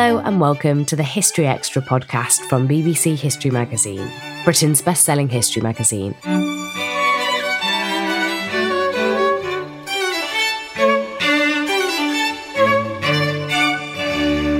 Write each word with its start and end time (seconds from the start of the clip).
Hello 0.00 0.20
and 0.20 0.40
welcome 0.40 0.84
to 0.84 0.94
the 0.94 1.02
History 1.02 1.44
Extra 1.44 1.82
podcast 1.82 2.48
from 2.48 2.68
BBC 2.68 3.18
History 3.18 3.50
Magazine, 3.50 4.08
Britain's 4.44 4.80
best 4.80 5.02
selling 5.02 5.28
history 5.28 5.60
magazine. 5.60 6.14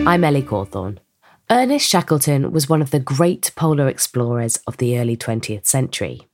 I'm 0.08 0.24
Ellie 0.24 0.42
Cawthorne. 0.42 0.98
Ernest 1.48 1.88
Shackleton 1.88 2.50
was 2.50 2.68
one 2.68 2.82
of 2.82 2.90
the 2.90 2.98
great 2.98 3.52
polar 3.54 3.86
explorers 3.86 4.56
of 4.66 4.78
the 4.78 4.98
early 4.98 5.16
20th 5.16 5.68
century, 5.68 6.26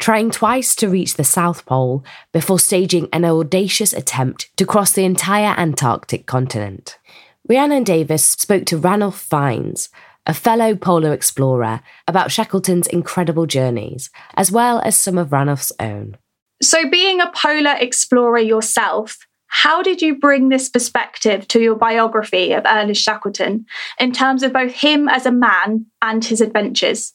trying 0.00 0.32
twice 0.32 0.74
to 0.74 0.88
reach 0.88 1.14
the 1.14 1.22
South 1.22 1.64
Pole 1.66 2.04
before 2.32 2.58
staging 2.58 3.08
an 3.12 3.24
audacious 3.24 3.92
attempt 3.92 4.50
to 4.56 4.66
cross 4.66 4.90
the 4.90 5.04
entire 5.04 5.54
Antarctic 5.56 6.26
continent. 6.26 6.98
Rhiannon 7.48 7.84
Davies 7.84 8.24
spoke 8.24 8.66
to 8.66 8.78
Ranulph 8.78 9.18
Fiennes, 9.18 9.88
a 10.26 10.34
fellow 10.34 10.76
polar 10.76 11.12
explorer, 11.12 11.80
about 12.06 12.30
Shackleton's 12.30 12.86
incredible 12.86 13.46
journeys, 13.46 14.10
as 14.34 14.52
well 14.52 14.80
as 14.80 14.96
some 14.96 15.18
of 15.18 15.32
Ranulph's 15.32 15.72
own. 15.80 16.16
So, 16.62 16.88
being 16.88 17.20
a 17.20 17.32
polar 17.34 17.74
explorer 17.78 18.38
yourself, 18.38 19.16
how 19.46 19.82
did 19.82 20.00
you 20.00 20.18
bring 20.18 20.48
this 20.48 20.68
perspective 20.68 21.48
to 21.48 21.60
your 21.60 21.74
biography 21.74 22.52
of 22.52 22.64
Ernest 22.66 23.02
Shackleton 23.02 23.66
in 23.98 24.12
terms 24.12 24.42
of 24.42 24.52
both 24.52 24.72
him 24.72 25.08
as 25.08 25.26
a 25.26 25.32
man 25.32 25.86
and 26.02 26.24
his 26.24 26.40
adventures? 26.40 27.14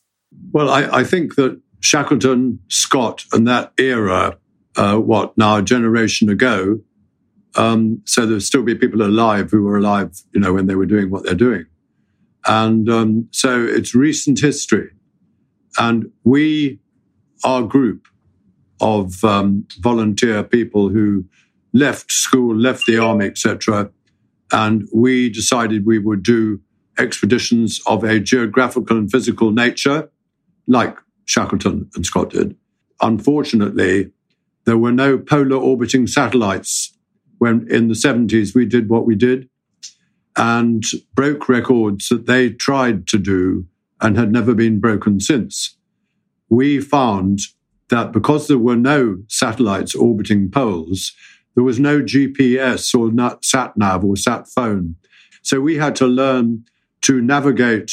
Well, 0.52 0.70
I, 0.70 1.00
I 1.00 1.04
think 1.04 1.36
that 1.36 1.60
Shackleton, 1.80 2.60
Scott, 2.68 3.24
and 3.32 3.48
that 3.48 3.72
era, 3.78 4.38
uh, 4.76 4.98
what 4.98 5.38
now 5.38 5.58
a 5.58 5.62
generation 5.62 6.30
ago, 6.30 6.82
um, 7.56 8.02
so 8.06 8.26
there'll 8.26 8.42
still 8.42 8.64
be 8.64 8.76
people 8.76 9.02
alive 9.02 9.52
who 9.52 9.64
were 9.64 9.78
alive, 9.78 10.22
you 10.34 10.40
know, 10.40 10.54
when 10.54 10.68
they 10.68 10.76
were 10.76 10.86
doing 10.86 11.10
what 11.10 11.24
they're 11.24 11.36
doing. 11.36 11.66
And 12.46 12.90
um, 12.90 13.28
so 13.32 13.66
it's 13.66 13.96
recent 13.96 14.40
history. 14.40 14.92
And 15.78 16.12
we, 16.24 16.80
our 17.44 17.64
group 17.64 18.08
of 18.82 19.24
um, 19.24 19.68
volunteer 19.80 20.44
people 20.44 20.90
who 20.90 21.26
left 21.74 22.12
school, 22.12 22.56
left 22.56 22.86
the 22.86 22.98
army, 22.98 23.26
etc., 23.26 23.90
and 24.52 24.88
we 24.94 25.30
decided 25.30 25.86
we 25.86 25.98
would 25.98 26.24
do 26.24 26.62
expeditions 27.00 27.82
of 27.88 28.04
a 28.04 28.20
geographical 28.20 28.98
and 28.98 29.12
physical 29.12 29.52
nature, 29.52 30.10
like 30.68 30.98
Shackleton 31.26 31.90
and 31.96 32.06
Scott 32.06 32.30
did. 32.30 32.56
Unfortunately, 33.02 34.12
there 34.66 34.78
were 34.78 34.92
no 34.92 35.18
polar 35.18 35.58
orbiting 35.58 36.08
satellites 36.08 36.95
when 37.46 37.68
in 37.70 37.90
the 37.90 37.94
70s 37.94 38.56
we 38.56 38.66
did 38.66 38.90
what 38.90 39.06
we 39.06 39.14
did 39.14 39.48
and 40.36 40.84
broke 41.14 41.48
records 41.48 42.10
that 42.10 42.26
they 42.26 42.50
tried 42.50 43.06
to 43.10 43.20
do 43.20 43.68
and 44.02 44.18
had 44.18 44.32
never 44.32 44.56
been 44.56 44.80
broken 44.80 45.20
since. 45.20 45.78
We 46.50 46.82
found 46.82 47.42
that 47.90 48.12
because 48.12 48.48
there 48.48 48.58
were 48.58 48.76
no 48.76 49.20
satellites 49.28 49.94
orbiting 49.94 50.50
poles, 50.50 51.14
there 51.54 51.64
was 51.64 51.80
no 51.80 52.02
GPS 52.02 52.96
or 52.98 53.38
sat 53.44 53.78
nav 53.78 54.04
or 54.04 54.18
sat 54.18 54.48
phone. 54.48 54.96
So 55.44 55.62
we 55.62 55.76
had 55.76 55.96
to 55.98 56.08
learn 56.08 56.66
to 57.02 57.22
navigate 57.22 57.92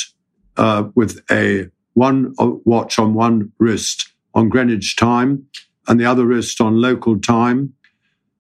uh, 0.57 0.85
with 0.95 1.21
a 1.31 1.69
one 1.93 2.35
uh, 2.39 2.53
watch 2.65 2.99
on 2.99 3.13
one 3.13 3.53
wrist 3.59 4.13
on 4.35 4.49
Greenwich 4.49 4.97
time 4.97 5.47
and 5.87 6.01
the 6.01 6.07
other 6.07 6.25
wrist 6.25 6.59
on 6.63 6.81
local 6.81 7.21
time 7.21 7.75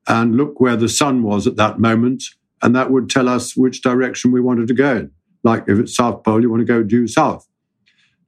and 0.07 0.37
look 0.37 0.61
where 0.61 0.77
the 0.77 0.89
sun 0.89 1.23
was 1.23 1.47
at 1.47 1.57
that 1.57 1.79
moment. 1.79 2.25
And 2.63 2.75
that 2.77 2.91
would 2.91 3.11
tell 3.11 3.29
us 3.29 3.57
which 3.57 3.83
direction 3.83 4.31
we 4.33 4.41
wanted 4.41 4.69
to 4.69 4.75
go. 4.75 4.97
In. 4.97 5.11
Like 5.43 5.65
if 5.69 5.79
it's 5.79 5.97
South 5.97 6.23
Pole, 6.23 6.41
you 6.41 6.51
want 6.51 6.61
to 6.61 6.65
go 6.65 6.83
due 6.83 7.07
south. 7.07 7.49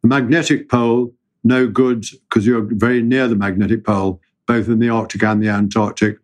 The 0.03 0.09
magnetic 0.09 0.69
pole, 0.69 1.15
no 1.43 1.69
good 1.69 2.05
because 2.29 2.47
you're 2.47 2.67
very 2.69 3.03
near 3.03 3.29
the 3.29 3.37
magnetic 3.37 3.85
pole, 3.85 4.21
both 4.47 4.69
in 4.69 4.79
the 4.79 4.89
Arctic 4.89 5.23
and 5.23 5.43
the 5.43 5.49
Antarctic. 5.49 6.19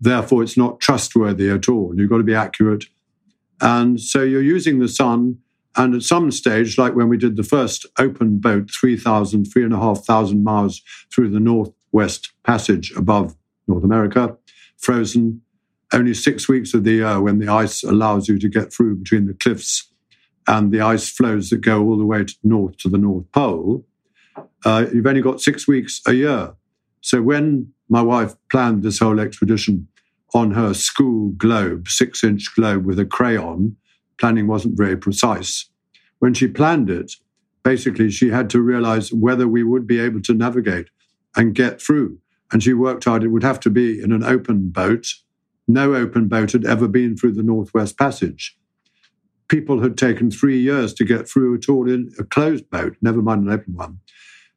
Therefore, 0.00 0.42
it's 0.42 0.56
not 0.56 0.80
trustworthy 0.80 1.48
at 1.48 1.68
all. 1.68 1.94
You've 1.96 2.10
got 2.10 2.18
to 2.18 2.24
be 2.24 2.34
accurate. 2.34 2.86
And 3.60 4.00
so 4.00 4.22
you're 4.22 4.42
using 4.42 4.80
the 4.80 4.88
sun. 4.88 5.38
And 5.76 5.94
at 5.94 6.02
some 6.02 6.30
stage, 6.30 6.76
like 6.76 6.94
when 6.94 7.08
we 7.08 7.16
did 7.16 7.36
the 7.36 7.42
first 7.44 7.86
open 7.98 8.38
boat, 8.38 8.70
3,000, 8.70 9.44
3,500 9.44 10.42
miles 10.42 10.82
through 11.10 11.30
the 11.30 11.40
Northwest 11.40 12.32
Passage 12.42 12.92
above 12.96 13.36
North 13.68 13.84
America, 13.84 14.36
frozen 14.82 15.40
only 15.92 16.14
six 16.14 16.48
weeks 16.48 16.74
of 16.74 16.84
the 16.84 16.92
year 16.92 17.20
when 17.20 17.38
the 17.38 17.48
ice 17.48 17.82
allows 17.82 18.28
you 18.28 18.38
to 18.38 18.48
get 18.48 18.72
through 18.72 18.96
between 18.96 19.26
the 19.26 19.34
cliffs 19.34 19.90
and 20.46 20.72
the 20.72 20.80
ice 20.80 21.08
floes 21.08 21.50
that 21.50 21.58
go 21.58 21.82
all 21.82 21.96
the 21.96 22.04
way 22.04 22.24
to 22.24 22.34
north 22.42 22.76
to 22.78 22.88
the 22.88 22.98
North 22.98 23.30
Pole. 23.32 23.84
Uh, 24.64 24.86
you've 24.92 25.06
only 25.06 25.20
got 25.20 25.40
six 25.40 25.68
weeks 25.68 26.00
a 26.06 26.14
year. 26.14 26.54
So 27.00 27.22
when 27.22 27.72
my 27.88 28.02
wife 28.02 28.34
planned 28.50 28.82
this 28.82 28.98
whole 28.98 29.20
expedition 29.20 29.88
on 30.34 30.52
her 30.52 30.72
school 30.72 31.30
globe, 31.30 31.88
six 31.88 32.24
inch 32.24 32.54
globe 32.54 32.86
with 32.86 32.98
a 32.98 33.04
crayon, 33.04 33.76
planning 34.18 34.46
wasn't 34.46 34.76
very 34.76 34.96
precise. 34.96 35.68
When 36.20 36.34
she 36.34 36.48
planned 36.48 36.88
it, 36.88 37.12
basically 37.62 38.10
she 38.10 38.30
had 38.30 38.48
to 38.50 38.60
realize 38.60 39.12
whether 39.12 39.46
we 39.46 39.62
would 39.62 39.86
be 39.86 40.00
able 40.00 40.22
to 40.22 40.34
navigate 40.34 40.88
and 41.36 41.54
get 41.54 41.80
through. 41.80 42.18
And 42.52 42.62
she 42.62 42.74
worked 42.74 43.04
hard. 43.04 43.24
it 43.24 43.28
would 43.28 43.42
have 43.42 43.60
to 43.60 43.70
be 43.70 44.00
in 44.00 44.12
an 44.12 44.22
open 44.22 44.68
boat. 44.68 45.06
No 45.66 45.94
open 45.94 46.28
boat 46.28 46.52
had 46.52 46.66
ever 46.66 46.86
been 46.86 47.16
through 47.16 47.32
the 47.32 47.42
Northwest 47.42 47.98
Passage. 47.98 48.56
People 49.48 49.82
had 49.82 49.96
taken 49.96 50.30
three 50.30 50.58
years 50.58 50.92
to 50.94 51.04
get 51.04 51.28
through 51.28 51.54
at 51.56 51.68
all 51.68 51.90
in 51.90 52.12
a 52.18 52.24
closed 52.24 52.68
boat, 52.70 52.96
never 53.00 53.22
mind 53.22 53.46
an 53.46 53.52
open 53.52 53.74
one. 53.74 54.00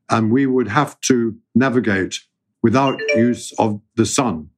And 0.09 0.31
we 0.31 0.45
would 0.45 0.67
have 0.67 1.00
to 1.01 1.35
navigate 1.53 2.19
without 2.61 3.00
use 3.16 3.53
of 3.59 3.81
the 3.95 4.06
sun 4.06 4.50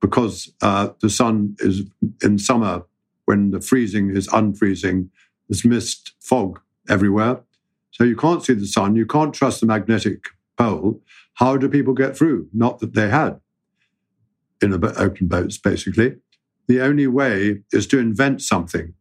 because 0.00 0.52
uh, 0.62 0.88
the 1.00 1.10
sun 1.10 1.56
is 1.60 1.82
in 2.22 2.38
summer 2.38 2.84
when 3.24 3.50
the 3.50 3.60
freezing 3.60 4.10
is 4.10 4.28
unfreezing, 4.28 5.08
there's 5.48 5.64
mist, 5.64 6.12
fog 6.20 6.60
everywhere. 6.88 7.40
So 7.90 8.04
you 8.04 8.16
can't 8.16 8.42
see 8.42 8.54
the 8.54 8.66
sun, 8.66 8.96
you 8.96 9.06
can't 9.06 9.34
trust 9.34 9.60
the 9.60 9.66
magnetic 9.66 10.24
pole. 10.56 11.02
How 11.34 11.56
do 11.56 11.68
people 11.68 11.94
get 11.94 12.16
through? 12.16 12.48
Not 12.52 12.78
that 12.80 12.94
they 12.94 13.08
had 13.08 13.40
in 14.60 14.72
open 14.72 15.28
boats, 15.28 15.58
basically. 15.58 16.16
The 16.66 16.80
only 16.80 17.06
way 17.06 17.62
is 17.72 17.86
to 17.88 17.98
invent 17.98 18.42
something 18.42 18.94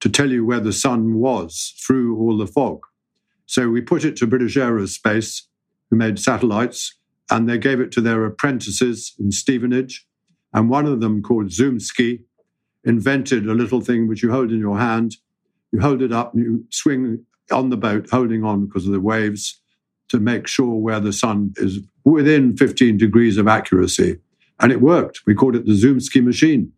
to 0.00 0.08
tell 0.08 0.30
you 0.30 0.44
where 0.44 0.60
the 0.60 0.72
sun 0.72 1.14
was 1.14 1.74
through 1.84 2.18
all 2.18 2.36
the 2.36 2.46
fog. 2.46 2.80
So 3.46 3.68
we 3.68 3.80
put 3.80 4.04
it 4.04 4.16
to 4.16 4.26
British 4.26 4.56
Aerospace, 4.56 5.42
who 5.90 5.96
made 5.96 6.18
satellites, 6.18 6.98
and 7.30 7.48
they 7.48 7.58
gave 7.58 7.80
it 7.80 7.92
to 7.92 8.00
their 8.00 8.24
apprentices 8.24 9.14
in 9.18 9.32
Stevenage. 9.32 10.06
And 10.52 10.70
one 10.70 10.86
of 10.86 11.00
them, 11.00 11.22
called 11.22 11.46
Zumski, 11.46 12.20
invented 12.84 13.46
a 13.46 13.54
little 13.54 13.80
thing 13.80 14.08
which 14.08 14.22
you 14.22 14.30
hold 14.30 14.50
in 14.50 14.58
your 14.58 14.78
hand. 14.78 15.16
You 15.72 15.80
hold 15.80 16.02
it 16.02 16.12
up 16.12 16.34
and 16.34 16.42
you 16.44 16.64
swing 16.70 17.24
on 17.50 17.70
the 17.70 17.76
boat, 17.76 18.08
holding 18.10 18.44
on 18.44 18.66
because 18.66 18.86
of 18.86 18.92
the 18.92 19.00
waves 19.00 19.60
to 20.08 20.18
make 20.18 20.46
sure 20.46 20.74
where 20.74 21.00
the 21.00 21.12
sun 21.12 21.52
is 21.56 21.80
within 22.04 22.56
15 22.56 22.96
degrees 22.96 23.36
of 23.36 23.48
accuracy. 23.48 24.18
And 24.60 24.72
it 24.72 24.80
worked. 24.80 25.22
We 25.26 25.34
called 25.34 25.56
it 25.56 25.66
the 25.66 25.72
Zumski 25.72 26.22
machine. 26.24 26.72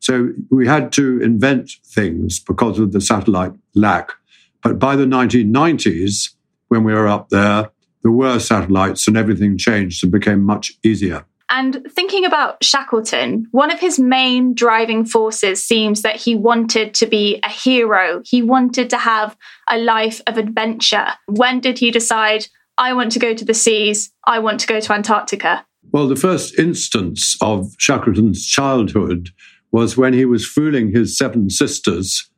So 0.00 0.30
we 0.50 0.66
had 0.66 0.92
to 0.92 1.20
invent 1.20 1.72
things 1.84 2.38
because 2.38 2.78
of 2.78 2.92
the 2.92 3.00
satellite 3.00 3.52
lack. 3.74 4.12
But 4.62 4.78
by 4.78 4.96
the 4.96 5.04
1990s, 5.04 6.34
when 6.68 6.84
we 6.84 6.92
were 6.92 7.08
up 7.08 7.30
there, 7.30 7.70
there 8.02 8.12
were 8.12 8.38
satellites 8.38 9.08
and 9.08 9.16
everything 9.16 9.58
changed 9.58 10.04
and 10.04 10.12
became 10.12 10.42
much 10.42 10.72
easier. 10.84 11.24
And 11.50 11.86
thinking 11.90 12.26
about 12.26 12.62
Shackleton, 12.62 13.46
one 13.52 13.70
of 13.70 13.80
his 13.80 13.98
main 13.98 14.54
driving 14.54 15.06
forces 15.06 15.64
seems 15.64 16.02
that 16.02 16.16
he 16.16 16.34
wanted 16.34 16.92
to 16.94 17.06
be 17.06 17.40
a 17.42 17.48
hero. 17.48 18.22
He 18.24 18.42
wanted 18.42 18.90
to 18.90 18.98
have 18.98 19.34
a 19.66 19.78
life 19.78 20.20
of 20.26 20.36
adventure. 20.36 21.08
When 21.26 21.60
did 21.60 21.78
he 21.78 21.90
decide, 21.90 22.48
I 22.78 22.92
want 22.92 23.12
to 23.12 23.18
go 23.18 23.34
to 23.34 23.44
the 23.44 23.54
seas, 23.54 24.12
I 24.24 24.38
want 24.38 24.60
to 24.60 24.66
go 24.66 24.80
to 24.80 24.92
Antarctica? 24.92 25.66
Well, 25.90 26.08
the 26.08 26.16
first 26.16 26.58
instance 26.58 27.36
of 27.40 27.74
Shackleton's 27.78 28.46
childhood 28.46 29.30
was 29.72 29.96
when 29.96 30.12
he 30.12 30.24
was 30.24 30.46
fooling 30.46 30.92
his 30.92 31.16
seven 31.16 31.50
sisters 31.50 32.30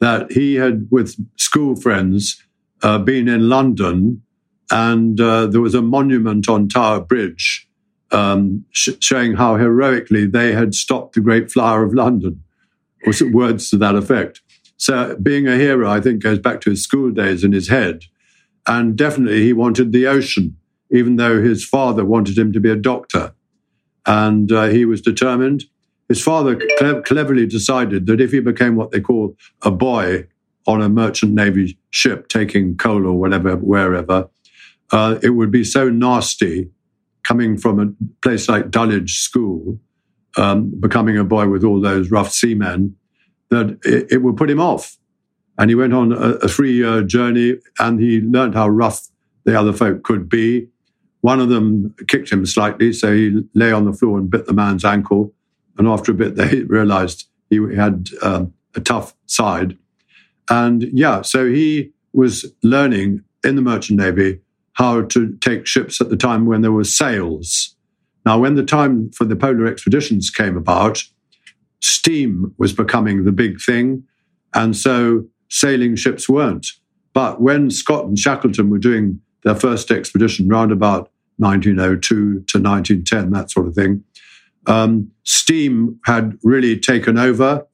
that 0.00 0.32
he 0.32 0.54
had, 0.54 0.88
with 0.90 1.16
school 1.36 1.74
friends, 1.74 2.42
uh, 2.82 2.98
been 2.98 3.28
in 3.28 3.48
London 3.48 4.22
and 4.70 5.20
uh, 5.20 5.46
there 5.46 5.60
was 5.60 5.74
a 5.74 5.82
monument 5.82 6.48
on 6.48 6.68
Tower 6.68 7.00
Bridge 7.00 7.68
um, 8.10 8.64
sh- 8.70 8.90
showing 9.00 9.34
how 9.34 9.56
heroically 9.56 10.26
they 10.26 10.52
had 10.52 10.74
stopped 10.74 11.14
the 11.14 11.20
Great 11.20 11.50
Flower 11.50 11.82
of 11.82 11.94
London, 11.94 12.42
or 13.06 13.12
words 13.32 13.70
to 13.70 13.76
that 13.78 13.94
effect. 13.94 14.40
So, 14.76 15.16
being 15.20 15.48
a 15.48 15.56
hero, 15.56 15.90
I 15.90 16.00
think, 16.00 16.22
goes 16.22 16.38
back 16.38 16.60
to 16.62 16.70
his 16.70 16.82
school 16.82 17.10
days 17.10 17.44
in 17.44 17.52
his 17.52 17.68
head. 17.68 18.04
And 18.68 18.96
definitely, 18.96 19.42
he 19.42 19.54
wanted 19.54 19.92
the 19.92 20.06
ocean, 20.06 20.56
even 20.92 21.16
though 21.16 21.42
his 21.42 21.64
father 21.64 22.04
wanted 22.04 22.36
him 22.36 22.52
to 22.52 22.60
be 22.60 22.70
a 22.70 22.76
doctor. 22.76 23.34
And 24.06 24.52
uh, 24.52 24.66
he 24.66 24.84
was 24.84 25.00
determined. 25.00 25.64
His 26.08 26.22
father 26.22 26.56
cle- 26.78 27.02
cleverly 27.02 27.46
decided 27.46 28.06
that 28.06 28.20
if 28.20 28.30
he 28.30 28.40
became 28.40 28.76
what 28.76 28.90
they 28.90 29.00
call 29.00 29.34
a 29.62 29.70
boy 29.70 30.26
on 30.66 30.82
a 30.82 30.88
merchant 30.88 31.32
navy 31.32 31.78
ship 31.90 32.28
taking 32.28 32.76
coal 32.76 33.06
or 33.06 33.18
whatever, 33.18 33.56
wherever, 33.56 34.28
uh, 34.92 35.18
it 35.22 35.30
would 35.30 35.50
be 35.50 35.64
so 35.64 35.88
nasty 35.88 36.68
coming 37.22 37.56
from 37.56 37.80
a 37.80 37.86
place 38.22 38.48
like 38.50 38.70
Dulwich 38.70 39.18
School, 39.20 39.80
um, 40.36 40.72
becoming 40.78 41.16
a 41.16 41.24
boy 41.24 41.48
with 41.48 41.64
all 41.64 41.80
those 41.80 42.10
rough 42.10 42.32
seamen, 42.32 42.96
that 43.50 43.78
it, 43.82 44.12
it 44.12 44.22
would 44.22 44.36
put 44.36 44.50
him 44.50 44.60
off. 44.60 44.97
And 45.58 45.70
he 45.70 45.74
went 45.74 45.92
on 45.92 46.12
a, 46.12 46.36
a 46.36 46.48
three 46.48 46.72
year 46.72 47.02
journey 47.02 47.56
and 47.78 48.00
he 48.00 48.20
learned 48.20 48.54
how 48.54 48.68
rough 48.68 49.08
the 49.44 49.58
other 49.58 49.72
folk 49.72 50.04
could 50.04 50.28
be. 50.28 50.68
One 51.20 51.40
of 51.40 51.48
them 51.48 51.94
kicked 52.06 52.30
him 52.30 52.46
slightly, 52.46 52.92
so 52.92 53.12
he 53.12 53.42
lay 53.54 53.72
on 53.72 53.84
the 53.84 53.92
floor 53.92 54.18
and 54.18 54.30
bit 54.30 54.46
the 54.46 54.52
man's 54.52 54.84
ankle. 54.84 55.32
And 55.76 55.88
after 55.88 56.12
a 56.12 56.14
bit, 56.14 56.36
they 56.36 56.62
realized 56.62 57.28
he 57.50 57.56
had 57.74 58.08
um, 58.22 58.54
a 58.74 58.80
tough 58.80 59.14
side. 59.26 59.76
And 60.48 60.84
yeah, 60.92 61.22
so 61.22 61.46
he 61.46 61.92
was 62.12 62.46
learning 62.62 63.22
in 63.44 63.56
the 63.56 63.62
merchant 63.62 63.98
navy 63.98 64.40
how 64.74 65.02
to 65.02 65.36
take 65.40 65.66
ships 65.66 66.00
at 66.00 66.08
the 66.08 66.16
time 66.16 66.46
when 66.46 66.62
there 66.62 66.72
were 66.72 66.84
sails. 66.84 67.74
Now, 68.24 68.38
when 68.38 68.54
the 68.54 68.64
time 68.64 69.10
for 69.10 69.24
the 69.24 69.34
polar 69.34 69.66
expeditions 69.66 70.30
came 70.30 70.56
about, 70.56 71.02
steam 71.80 72.54
was 72.58 72.72
becoming 72.72 73.24
the 73.24 73.32
big 73.32 73.60
thing, 73.60 74.04
and 74.54 74.76
so 74.76 75.24
sailing 75.48 75.96
ships 75.96 76.28
weren't. 76.28 76.66
But 77.12 77.40
when 77.40 77.70
Scott 77.70 78.04
and 78.04 78.18
Shackleton 78.18 78.70
were 78.70 78.78
doing 78.78 79.20
their 79.44 79.54
first 79.54 79.90
expedition 79.90 80.48
round 80.48 80.72
about 80.72 81.10
1902 81.38 82.06
to 82.14 82.32
1910, 82.34 83.30
that 83.30 83.50
sort 83.50 83.66
of 83.66 83.74
thing, 83.74 84.04
um, 84.66 85.10
steam 85.24 85.98
had 86.04 86.38
really 86.42 86.78
taken 86.78 87.18
over, 87.18 87.66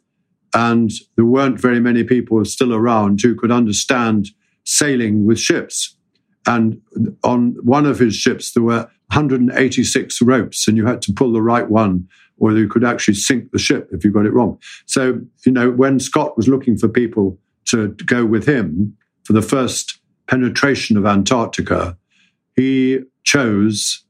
and 0.54 0.92
there 1.16 1.24
weren't 1.24 1.60
very 1.60 1.80
many 1.80 2.04
people 2.04 2.44
still 2.44 2.72
around 2.72 3.20
who 3.20 3.34
could 3.34 3.50
understand 3.50 4.28
sailing 4.64 5.26
with 5.26 5.38
ships. 5.38 5.96
And 6.46 6.80
on 7.24 7.56
one 7.62 7.86
of 7.86 7.98
his 7.98 8.14
ships, 8.14 8.52
there 8.52 8.62
were 8.62 8.88
186 9.12 10.22
ropes, 10.22 10.68
and 10.68 10.76
you 10.76 10.86
had 10.86 11.02
to 11.02 11.12
pull 11.12 11.32
the 11.32 11.42
right 11.42 11.68
one, 11.68 12.08
or 12.38 12.52
you 12.52 12.68
could 12.68 12.84
actually 12.84 13.14
sink 13.14 13.50
the 13.50 13.58
ship 13.58 13.88
if 13.92 14.04
you 14.04 14.10
got 14.10 14.26
it 14.26 14.32
wrong. 14.32 14.58
So, 14.86 15.20
you 15.44 15.52
know, 15.52 15.70
when 15.70 15.98
Scott 15.98 16.36
was 16.36 16.48
looking 16.48 16.76
for 16.76 16.88
people 16.88 17.38
to, 17.74 17.88
go 18.04 18.24
with 18.24 18.46
him 18.46 18.96
for 19.24 19.32
the 19.32 19.42
first 19.42 19.98
penetration 20.28 20.96
of 20.96 21.06
Antarctica, 21.06 21.96
he 22.56 23.00
chose 23.24 24.04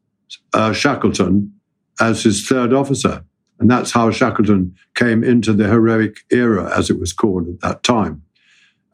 uh, 0.53 0.73
Shackleton 0.73 1.53
as 2.01 2.23
his 2.23 2.47
third 2.47 2.73
officer. 2.73 3.25
And 3.59 3.71
that's 3.71 3.93
how 3.93 4.11
Shackleton 4.11 4.75
came 4.95 5.23
into 5.23 5.53
the 5.53 5.69
heroic 5.69 6.19
era, 6.31 6.77
as 6.77 6.91
it 6.91 6.99
was 6.99 7.13
called 7.13 7.49
at 7.49 7.61
that 7.61 7.83
time. 7.83 8.23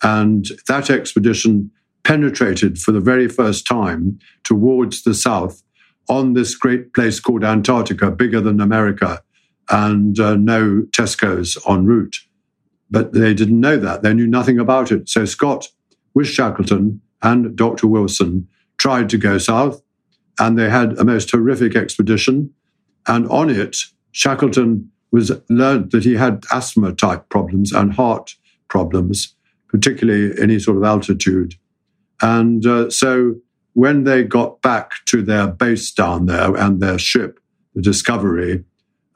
And 0.03 0.47
that 0.69 0.91
expedition 0.91 1.71
penetrated 2.05 2.79
for 2.79 2.93
the 2.93 3.01
very 3.01 3.29
first 3.29 3.67
time 3.67 4.19
towards 4.45 5.03
the 5.03 5.15
south 5.15 5.63
on 6.09 6.33
this 6.33 6.55
great 6.55 6.93
place 6.93 7.21
called 7.21 7.45
Antarctica, 7.45 8.11
bigger 8.11 8.41
than 8.41 8.61
America, 8.61 9.23
and 9.71 10.19
uh, 10.19 10.37
no 10.37 10.83
Tesco's 10.91 11.57
en 11.69 11.85
route. 11.85 12.17
But 12.91 13.13
they 13.13 13.35
didn't 13.35 13.61
know 13.61 13.77
that. 13.77 14.03
They 14.03 14.15
knew 14.15 14.27
nothing 14.27 14.59
about 14.59 14.91
it. 14.91 15.09
So 15.09 15.25
Scott, 15.25 15.69
with 16.15 16.27
Shackleton 16.27 17.01
and 17.23 17.57
Dr. 17.57 17.87
Wilson, 17.87 18.49
tried 18.79 19.09
to 19.11 19.19
go 19.19 19.39
south, 19.39 19.83
and 20.39 20.59
they 20.59 20.71
had 20.71 20.99
a 20.99 21.05
most 21.05 21.31
horrific 21.31 21.77
expedition. 21.77 22.53
And 23.07 23.29
on 23.29 23.51
it, 23.51 23.77
Shackleton 24.13 24.91
was 25.13 25.33
learned 25.49 25.91
that 25.91 26.05
he 26.05 26.15
had 26.15 26.45
asthma 26.53 26.93
type 26.93 27.29
problems 27.29 27.73
and 27.73 27.93
heart 27.93 28.35
problems, 28.69 29.35
particularly 29.69 30.41
any 30.41 30.59
sort 30.59 30.77
of 30.77 30.85
altitude. 30.85 31.55
And 32.23 32.65
uh, 32.67 32.91
so 32.91 33.37
when 33.75 34.05
they 34.05 34.25
got 34.25 34.63
back 34.63 34.93
to 35.07 35.23
their 35.23 35.47
base 35.47 35.93
down 35.93 36.27
there 36.27 36.55
and 36.55 36.81
their 36.81 36.99
ship, 36.99 37.41
the 37.75 37.83
Discovery, 37.83 38.65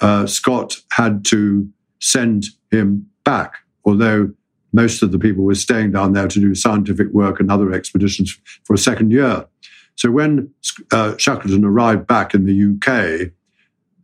uh, 0.01 0.27
Scott 0.27 0.77
had 0.93 1.25
to 1.27 1.69
send 2.01 2.45
him 2.71 3.09
back, 3.25 3.55
although 3.85 4.31
most 4.73 5.03
of 5.03 5.13
the 5.13 5.19
people 5.19 5.45
were 5.45 5.55
staying 5.55 5.93
down 5.93 6.13
there 6.13 6.29
to 6.29 6.41
do 6.41 6.55
scientific 6.55 7.09
work 7.13 7.39
and 7.39 7.51
other 7.51 7.73
expeditions 7.73 8.37
for 8.65 8.75
a 8.75 8.79
second 8.79 9.13
year. 9.13 9.47
So 9.95 10.11
when 10.11 10.51
uh, 10.91 11.17
Shackleton 11.17 11.65
arrived 11.65 12.07
back 12.09 12.35
in 12.35 12.45
the 12.45 12.75
UK, 12.75 13.31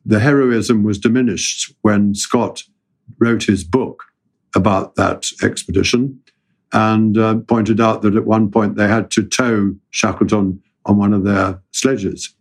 the 0.06 0.20
heroism 0.20 0.84
was 0.84 0.98
diminished 0.98 1.74
when 1.82 2.14
Scott 2.14 2.62
wrote 3.18 3.42
his 3.42 3.64
book 3.64 4.04
about 4.54 4.94
that 4.94 5.26
expedition 5.42 6.20
and 6.72 7.18
uh, 7.18 7.36
pointed 7.48 7.80
out 7.80 8.02
that 8.02 8.14
at 8.14 8.26
one 8.26 8.50
point 8.50 8.76
they 8.76 8.86
had 8.86 9.10
to 9.10 9.24
tow 9.24 9.74
Shackleton 9.90 10.62
on 10.86 10.96
one 10.96 11.12
of 11.12 11.24
their 11.24 11.60
sledges. 11.72 12.34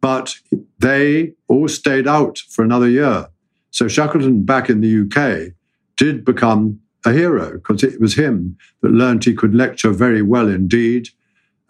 But 0.00 0.36
they 0.78 1.32
all 1.48 1.68
stayed 1.68 2.06
out 2.06 2.38
for 2.38 2.64
another 2.64 2.88
year. 2.88 3.28
So 3.70 3.88
Shackleton, 3.88 4.44
back 4.44 4.70
in 4.70 4.80
the 4.80 5.02
UK, 5.02 5.52
did 5.96 6.24
become 6.24 6.80
a 7.04 7.12
hero 7.12 7.52
because 7.52 7.82
it 7.82 8.00
was 8.00 8.14
him 8.14 8.56
that 8.82 8.90
learned 8.90 9.24
he 9.24 9.34
could 9.34 9.54
lecture 9.54 9.92
very 9.92 10.22
well 10.22 10.48
indeed. 10.48 11.08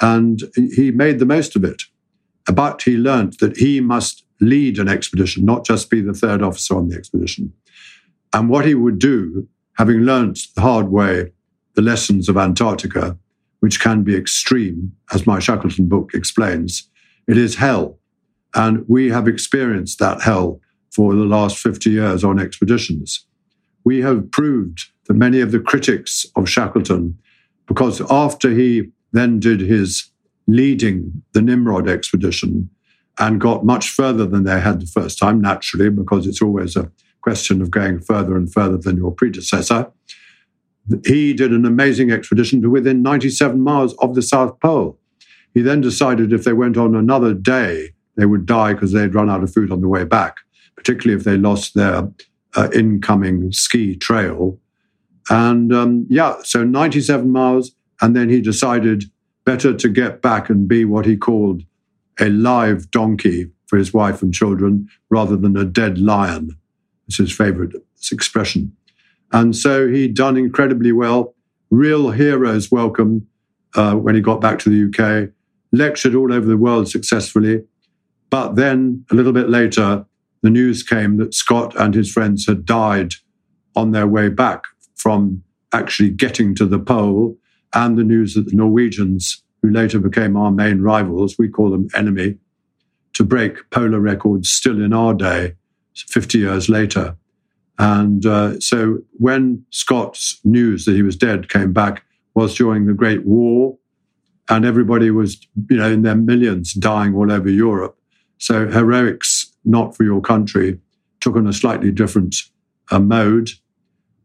And 0.00 0.42
he 0.54 0.90
made 0.90 1.18
the 1.18 1.26
most 1.26 1.56
of 1.56 1.64
it. 1.64 1.82
But 2.52 2.82
he 2.82 2.96
learned 2.96 3.34
that 3.40 3.56
he 3.56 3.80
must 3.80 4.24
lead 4.40 4.78
an 4.78 4.88
expedition, 4.88 5.44
not 5.44 5.64
just 5.64 5.90
be 5.90 6.00
the 6.00 6.12
third 6.12 6.42
officer 6.42 6.76
on 6.76 6.88
the 6.88 6.96
expedition. 6.96 7.52
And 8.32 8.48
what 8.48 8.66
he 8.66 8.74
would 8.74 8.98
do, 8.98 9.48
having 9.78 10.00
learnt 10.00 10.40
the 10.54 10.60
hard 10.60 10.88
way 10.88 11.32
the 11.74 11.82
lessons 11.82 12.28
of 12.28 12.36
Antarctica, 12.36 13.16
which 13.60 13.80
can 13.80 14.02
be 14.02 14.16
extreme, 14.16 14.92
as 15.12 15.26
my 15.26 15.38
Shackleton 15.38 15.88
book 15.88 16.12
explains. 16.14 16.88
It 17.26 17.36
is 17.36 17.56
hell. 17.56 17.98
And 18.54 18.84
we 18.88 19.10
have 19.10 19.28
experienced 19.28 19.98
that 19.98 20.22
hell 20.22 20.60
for 20.90 21.14
the 21.14 21.24
last 21.24 21.58
50 21.58 21.90
years 21.90 22.24
on 22.24 22.38
expeditions. 22.38 23.26
We 23.86 24.02
have 24.02 24.30
proved 24.30 24.84
that 25.06 25.14
many 25.14 25.40
of 25.40 25.50
the 25.52 25.60
critics 25.60 26.26
of 26.36 26.48
Shackleton, 26.48 27.16
because 27.66 28.02
after 28.10 28.50
he 28.50 28.90
then 29.12 29.40
did 29.40 29.60
his 29.60 30.10
leading 30.46 31.22
the 31.32 31.40
Nimrod 31.40 31.88
expedition 31.88 32.68
and 33.18 33.40
got 33.40 33.64
much 33.64 33.88
further 33.88 34.26
than 34.26 34.44
they 34.44 34.60
had 34.60 34.80
the 34.80 34.86
first 34.86 35.18
time, 35.18 35.40
naturally, 35.40 35.88
because 35.88 36.26
it's 36.26 36.42
always 36.42 36.76
a 36.76 36.90
question 37.22 37.62
of 37.62 37.70
going 37.70 38.00
further 38.00 38.36
and 38.36 38.52
further 38.52 38.76
than 38.76 38.98
your 38.98 39.10
predecessor 39.10 39.90
he 41.04 41.32
did 41.32 41.52
an 41.52 41.64
amazing 41.64 42.10
expedition 42.10 42.62
to 42.62 42.70
within 42.70 43.02
97 43.02 43.60
miles 43.60 43.94
of 43.94 44.14
the 44.14 44.22
South 44.22 44.58
Pole. 44.60 44.98
He 45.54 45.62
then 45.62 45.80
decided 45.80 46.32
if 46.32 46.44
they 46.44 46.52
went 46.52 46.76
on 46.76 46.94
another 46.94 47.34
day, 47.34 47.90
they 48.16 48.26
would 48.26 48.46
die 48.46 48.74
because 48.74 48.92
they'd 48.92 49.14
run 49.14 49.30
out 49.30 49.42
of 49.42 49.52
food 49.52 49.72
on 49.72 49.80
the 49.80 49.88
way 49.88 50.04
back, 50.04 50.36
particularly 50.76 51.18
if 51.18 51.24
they 51.24 51.36
lost 51.36 51.74
their 51.74 52.08
uh, 52.56 52.68
incoming 52.74 53.52
ski 53.52 53.94
trail. 53.94 54.58
And 55.28 55.72
um, 55.72 56.06
yeah, 56.08 56.36
so 56.42 56.64
97 56.64 57.30
miles. 57.30 57.72
And 58.00 58.14
then 58.16 58.28
he 58.28 58.40
decided 58.40 59.04
better 59.44 59.74
to 59.74 59.88
get 59.88 60.22
back 60.22 60.50
and 60.50 60.68
be 60.68 60.84
what 60.84 61.06
he 61.06 61.16
called 61.16 61.62
a 62.18 62.28
live 62.30 62.90
donkey 62.90 63.50
for 63.66 63.76
his 63.76 63.92
wife 63.92 64.22
and 64.22 64.32
children 64.32 64.88
rather 65.10 65.36
than 65.36 65.56
a 65.56 65.64
dead 65.64 65.98
lion. 65.98 66.50
It's 67.06 67.18
his 67.18 67.32
favorite 67.32 67.72
expression. 68.10 68.76
And 69.32 69.56
so 69.56 69.88
he'd 69.88 70.14
done 70.14 70.36
incredibly 70.36 70.92
well. 70.92 71.34
Real 71.70 72.10
heroes 72.10 72.70
welcome 72.70 73.26
uh, 73.74 73.94
when 73.94 74.14
he 74.14 74.20
got 74.20 74.40
back 74.40 74.58
to 74.60 74.70
the 74.70 74.88
UK, 74.88 75.30
lectured 75.72 76.14
all 76.14 76.32
over 76.32 76.46
the 76.46 76.56
world 76.56 76.88
successfully. 76.88 77.64
But 78.30 78.56
then 78.56 79.04
a 79.10 79.14
little 79.14 79.32
bit 79.32 79.48
later, 79.48 80.06
the 80.46 80.50
news 80.50 80.84
came 80.84 81.16
that 81.16 81.34
Scott 81.34 81.74
and 81.76 81.92
his 81.92 82.12
friends 82.12 82.46
had 82.46 82.64
died 82.64 83.14
on 83.74 83.90
their 83.90 84.06
way 84.06 84.28
back 84.28 84.62
from 84.94 85.42
actually 85.72 86.10
getting 86.10 86.54
to 86.54 86.66
the 86.66 86.78
pole, 86.78 87.36
and 87.74 87.98
the 87.98 88.04
news 88.04 88.34
that 88.34 88.46
the 88.46 88.54
Norwegians, 88.54 89.42
who 89.60 89.70
later 89.70 89.98
became 89.98 90.36
our 90.36 90.52
main 90.52 90.82
rivals, 90.82 91.34
we 91.36 91.48
call 91.48 91.72
them 91.72 91.88
enemy, 91.96 92.36
to 93.14 93.24
break 93.24 93.68
polar 93.70 93.98
records 93.98 94.48
still 94.48 94.80
in 94.80 94.92
our 94.92 95.14
day, 95.14 95.54
50 95.96 96.38
years 96.38 96.68
later. 96.68 97.16
And 97.80 98.24
uh, 98.24 98.60
so 98.60 99.00
when 99.14 99.66
Scott's 99.70 100.38
news 100.44 100.84
that 100.84 100.94
he 100.94 101.02
was 101.02 101.16
dead 101.16 101.48
came 101.50 101.72
back 101.72 102.04
was 102.34 102.54
during 102.54 102.86
the 102.86 102.94
Great 102.94 103.26
War, 103.26 103.76
and 104.48 104.64
everybody 104.64 105.10
was, 105.10 105.44
you 105.68 105.76
know, 105.76 105.90
in 105.90 106.02
their 106.02 106.14
millions 106.14 106.72
dying 106.72 107.16
all 107.16 107.32
over 107.32 107.50
Europe. 107.50 107.98
So 108.38 108.68
heroics, 108.68 109.35
not 109.66 109.96
for 109.96 110.04
your 110.04 110.20
country, 110.20 110.78
took 111.20 111.36
on 111.36 111.46
a 111.46 111.52
slightly 111.52 111.90
different 111.90 112.36
uh, 112.90 113.00
mode. 113.00 113.50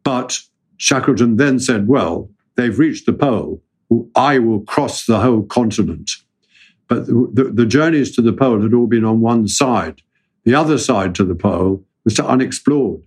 But 0.03 0.39
Shackleton 0.77 1.37
then 1.37 1.59
said, 1.59 1.87
well, 1.87 2.29
they've 2.55 2.77
reached 2.77 3.05
the 3.05 3.13
pole. 3.13 3.61
I 4.15 4.39
will 4.39 4.61
cross 4.61 5.05
the 5.05 5.19
whole 5.19 5.43
continent. 5.43 6.11
But 6.87 7.07
the, 7.07 7.29
the, 7.33 7.43
the 7.51 7.65
journeys 7.65 8.15
to 8.15 8.21
the 8.21 8.33
pole 8.33 8.61
had 8.61 8.73
all 8.73 8.87
been 8.87 9.05
on 9.05 9.21
one 9.21 9.47
side. 9.47 10.01
The 10.43 10.55
other 10.55 10.77
side 10.77 11.15
to 11.15 11.23
the 11.23 11.35
pole 11.35 11.83
was 12.03 12.19
unexplored. 12.19 13.01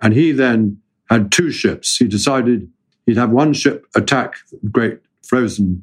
And 0.00 0.14
he 0.14 0.32
then 0.32 0.78
had 1.10 1.32
two 1.32 1.50
ships. 1.50 1.96
He 1.96 2.06
decided 2.06 2.70
he'd 3.06 3.16
have 3.16 3.30
one 3.30 3.52
ship 3.52 3.86
attack 3.94 4.34
the 4.62 4.68
great 4.68 5.00
frozen 5.26 5.82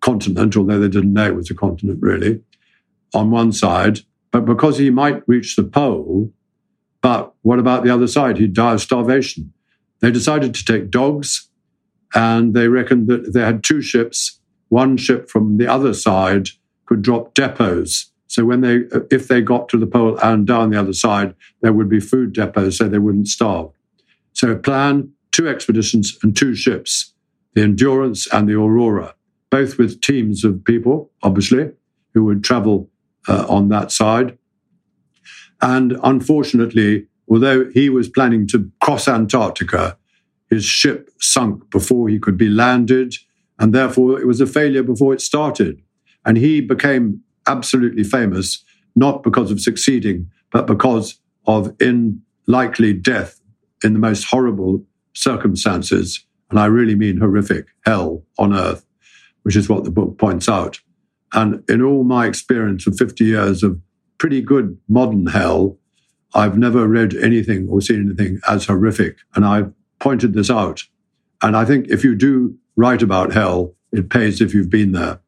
continent, 0.00 0.56
although 0.56 0.78
they 0.78 0.88
didn't 0.88 1.12
know 1.12 1.26
it 1.26 1.34
was 1.34 1.50
a 1.50 1.54
continent 1.54 1.98
really, 2.00 2.40
on 3.14 3.30
one 3.30 3.52
side. 3.52 4.00
But 4.36 4.44
because 4.44 4.76
he 4.76 4.90
might 4.90 5.26
reach 5.26 5.56
the 5.56 5.64
pole, 5.64 6.30
but 7.00 7.32
what 7.40 7.58
about 7.58 7.84
the 7.84 7.90
other 7.90 8.06
side? 8.06 8.36
He'd 8.36 8.52
die 8.52 8.74
of 8.74 8.82
starvation. 8.82 9.52
They 10.00 10.10
decided 10.10 10.54
to 10.54 10.64
take 10.64 10.90
dogs, 10.90 11.48
and 12.14 12.52
they 12.52 12.68
reckoned 12.68 13.08
that 13.08 13.32
they 13.32 13.40
had 13.40 13.64
two 13.64 13.80
ships. 13.80 14.40
One 14.68 14.98
ship 14.98 15.30
from 15.30 15.56
the 15.56 15.66
other 15.66 15.94
side 15.94 16.48
could 16.84 17.00
drop 17.00 17.34
depots 17.34 18.10
so 18.28 18.44
when 18.44 18.60
they, 18.60 18.80
if 19.10 19.28
they 19.28 19.40
got 19.40 19.68
to 19.70 19.78
the 19.78 19.86
pole 19.86 20.18
and 20.18 20.46
down 20.46 20.70
the 20.70 20.78
other 20.80 20.92
side, 20.92 21.34
there 21.62 21.72
would 21.72 21.88
be 21.88 22.00
food 22.00 22.34
depots 22.34 22.78
so 22.78 22.88
they 22.88 22.98
wouldn't 22.98 23.28
starve. 23.28 23.70
So 24.32 24.56
plan, 24.56 25.12
two 25.32 25.48
expeditions 25.48 26.18
and 26.22 26.36
two 26.36 26.54
ships, 26.54 27.14
the 27.54 27.62
Endurance 27.62 28.26
and 28.32 28.48
the 28.48 28.54
Aurora, 28.54 29.14
both 29.50 29.78
with 29.78 30.00
teams 30.00 30.44
of 30.44 30.64
people, 30.64 31.10
obviously, 31.22 31.70
who 32.12 32.24
would 32.24 32.44
travel 32.44 32.90
uh, 33.28 33.46
on 33.48 33.68
that 33.68 33.90
side. 33.92 34.38
And 35.60 35.96
unfortunately, 36.02 37.06
although 37.28 37.70
he 37.70 37.88
was 37.88 38.08
planning 38.08 38.46
to 38.48 38.70
cross 38.82 39.08
Antarctica, 39.08 39.96
his 40.50 40.64
ship 40.64 41.10
sunk 41.20 41.70
before 41.70 42.08
he 42.08 42.18
could 42.18 42.36
be 42.36 42.48
landed, 42.48 43.14
and 43.58 43.74
therefore 43.74 44.20
it 44.20 44.26
was 44.26 44.40
a 44.40 44.46
failure 44.46 44.82
before 44.82 45.14
it 45.14 45.20
started. 45.20 45.80
And 46.24 46.36
he 46.36 46.60
became 46.60 47.22
absolutely 47.46 48.04
famous, 48.04 48.62
not 48.94 49.22
because 49.22 49.50
of 49.50 49.60
succeeding, 49.60 50.30
but 50.50 50.66
because 50.66 51.18
of 51.46 51.74
in 51.80 52.22
likely 52.46 52.92
death 52.92 53.40
in 53.82 53.92
the 53.92 53.98
most 53.98 54.24
horrible 54.24 54.84
circumstances. 55.14 56.24
And 56.50 56.60
I 56.60 56.66
really 56.66 56.94
mean 56.94 57.18
horrific 57.18 57.66
hell 57.84 58.22
on 58.38 58.54
earth, 58.54 58.84
which 59.42 59.56
is 59.56 59.68
what 59.68 59.84
the 59.84 59.90
book 59.90 60.18
points 60.18 60.48
out. 60.48 60.80
And 61.32 61.62
in 61.68 61.82
all 61.82 62.04
my 62.04 62.26
experience 62.26 62.86
of 62.86 62.96
50 62.96 63.24
years 63.24 63.62
of 63.62 63.80
pretty 64.18 64.40
good 64.40 64.78
modern 64.88 65.26
hell, 65.26 65.76
I've 66.34 66.58
never 66.58 66.86
read 66.86 67.14
anything 67.14 67.68
or 67.68 67.80
seen 67.80 68.06
anything 68.06 68.40
as 68.48 68.66
horrific. 68.66 69.16
And 69.34 69.44
I've 69.44 69.72
pointed 69.98 70.34
this 70.34 70.50
out. 70.50 70.82
And 71.42 71.56
I 71.56 71.64
think 71.64 71.88
if 71.88 72.04
you 72.04 72.14
do 72.14 72.56
write 72.76 73.02
about 73.02 73.32
hell, 73.32 73.74
it 73.92 74.10
pays 74.10 74.40
if 74.40 74.54
you've 74.54 74.70
been 74.70 74.92
there. 74.92 75.20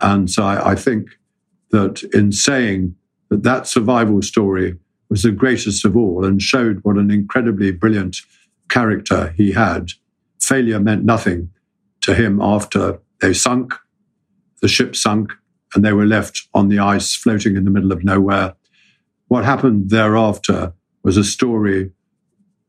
And 0.00 0.30
so 0.30 0.44
I, 0.44 0.72
I 0.72 0.74
think 0.74 1.08
that 1.70 2.02
in 2.14 2.32
saying 2.32 2.94
that 3.30 3.42
that 3.42 3.66
survival 3.66 4.20
story 4.22 4.76
was 5.08 5.22
the 5.22 5.30
greatest 5.30 5.84
of 5.84 5.96
all 5.96 6.24
and 6.24 6.40
showed 6.40 6.80
what 6.82 6.96
an 6.96 7.10
incredibly 7.10 7.70
brilliant 7.70 8.18
character 8.68 9.34
he 9.36 9.52
had. 9.52 9.90
Failure 10.40 10.80
meant 10.80 11.04
nothing 11.04 11.50
to 12.02 12.14
him 12.14 12.40
after 12.40 13.00
they 13.20 13.32
sunk, 13.32 13.74
the 14.62 14.68
ship 14.68 14.96
sunk, 14.96 15.32
and 15.74 15.84
they 15.84 15.92
were 15.92 16.06
left 16.06 16.48
on 16.54 16.68
the 16.68 16.78
ice 16.78 17.14
floating 17.14 17.56
in 17.56 17.64
the 17.64 17.70
middle 17.70 17.92
of 17.92 18.04
nowhere. 18.04 18.54
What 19.28 19.44
happened 19.44 19.90
thereafter 19.90 20.72
was 21.02 21.16
a 21.16 21.24
story 21.24 21.90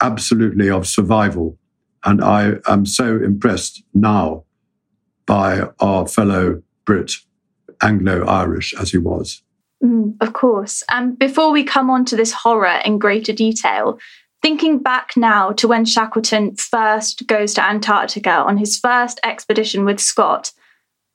absolutely 0.01 0.69
of 0.69 0.85
survival. 0.85 1.57
And 2.03 2.21
I 2.21 2.55
am 2.67 2.85
so 2.85 3.15
impressed 3.15 3.83
now 3.93 4.43
by 5.25 5.69
our 5.79 6.07
fellow 6.07 6.61
Brit 6.85 7.13
Anglo 7.81 8.25
Irish 8.25 8.73
as 8.73 8.91
he 8.91 8.97
was. 8.97 9.41
Mm, 9.83 10.15
of 10.21 10.33
course. 10.33 10.83
And 10.89 11.17
before 11.17 11.51
we 11.51 11.63
come 11.63 11.89
on 11.89 12.05
to 12.05 12.15
this 12.15 12.33
horror 12.33 12.81
in 12.83 12.99
greater 12.99 13.33
detail, 13.33 13.99
thinking 14.41 14.79
back 14.79 15.11
now 15.15 15.51
to 15.53 15.67
when 15.67 15.85
Shackleton 15.85 16.55
first 16.55 17.27
goes 17.27 17.53
to 17.53 17.65
Antarctica 17.65 18.31
on 18.31 18.57
his 18.57 18.77
first 18.77 19.19
expedition 19.23 19.85
with 19.85 19.99
Scott, 19.99 20.51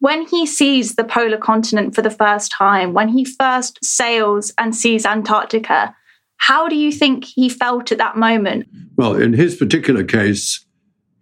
when 0.00 0.26
he 0.26 0.46
sees 0.46 0.94
the 0.94 1.04
polar 1.04 1.38
continent 1.38 1.94
for 1.94 2.02
the 2.02 2.10
first 2.10 2.52
time, 2.52 2.92
when 2.92 3.08
he 3.08 3.24
first 3.24 3.78
sails 3.84 4.52
and 4.58 4.74
sees 4.74 5.04
Antarctica, 5.04 5.94
how 6.36 6.68
do 6.68 6.76
you 6.76 6.92
think 6.92 7.24
he 7.24 7.48
felt 7.48 7.90
at 7.90 7.98
that 7.98 8.16
moment? 8.16 8.66
Well, 8.96 9.16
in 9.16 9.32
his 9.32 9.56
particular 9.56 10.04
case, 10.04 10.64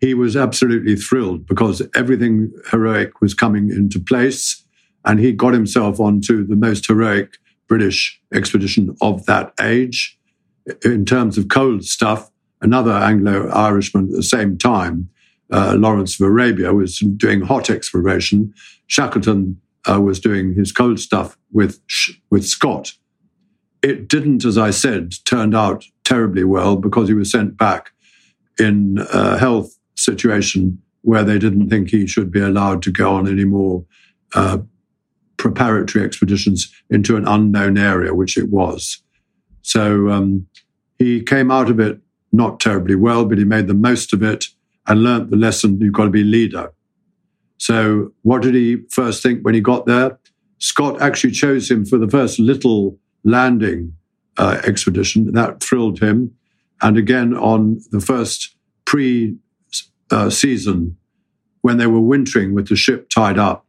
he 0.01 0.13
was 0.13 0.37
absolutely 0.37 0.97
thrilled 0.97 1.47
because 1.47 1.83
everything 1.95 2.53
heroic 2.71 3.21
was 3.23 3.33
coming 3.33 3.71
into 3.71 3.99
place 3.99 4.63
and 5.07 5.19
he 5.19 5.33
got 5.33 5.55
himself 5.55 6.01
onto 6.01 6.47
the 6.47 6.57
most 6.57 6.87
heroic 6.87 7.39
British 7.69 8.21
expedition 8.33 8.95
of 9.01 9.25
that 9.27 9.53
age. 9.61 10.19
In 10.85 11.05
terms 11.05 11.39
of 11.39 11.49
cold 11.49 11.85
stuff, 11.85 12.31
another 12.61 12.93
Anglo 12.93 13.49
Irishman 13.49 14.07
at 14.07 14.17
the 14.17 14.23
same 14.23 14.59
time, 14.59 15.09
uh, 15.51 15.77
Lawrence 15.79 16.21
of 16.21 16.27
Arabia, 16.27 16.73
was 16.73 16.99
doing 16.99 17.41
hot 17.41 17.71
exploration. 17.71 18.53
Shackleton 18.87 19.61
uh, 19.89 20.01
was 20.01 20.21
doing 20.21 20.55
his 20.55 20.73
cold 20.73 20.99
stuff 20.99 21.37
with, 21.53 21.81
with 22.31 22.47
Scott. 22.47 22.93
It 23.83 24.09
didn't, 24.09 24.45
as 24.45 24.59
I 24.59 24.71
said, 24.71 25.15
turned 25.25 25.55
out 25.55 25.85
terribly 26.05 26.45
well 26.45 26.77
because 26.77 27.09
he 27.09 27.15
was 27.15 27.31
sent 27.31 27.57
back 27.57 27.93
in 28.59 28.99
a 29.13 29.39
health 29.39 29.77
situation 29.95 30.81
where 31.03 31.23
they 31.23 31.39
didn't 31.39 31.69
think 31.69 31.91
he 31.91 32.07
should 32.07 32.31
be 32.31 32.41
allowed 32.41 32.83
to 32.83 32.91
go 32.91 33.15
on 33.15 33.29
anymore 33.29 33.85
uh, 34.35 34.59
preparatory 35.37 36.05
expeditions 36.05 36.73
into 36.91 37.17
an 37.17 37.29
unknown 37.29 37.79
area, 37.79 38.15
which 38.15 38.37
it 38.37 38.49
was. 38.51 39.03
So 39.63 40.11
um, 40.11 40.47
he 40.99 41.23
came 41.23 41.51
out 41.51 41.71
of 41.71 41.79
it 41.79 42.01
not 42.33 42.61
terribly 42.61 42.95
well, 42.95 43.25
but 43.25 43.39
he 43.39 43.45
made 43.45 43.67
the 43.67 43.75
most 43.75 44.13
of 44.13 44.23
it 44.23 44.47
and 44.87 45.03
learnt 45.03 45.31
the 45.31 45.37
lesson 45.37 45.81
you've 45.81 45.93
got 45.93 46.05
to 46.05 46.11
be 46.11 46.25
leader. 46.25 46.73
So, 47.59 48.13
what 48.23 48.43
did 48.43 48.55
he 48.55 48.79
first 48.91 49.23
think 49.23 49.43
when 49.43 49.55
he 49.55 49.61
got 49.61 49.87
there? 49.87 50.19
Scott 50.59 51.01
actually 51.01 51.33
chose 51.33 51.71
him 51.71 51.85
for 51.85 51.99
the 51.99 52.09
first 52.09 52.39
little 52.39 52.99
landing 53.25 53.95
uh, 54.39 54.61
expedition. 54.65 55.33
That 55.33 55.63
thrilled 55.63 56.01
him. 56.01 56.35
And 56.83 56.99
again, 56.99 57.35
on 57.35 57.81
the 57.91 58.01
first 58.01 58.57
pre 58.85 59.37
uh, 60.11 60.31
season, 60.31 60.97
when 61.63 61.79
they 61.79 61.87
were 61.87 62.01
wintering 62.01 62.55
with 62.55 62.69
the 62.69 62.77
ship 62.77 63.09
tied 63.09 63.39
up, 63.39 63.67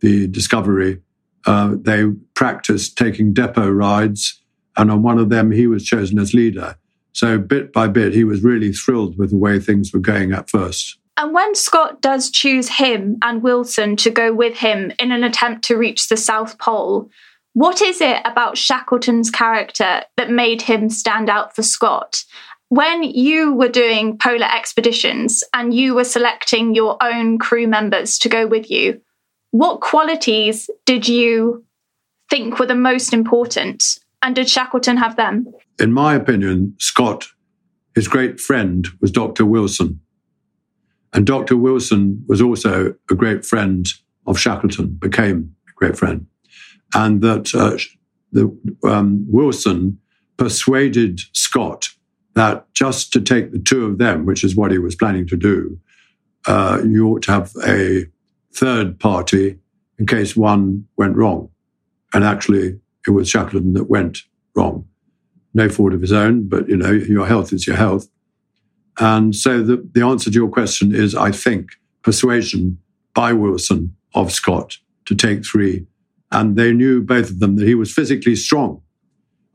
the 0.00 0.26
Discovery, 0.28 1.00
uh, 1.46 1.74
they 1.80 2.04
practiced 2.34 2.96
taking 2.96 3.32
depot 3.32 3.68
rides. 3.68 4.40
And 4.76 4.90
on 4.90 5.02
one 5.02 5.18
of 5.18 5.28
them, 5.28 5.50
he 5.50 5.66
was 5.66 5.84
chosen 5.84 6.18
as 6.18 6.34
leader. 6.34 6.76
So 7.14 7.38
bit 7.38 7.72
by 7.72 7.88
bit, 7.88 8.12
he 8.12 8.24
was 8.24 8.42
really 8.42 8.72
thrilled 8.72 9.16
with 9.16 9.30
the 9.30 9.36
way 9.36 9.58
things 9.58 9.92
were 9.92 10.00
going 10.00 10.32
at 10.32 10.50
first. 10.50 10.98
And 11.16 11.32
when 11.32 11.54
Scott 11.54 12.02
does 12.02 12.28
choose 12.28 12.68
him 12.68 13.18
and 13.22 13.42
Wilson 13.42 13.94
to 13.96 14.10
go 14.10 14.34
with 14.34 14.56
him 14.56 14.92
in 14.98 15.12
an 15.12 15.22
attempt 15.22 15.64
to 15.66 15.76
reach 15.76 16.08
the 16.08 16.16
South 16.16 16.58
Pole, 16.58 17.08
what 17.52 17.80
is 17.80 18.00
it 18.00 18.20
about 18.24 18.58
Shackleton's 18.58 19.30
character 19.30 20.02
that 20.16 20.30
made 20.30 20.62
him 20.62 20.90
stand 20.90 21.30
out 21.30 21.54
for 21.54 21.62
Scott? 21.62 22.24
When 22.68 23.04
you 23.04 23.54
were 23.54 23.68
doing 23.68 24.18
polar 24.18 24.52
expeditions 24.52 25.44
and 25.52 25.72
you 25.72 25.94
were 25.94 26.02
selecting 26.02 26.74
your 26.74 27.00
own 27.00 27.38
crew 27.38 27.68
members 27.68 28.18
to 28.18 28.28
go 28.28 28.48
with 28.48 28.68
you, 28.72 29.00
what 29.52 29.80
qualities 29.80 30.68
did 30.84 31.06
you 31.06 31.64
think 32.28 32.58
were 32.58 32.66
the 32.66 32.74
most 32.74 33.12
important 33.12 34.00
And 34.24 34.34
did 34.34 34.48
Shackleton 34.48 34.96
have 34.96 35.16
them? 35.16 35.46
In 35.78 35.92
my 35.92 36.14
opinion, 36.14 36.74
Scott, 36.78 37.26
his 37.94 38.08
great 38.08 38.40
friend 38.40 38.88
was 39.02 39.10
Dr. 39.10 39.44
Wilson. 39.44 40.00
And 41.12 41.26
Dr. 41.26 41.58
Wilson 41.58 42.24
was 42.26 42.40
also 42.40 42.94
a 43.10 43.14
great 43.14 43.44
friend 43.44 43.86
of 44.26 44.38
Shackleton, 44.38 44.94
became 44.94 45.54
a 45.68 45.72
great 45.76 45.98
friend. 45.98 46.26
And 46.94 47.20
that 47.20 47.54
uh, 47.54 47.76
the, 48.32 48.50
um, 48.82 49.26
Wilson 49.28 49.98
persuaded 50.38 51.20
Scott 51.34 51.90
that 52.32 52.66
just 52.72 53.12
to 53.12 53.20
take 53.20 53.52
the 53.52 53.58
two 53.58 53.84
of 53.84 53.98
them, 53.98 54.24
which 54.24 54.42
is 54.42 54.56
what 54.56 54.70
he 54.70 54.78
was 54.78 54.96
planning 54.96 55.26
to 55.26 55.36
do, 55.36 55.78
uh, 56.46 56.80
you 56.82 57.06
ought 57.08 57.22
to 57.24 57.30
have 57.30 57.52
a 57.66 58.06
third 58.54 58.98
party 58.98 59.58
in 59.98 60.06
case 60.06 60.34
one 60.34 60.86
went 60.96 61.14
wrong. 61.14 61.50
And 62.14 62.24
actually, 62.24 62.80
it 63.06 63.10
was 63.10 63.28
Shackleton 63.28 63.74
that 63.74 63.90
went 63.90 64.18
wrong. 64.54 64.86
No 65.52 65.68
fault 65.68 65.92
of 65.92 66.00
his 66.00 66.12
own, 66.12 66.48
but 66.48 66.68
you 66.68 66.76
know, 66.76 66.90
your 66.90 67.26
health 67.26 67.52
is 67.52 67.66
your 67.66 67.76
health. 67.76 68.08
And 68.98 69.34
so 69.34 69.62
the, 69.62 69.88
the 69.92 70.02
answer 70.04 70.30
to 70.30 70.34
your 70.34 70.48
question 70.48 70.94
is, 70.94 71.14
I 71.14 71.30
think, 71.30 71.70
persuasion 72.02 72.78
by 73.14 73.32
Wilson 73.32 73.96
of 74.14 74.32
Scott 74.32 74.78
to 75.06 75.14
take 75.14 75.44
three. 75.44 75.86
And 76.30 76.56
they 76.56 76.72
knew, 76.72 77.02
both 77.02 77.30
of 77.30 77.40
them, 77.40 77.56
that 77.56 77.66
he 77.66 77.74
was 77.74 77.92
physically 77.92 78.36
strong. 78.36 78.82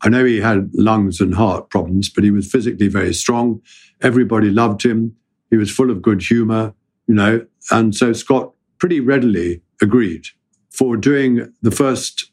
I 0.02 0.10
know 0.10 0.24
he 0.24 0.40
had 0.40 0.70
lungs 0.74 1.20
and 1.20 1.36
heart 1.36 1.70
problems, 1.70 2.10
but 2.10 2.24
he 2.24 2.32
was 2.32 2.50
physically 2.50 2.88
very 2.88 3.14
strong. 3.14 3.62
Everybody 4.02 4.50
loved 4.50 4.84
him. 4.84 5.16
He 5.50 5.58
was 5.58 5.72
full 5.72 5.92
of 5.92 6.02
good 6.02 6.22
humor, 6.22 6.74
you 7.08 7.16
know. 7.16 7.46
And 7.72 7.94
so 7.94 8.14
Scott 8.14 8.54
pretty 8.78 9.02
readily 9.02 9.62
agreed 9.82 10.26
for 10.70 10.96
doing 10.96 11.54
the 11.62 11.72
first 11.72 12.32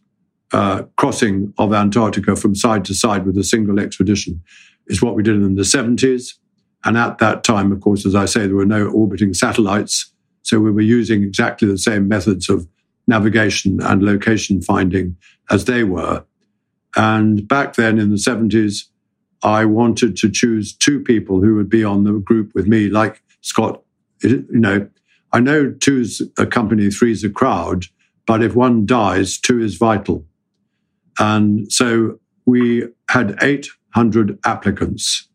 uh, 0.53 0.85
crossing 0.97 1.53
of 1.59 1.73
Antarctica 1.73 2.37
from 2.37 2.55
side 2.55 2.85
to 2.87 2.95
side 2.95 3.27
with 3.27 3.37
a 3.37 3.45
single 3.45 3.81
expedition 3.81 4.43
is 4.87 5.03
what 5.03 5.15
we 5.15 5.23
did 5.23 5.37
in 5.37 5.57
the 5.57 5.63
70s. 5.63 6.35
And 6.85 6.97
at 6.97 7.19
that 7.19 7.43
time, 7.43 7.73
of 7.73 7.81
course, 7.81 8.07
as 8.07 8.15
I 8.15 8.27
say, 8.27 8.47
there 8.47 8.55
were 8.55 8.65
no 8.65 8.87
orbiting 8.89 9.35
satellites. 9.35 10.13
So 10.43 10.61
we 10.61 10.71
were 10.71 10.81
using 10.81 11.25
exactly 11.25 11.67
the 11.67 11.79
same 11.79 12.07
methods 12.07 12.49
of 12.49 12.69
navigation 13.09 13.81
and 13.83 14.03
location 14.03 14.63
finding 14.63 15.17
as 15.51 15.65
they 15.65 15.85
were. 15.85 16.25
And 16.95 17.47
back 17.47 17.75
then 17.75 17.99
in 17.99 18.11
the 18.11 18.17
70s, 18.17 18.85
I 19.43 19.65
wanted 19.65 20.17
to 20.19 20.31
choose 20.31 20.75
two 20.75 21.01
people 21.01 21.43
who 21.43 21.57
would 21.57 21.69
be 21.69 21.85
on 21.85 22.05
the 22.05 22.13
group 22.13 22.53
with 22.55 22.67
me, 22.67 22.89
like 22.89 23.23
Scott. 23.43 23.83
You 24.23 24.47
know, 24.49 24.89
I 25.33 25.41
know 25.41 25.71
two's 25.71 26.23
a 26.39 26.47
company, 26.47 26.91
three's 26.91 27.23
a 27.23 27.29
crowd, 27.29 27.85
but 28.27 28.43
if 28.43 28.55
one 28.55 28.87
dies, 28.87 29.39
two 29.39 29.61
is 29.61 29.77
vital. 29.77 30.25
And 31.19 31.71
so 31.73 32.19
we 32.45 32.85
had 33.11 33.37
800 33.43 34.39
applicants, 34.45 35.29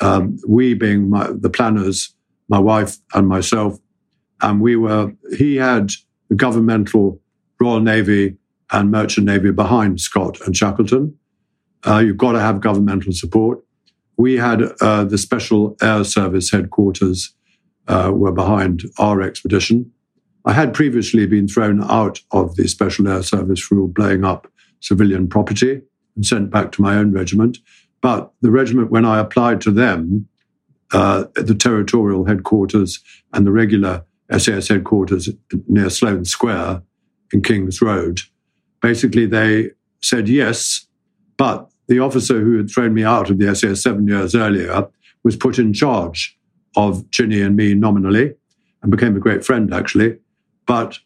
um, 0.00 0.38
we 0.46 0.74
being 0.74 1.10
my, 1.10 1.30
the 1.32 1.50
planners, 1.50 2.14
my 2.48 2.58
wife 2.58 2.96
and 3.14 3.28
myself. 3.28 3.78
And 4.42 4.60
we 4.60 4.76
were, 4.76 5.12
he 5.36 5.56
had 5.56 5.92
the 6.28 6.34
governmental 6.34 7.20
Royal 7.60 7.80
Navy 7.80 8.36
and 8.72 8.90
Merchant 8.90 9.26
Navy 9.26 9.50
behind 9.52 10.00
Scott 10.00 10.40
and 10.44 10.56
Shackleton. 10.56 11.16
Uh, 11.86 11.98
you've 11.98 12.16
got 12.16 12.32
to 12.32 12.40
have 12.40 12.60
governmental 12.60 13.12
support. 13.12 13.60
We 14.16 14.34
had 14.34 14.62
uh, 14.80 15.04
the 15.04 15.18
Special 15.18 15.76
Air 15.80 16.04
Service 16.04 16.50
headquarters 16.50 17.34
uh, 17.86 18.10
were 18.12 18.32
behind 18.32 18.84
our 18.98 19.22
expedition. 19.22 19.92
I 20.44 20.52
had 20.52 20.74
previously 20.74 21.26
been 21.26 21.48
thrown 21.48 21.82
out 21.84 22.20
of 22.30 22.56
the 22.56 22.68
Special 22.68 23.08
Air 23.08 23.22
Service 23.22 23.60
for 23.60 23.88
blowing 23.88 24.24
up 24.24 24.50
civilian 24.80 25.28
property 25.28 25.82
and 26.14 26.26
sent 26.26 26.50
back 26.50 26.72
to 26.72 26.82
my 26.82 26.96
own 26.96 27.12
regiment. 27.12 27.58
But 28.00 28.32
the 28.40 28.50
regiment, 28.50 28.90
when 28.90 29.04
I 29.04 29.18
applied 29.18 29.60
to 29.62 29.70
them, 29.70 30.28
uh, 30.92 31.24
the 31.34 31.54
territorial 31.54 32.24
headquarters 32.24 33.00
and 33.32 33.46
the 33.46 33.52
regular 33.52 34.04
SAS 34.36 34.68
headquarters 34.68 35.28
near 35.66 35.90
Sloane 35.90 36.24
Square 36.24 36.82
in 37.32 37.42
King's 37.42 37.82
Road, 37.82 38.20
basically 38.80 39.26
they 39.26 39.70
said 40.00 40.28
yes, 40.28 40.86
but 41.36 41.68
the 41.88 41.98
officer 41.98 42.40
who 42.40 42.56
had 42.56 42.70
thrown 42.70 42.94
me 42.94 43.04
out 43.04 43.30
of 43.30 43.38
the 43.38 43.54
SAS 43.54 43.82
seven 43.82 44.06
years 44.06 44.34
earlier 44.34 44.88
was 45.22 45.36
put 45.36 45.58
in 45.58 45.72
charge 45.72 46.38
of 46.76 47.08
Ginny 47.10 47.40
and 47.40 47.56
me 47.56 47.74
nominally 47.74 48.34
and 48.82 48.90
became 48.90 49.16
a 49.16 49.20
great 49.20 49.44
friend, 49.44 49.72
actually. 49.72 50.18
But 50.66 50.98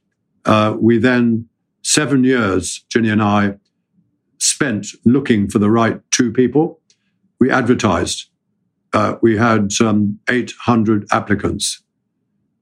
uh, 0.45 0.77
we 0.79 0.99
then, 0.99 1.49
seven 1.91 2.23
years, 2.23 2.85
Ginny 2.89 3.09
and 3.09 3.21
I 3.21 3.57
spent 4.39 4.87
looking 5.05 5.51
for 5.51 5.59
the 5.59 5.71
right 5.71 6.01
two 6.13 6.31
people. 6.33 6.81
We 7.41 7.51
advertised. 7.51 8.29
Uh, 8.93 9.17
we 9.23 9.37
had 9.37 9.73
um, 9.81 10.21
800 10.29 11.09
applicants. 11.11 11.83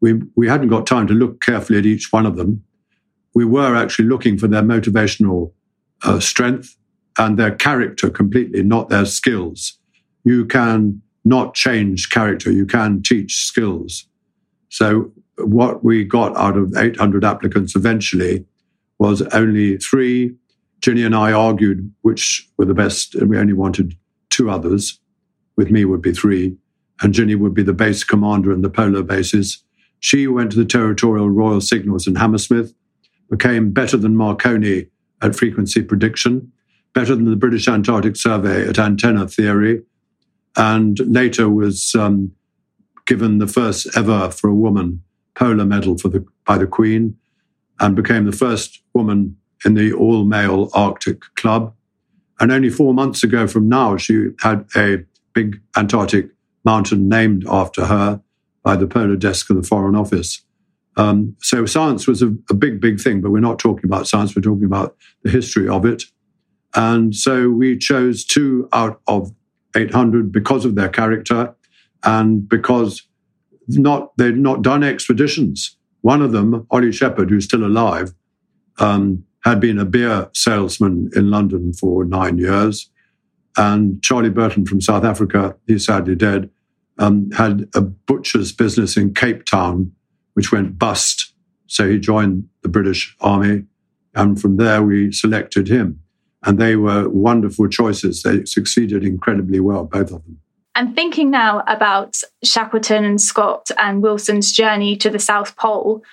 We, 0.00 0.22
we 0.34 0.48
hadn't 0.48 0.68
got 0.68 0.86
time 0.86 1.06
to 1.08 1.14
look 1.14 1.42
carefully 1.42 1.78
at 1.78 1.84
each 1.84 2.10
one 2.10 2.24
of 2.24 2.36
them. 2.36 2.64
We 3.34 3.44
were 3.44 3.76
actually 3.76 4.06
looking 4.06 4.38
for 4.38 4.48
their 4.48 4.62
motivational 4.62 5.52
uh, 6.02 6.20
strength 6.20 6.76
and 7.18 7.38
their 7.38 7.54
character 7.54 8.08
completely, 8.08 8.62
not 8.62 8.88
their 8.88 9.04
skills. 9.04 9.78
You 10.24 10.46
can 10.46 11.02
not 11.24 11.54
change 11.54 12.08
character, 12.08 12.50
you 12.50 12.64
can 12.64 13.02
teach 13.02 13.44
skills. 13.44 14.06
So, 14.70 15.12
what 15.36 15.84
we 15.84 16.04
got 16.04 16.34
out 16.36 16.56
of 16.56 16.74
800 16.76 17.24
applicants 17.24 17.76
eventually 17.76 18.46
was 18.98 19.22
only 19.22 19.76
three 19.78 20.34
Ginny 20.80 21.02
and 21.02 21.14
I 21.14 21.32
argued 21.32 21.92
which 22.02 22.48
were 22.56 22.64
the 22.64 22.74
best, 22.74 23.14
and 23.14 23.28
we 23.28 23.38
only 23.38 23.52
wanted 23.52 23.96
two 24.30 24.50
others. 24.50 25.00
With 25.56 25.70
me 25.70 25.84
would 25.84 26.02
be 26.02 26.12
three, 26.12 26.56
and 27.02 27.12
Ginny 27.12 27.34
would 27.34 27.54
be 27.54 27.64
the 27.64 27.72
base 27.72 28.04
commander 28.04 28.52
in 28.52 28.62
the 28.62 28.70
polar 28.70 29.02
bases. 29.02 29.64
She 30.00 30.28
went 30.28 30.52
to 30.52 30.56
the 30.56 30.64
Territorial 30.64 31.30
Royal 31.30 31.60
Signals 31.60 32.06
in 32.06 32.14
Hammersmith, 32.14 32.72
became 33.28 33.72
better 33.72 33.96
than 33.96 34.16
Marconi 34.16 34.86
at 35.20 35.34
frequency 35.34 35.82
prediction, 35.82 36.52
better 36.94 37.16
than 37.16 37.28
the 37.28 37.36
British 37.36 37.66
Antarctic 37.66 38.14
Survey 38.14 38.68
at 38.68 38.78
antenna 38.78 39.26
theory, 39.26 39.82
and 40.56 40.98
later 41.00 41.50
was 41.50 41.94
um, 41.96 42.30
given 43.04 43.38
the 43.38 43.48
first 43.48 43.88
ever 43.96 44.30
for 44.30 44.48
a 44.48 44.54
woman 44.54 45.02
polar 45.34 45.64
medal 45.64 45.98
for 45.98 46.08
the, 46.08 46.24
by 46.46 46.56
the 46.56 46.66
Queen, 46.66 47.16
and 47.80 47.96
became 47.96 48.24
the 48.24 48.32
first 48.32 48.82
woman 48.94 49.36
in 49.64 49.74
the 49.74 49.92
all 49.92 50.24
male 50.24 50.70
Arctic 50.72 51.20
Club. 51.36 51.74
And 52.40 52.52
only 52.52 52.70
four 52.70 52.94
months 52.94 53.22
ago 53.22 53.46
from 53.46 53.68
now, 53.68 53.96
she 53.96 54.28
had 54.40 54.66
a 54.76 55.04
big 55.34 55.60
Antarctic 55.76 56.30
mountain 56.64 57.08
named 57.08 57.44
after 57.48 57.86
her 57.86 58.20
by 58.62 58.76
the 58.76 58.86
Polar 58.86 59.16
Desk 59.16 59.48
of 59.50 59.56
the 59.56 59.62
Foreign 59.62 59.96
Office. 59.96 60.42
Um, 60.96 61.36
so 61.40 61.64
science 61.64 62.06
was 62.06 62.22
a, 62.22 62.34
a, 62.50 62.54
big, 62.54 62.80
big 62.80 63.00
thing, 63.00 63.20
but 63.20 63.30
we're 63.30 63.38
not 63.38 63.58
talking 63.58 63.84
about 63.84 64.08
science, 64.08 64.34
we're 64.34 64.42
talking 64.42 64.64
about 64.64 64.96
the 65.22 65.30
history 65.30 65.68
of 65.68 65.84
it. 65.84 66.04
And 66.74 67.14
so 67.14 67.50
we 67.50 67.78
chose 67.78 68.24
two 68.24 68.68
out 68.72 69.00
of 69.06 69.32
800 69.76 70.32
because 70.32 70.64
of 70.64 70.74
their 70.74 70.88
character 70.88 71.54
and 72.02 72.48
because 72.48 73.02
not 73.68 74.16
they'd 74.16 74.36
not 74.36 74.62
done 74.62 74.82
expeditions. 74.82 75.77
One 76.08 76.22
of 76.22 76.32
them, 76.32 76.66
Ollie 76.70 76.90
Shepard, 76.90 77.28
who's 77.28 77.44
still 77.44 77.66
alive, 77.66 78.14
um, 78.78 79.24
had 79.44 79.60
been 79.60 79.78
a 79.78 79.84
beer 79.84 80.30
salesman 80.32 81.10
in 81.14 81.30
London 81.30 81.74
for 81.74 82.02
nine 82.02 82.38
years. 82.38 82.88
And 83.58 84.02
Charlie 84.02 84.30
Burton 84.30 84.64
from 84.64 84.80
South 84.80 85.04
Africa, 85.04 85.54
he's 85.66 85.84
sadly 85.84 86.14
dead, 86.14 86.48
um, 86.98 87.30
had 87.32 87.68
a 87.74 87.82
butcher's 87.82 88.52
business 88.52 88.96
in 88.96 89.12
Cape 89.12 89.44
Town, 89.44 89.92
which 90.32 90.50
went 90.50 90.78
bust. 90.78 91.34
So 91.66 91.86
he 91.86 91.98
joined 91.98 92.48
the 92.62 92.70
British 92.70 93.14
Army. 93.20 93.64
And 94.14 94.40
from 94.40 94.56
there, 94.56 94.82
we 94.82 95.12
selected 95.12 95.68
him. 95.68 96.00
And 96.42 96.58
they 96.58 96.76
were 96.76 97.06
wonderful 97.10 97.68
choices. 97.68 98.22
They 98.22 98.46
succeeded 98.46 99.04
incredibly 99.04 99.60
well, 99.60 99.84
both 99.84 100.10
of 100.10 100.24
them. 100.24 100.38
And 100.78 100.94
thinking 100.94 101.28
now 101.28 101.64
about 101.66 102.20
Shackleton 102.44 103.04
and 103.04 103.20
Scott 103.20 103.68
and 103.78 104.00
Wilson's 104.00 104.52
journey 104.52 104.94
to 104.98 105.10
the 105.10 105.18
South 105.18 105.56
Pole, 105.56 106.04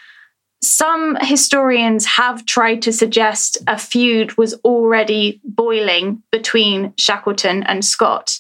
some 0.63 1.15
historians 1.21 2.07
have 2.07 2.47
tried 2.47 2.81
to 2.81 2.91
suggest 2.91 3.59
a 3.67 3.77
feud 3.77 4.35
was 4.39 4.55
already 4.65 5.39
boiling 5.43 6.23
between 6.31 6.95
Shackleton 6.97 7.61
and 7.61 7.85
Scott. 7.85 8.39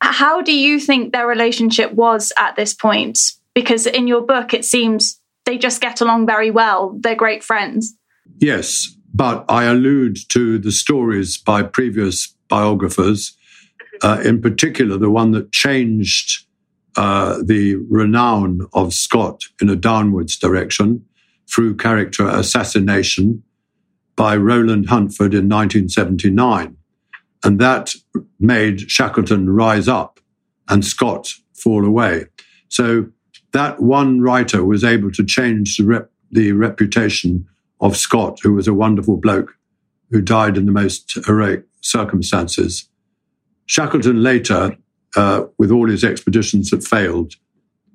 How 0.00 0.42
do 0.42 0.52
you 0.52 0.80
think 0.80 1.12
their 1.12 1.28
relationship 1.28 1.92
was 1.92 2.32
at 2.36 2.56
this 2.56 2.74
point? 2.74 3.20
Because 3.54 3.86
in 3.86 4.08
your 4.08 4.22
book, 4.22 4.54
it 4.54 4.64
seems 4.64 5.20
they 5.44 5.56
just 5.56 5.80
get 5.80 6.00
along 6.00 6.26
very 6.26 6.50
well. 6.50 6.98
They're 6.98 7.14
great 7.14 7.44
friends. 7.44 7.94
Yes, 8.38 8.92
but 9.14 9.44
I 9.48 9.66
allude 9.66 10.18
to 10.30 10.58
the 10.58 10.72
stories 10.72 11.38
by 11.38 11.62
previous 11.62 12.34
biographers, 12.48 13.36
uh, 14.02 14.20
in 14.24 14.40
particular, 14.40 14.98
the 14.98 15.10
one 15.10 15.32
that 15.32 15.52
changed 15.52 16.46
uh, 16.96 17.38
the 17.44 17.76
renown 17.90 18.66
of 18.72 18.94
Scott 18.94 19.44
in 19.60 19.68
a 19.68 19.76
downwards 19.76 20.36
direction 20.36 21.04
through 21.48 21.76
character 21.76 22.26
assassination 22.28 23.42
by 24.16 24.36
Roland 24.36 24.88
Huntford 24.88 25.34
in 25.34 25.48
1979. 25.48 26.76
And 27.42 27.58
that 27.60 27.94
made 28.38 28.90
Shackleton 28.90 29.50
rise 29.50 29.88
up 29.88 30.20
and 30.68 30.84
Scott 30.84 31.34
fall 31.52 31.84
away. 31.84 32.26
So 32.68 33.06
that 33.52 33.80
one 33.80 34.20
writer 34.20 34.64
was 34.64 34.82
able 34.82 35.10
to 35.12 35.24
change 35.24 35.76
the, 35.76 35.84
rep- 35.84 36.10
the 36.30 36.52
reputation 36.52 37.46
of 37.80 37.96
Scott, 37.96 38.38
who 38.42 38.54
was 38.54 38.66
a 38.66 38.74
wonderful 38.74 39.16
bloke 39.16 39.56
who 40.10 40.20
died 40.20 40.56
in 40.56 40.66
the 40.66 40.72
most 40.72 41.18
heroic 41.26 41.64
circumstances. 41.80 42.88
Shackleton 43.66 44.22
later, 44.22 44.76
uh, 45.16 45.44
with 45.58 45.70
all 45.70 45.88
his 45.88 46.04
expeditions 46.04 46.70
that 46.70 46.84
failed, 46.84 47.34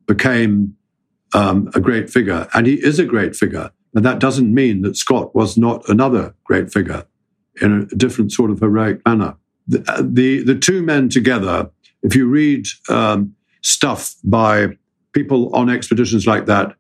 became 0.08 0.75
um, 1.34 1.69
a 1.75 1.79
great 1.79 2.10
figure. 2.10 2.47
And 2.53 2.65
he 2.65 2.75
is 2.75 2.99
a 2.99 3.05
great 3.05 3.36
figure. 3.36 3.71
And 3.93 4.05
that 4.05 4.19
doesn't 4.19 4.53
mean 4.53 4.82
that 4.82 4.97
Scott 4.97 5.36
was 5.36 5.58
not 5.58 5.88
another 5.89 6.36
great 6.43 6.71
figure 6.71 7.05
in 7.62 7.88
a 7.91 7.95
different 7.95 8.32
sort 8.32 8.51
of 8.51 8.60
heroic 8.60 9.05
manner. 9.05 9.36
The, 9.67 9.84
uh, 9.88 10.03
the, 10.05 10.43
the 10.43 10.55
two 10.55 10.82
men 10.82 11.10
together, 11.10 11.69
if 12.03 12.15
you 12.15 12.27
read 12.27 12.65
um, 12.89 13.36
stuff 13.62 14.15
by 14.23 14.77
people 15.12 15.53
on 15.55 15.69
expeditions 15.69 16.25
like 16.25 16.45
that, 16.45 16.75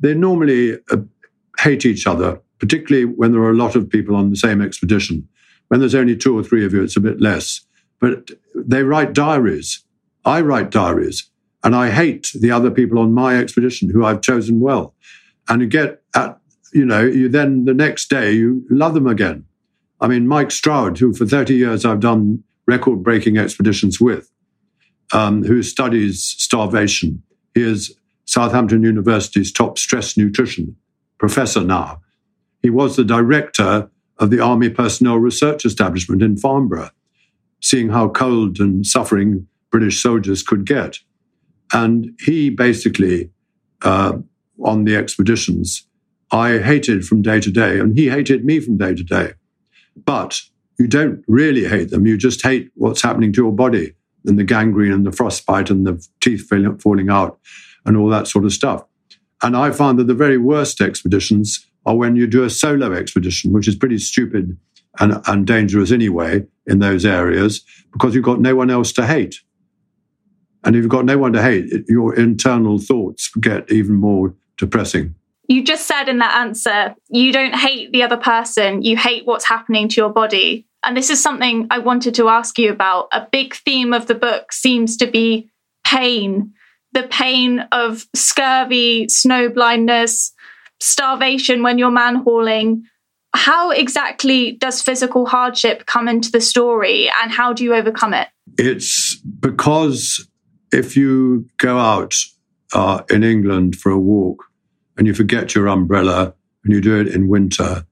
they 0.00 0.14
normally 0.14 0.78
uh, 0.90 0.96
hate 1.58 1.84
each 1.84 2.06
other, 2.06 2.40
particularly 2.58 3.04
when 3.04 3.32
there 3.32 3.42
are 3.42 3.50
a 3.50 3.56
lot 3.56 3.76
of 3.76 3.88
people 3.88 4.16
on 4.16 4.30
the 4.30 4.36
same 4.36 4.60
expedition. 4.60 5.28
When 5.68 5.80
there's 5.80 5.94
only 5.94 6.16
two 6.16 6.36
or 6.36 6.42
three 6.42 6.64
of 6.64 6.72
you, 6.72 6.82
it's 6.82 6.96
a 6.96 7.00
bit 7.00 7.20
less. 7.20 7.60
But 8.02 8.32
they 8.54 8.82
write 8.82 9.12
diaries. 9.12 9.84
I 10.24 10.40
write 10.40 10.70
diaries, 10.70 11.30
and 11.62 11.74
I 11.74 11.90
hate 11.90 12.32
the 12.34 12.50
other 12.50 12.70
people 12.70 12.98
on 12.98 13.14
my 13.14 13.36
expedition 13.36 13.88
who 13.88 14.04
I've 14.04 14.20
chosen 14.20 14.58
well. 14.58 14.94
And 15.48 15.62
you 15.62 15.68
get 15.68 16.02
at, 16.16 16.38
you 16.74 16.84
know, 16.84 17.02
you 17.04 17.28
then 17.28 17.64
the 17.64 17.74
next 17.74 18.10
day 18.10 18.32
you 18.32 18.66
love 18.68 18.94
them 18.94 19.06
again. 19.06 19.44
I 20.00 20.08
mean, 20.08 20.26
Mike 20.26 20.50
Stroud, 20.50 20.98
who 20.98 21.14
for 21.14 21.24
30 21.24 21.54
years 21.54 21.84
I've 21.84 22.00
done 22.00 22.42
record 22.66 23.04
breaking 23.04 23.38
expeditions 23.38 24.00
with, 24.00 24.32
um, 25.12 25.44
who 25.44 25.62
studies 25.62 26.24
starvation. 26.24 27.22
He 27.54 27.62
is 27.62 27.94
Southampton 28.24 28.82
University's 28.82 29.52
top 29.52 29.78
stress 29.78 30.16
nutrition 30.16 30.76
professor 31.18 31.62
now. 31.62 32.00
He 32.62 32.70
was 32.70 32.96
the 32.96 33.04
director 33.04 33.88
of 34.18 34.30
the 34.30 34.40
Army 34.40 34.70
Personnel 34.70 35.18
Research 35.18 35.64
Establishment 35.64 36.20
in 36.20 36.36
Farnborough, 36.36 36.90
seeing 37.62 37.88
how 37.88 38.08
cold 38.08 38.60
and 38.60 38.86
suffering 38.86 39.46
British 39.70 40.02
soldiers 40.02 40.42
could 40.42 40.66
get. 40.66 40.98
And 41.72 42.18
he 42.20 42.50
basically, 42.50 43.30
uh, 43.82 44.18
on 44.62 44.84
the 44.84 44.96
expeditions, 44.96 45.86
I 46.30 46.58
hated 46.58 47.06
from 47.06 47.22
day 47.22 47.40
to 47.40 47.50
day, 47.50 47.78
and 47.78 47.96
he 47.96 48.08
hated 48.08 48.44
me 48.44 48.60
from 48.60 48.76
day 48.76 48.94
to 48.94 49.02
day. 49.02 49.32
But 50.04 50.40
you 50.78 50.86
don't 50.86 51.24
really 51.28 51.64
hate 51.64 51.90
them, 51.90 52.06
you 52.06 52.16
just 52.16 52.42
hate 52.42 52.70
what's 52.74 53.02
happening 53.02 53.32
to 53.32 53.42
your 53.42 53.52
body 53.52 53.94
and 54.24 54.38
the 54.38 54.44
gangrene 54.44 54.92
and 54.92 55.06
the 55.06 55.12
frostbite 55.12 55.70
and 55.70 55.86
the 55.86 56.06
teeth 56.20 56.48
falling 56.80 57.10
out 57.10 57.38
and 57.84 57.96
all 57.96 58.08
that 58.08 58.26
sort 58.26 58.44
of 58.44 58.52
stuff. 58.52 58.84
And 59.42 59.56
I 59.56 59.70
find 59.72 59.98
that 59.98 60.06
the 60.06 60.14
very 60.14 60.38
worst 60.38 60.80
expeditions 60.80 61.66
are 61.84 61.96
when 61.96 62.16
you 62.16 62.26
do 62.26 62.44
a 62.44 62.50
solo 62.50 62.92
expedition, 62.92 63.52
which 63.52 63.66
is 63.66 63.74
pretty 63.74 63.98
stupid 63.98 64.56
and, 65.00 65.20
and 65.26 65.46
dangerous 65.46 65.90
anyway 65.90 66.44
in 66.66 66.78
those 66.78 67.04
areas 67.04 67.64
because 67.92 68.14
you've 68.14 68.24
got 68.24 68.40
no 68.40 68.54
one 68.54 68.70
else 68.70 68.92
to 68.92 69.06
hate. 69.06 69.40
And 70.64 70.76
if 70.76 70.82
you've 70.82 70.90
got 70.90 71.04
no 71.04 71.18
one 71.18 71.32
to 71.32 71.42
hate, 71.42 71.72
your 71.88 72.14
internal 72.14 72.78
thoughts 72.78 73.30
get 73.40 73.70
even 73.70 73.94
more 73.94 74.34
depressing. 74.58 75.14
You 75.48 75.64
just 75.64 75.86
said 75.86 76.08
in 76.08 76.18
that 76.18 76.36
answer, 76.36 76.94
you 77.08 77.32
don't 77.32 77.54
hate 77.54 77.92
the 77.92 78.02
other 78.02 78.16
person, 78.16 78.82
you 78.82 78.96
hate 78.96 79.26
what's 79.26 79.44
happening 79.44 79.88
to 79.88 79.96
your 80.00 80.10
body. 80.10 80.66
And 80.84 80.96
this 80.96 81.10
is 81.10 81.22
something 81.22 81.66
I 81.70 81.78
wanted 81.78 82.14
to 82.14 82.28
ask 82.28 82.58
you 82.58 82.70
about. 82.70 83.08
A 83.12 83.26
big 83.30 83.54
theme 83.54 83.92
of 83.92 84.06
the 84.06 84.14
book 84.14 84.52
seems 84.52 84.96
to 84.98 85.06
be 85.06 85.50
pain 85.84 86.52
the 86.92 87.02
pain 87.04 87.60
of 87.72 88.06
scurvy, 88.14 89.08
snow 89.08 89.48
blindness, 89.48 90.32
starvation 90.80 91.62
when 91.62 91.78
you're 91.78 91.90
man 91.90 92.16
hauling. 92.16 92.84
How 93.34 93.70
exactly 93.70 94.52
does 94.52 94.82
physical 94.82 95.26
hardship 95.26 95.86
come 95.86 96.08
into 96.08 96.30
the 96.30 96.40
story 96.40 97.10
and 97.22 97.32
how 97.32 97.52
do 97.52 97.64
you 97.64 97.74
overcome 97.74 98.14
it? 98.14 98.28
It's 98.58 99.16
because 99.16 100.28
if 100.72 100.96
you 100.96 101.48
go 101.58 101.78
out 101.78 102.14
uh, 102.74 103.02
in 103.10 103.24
England 103.24 103.76
for 103.76 103.90
a 103.90 103.98
walk 103.98 104.44
and 104.96 105.06
you 105.06 105.14
forget 105.14 105.54
your 105.54 105.68
umbrella 105.68 106.34
and 106.64 106.72
you 106.72 106.80
do 106.80 107.00
it 107.00 107.08
in 107.08 107.28
winter, 107.28 107.86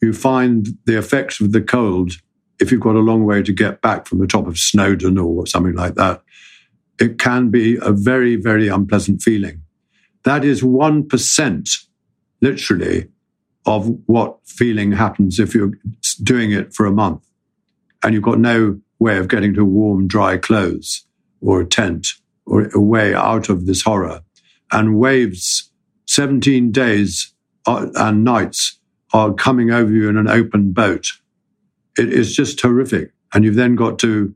you 0.00 0.12
find 0.12 0.68
the 0.86 0.96
effects 0.98 1.40
of 1.40 1.52
the 1.52 1.60
cold 1.60 2.12
if 2.60 2.72
you've 2.72 2.80
got 2.80 2.96
a 2.96 3.00
long 3.00 3.24
way 3.24 3.42
to 3.42 3.52
get 3.52 3.80
back 3.82 4.06
from 4.06 4.18
the 4.18 4.26
top 4.26 4.46
of 4.46 4.58
Snowdon 4.58 5.18
or 5.18 5.46
something 5.46 5.74
like 5.74 5.94
that, 5.94 6.22
it 7.00 7.18
can 7.18 7.50
be 7.50 7.78
a 7.80 7.92
very, 7.92 8.36
very 8.36 8.68
unpleasant 8.68 9.22
feeling. 9.22 9.62
That 10.24 10.44
is 10.44 10.62
1%, 10.62 11.84
literally, 12.40 13.08
of 13.68 13.88
what 14.06 14.38
feeling 14.44 14.90
happens 14.90 15.38
if 15.38 15.54
you're 15.54 15.72
doing 16.24 16.50
it 16.50 16.74
for 16.74 16.86
a 16.86 16.90
month 16.90 17.24
and 18.02 18.14
you've 18.14 18.24
got 18.24 18.40
no 18.40 18.80
way 18.98 19.18
of 19.18 19.28
getting 19.28 19.54
to 19.54 19.64
warm, 19.64 20.08
dry 20.08 20.36
clothes 20.36 21.04
or 21.40 21.60
a 21.60 21.66
tent 21.66 22.08
or 22.46 22.68
a 22.74 22.80
way 22.80 23.14
out 23.14 23.48
of 23.48 23.66
this 23.66 23.82
horror. 23.82 24.22
And 24.72 24.98
waves, 24.98 25.70
17 26.06 26.72
days 26.72 27.32
uh, 27.66 27.86
and 27.94 28.24
nights 28.24 28.80
are 29.12 29.32
coming 29.32 29.70
over 29.70 29.92
you 29.92 30.08
in 30.08 30.16
an 30.16 30.28
open 30.28 30.72
boat 30.72 31.06
it 31.98 32.12
is 32.12 32.34
just 32.34 32.60
horrific. 32.60 33.12
And 33.34 33.44
you've 33.44 33.56
then 33.56 33.74
got 33.74 33.98
to 34.00 34.34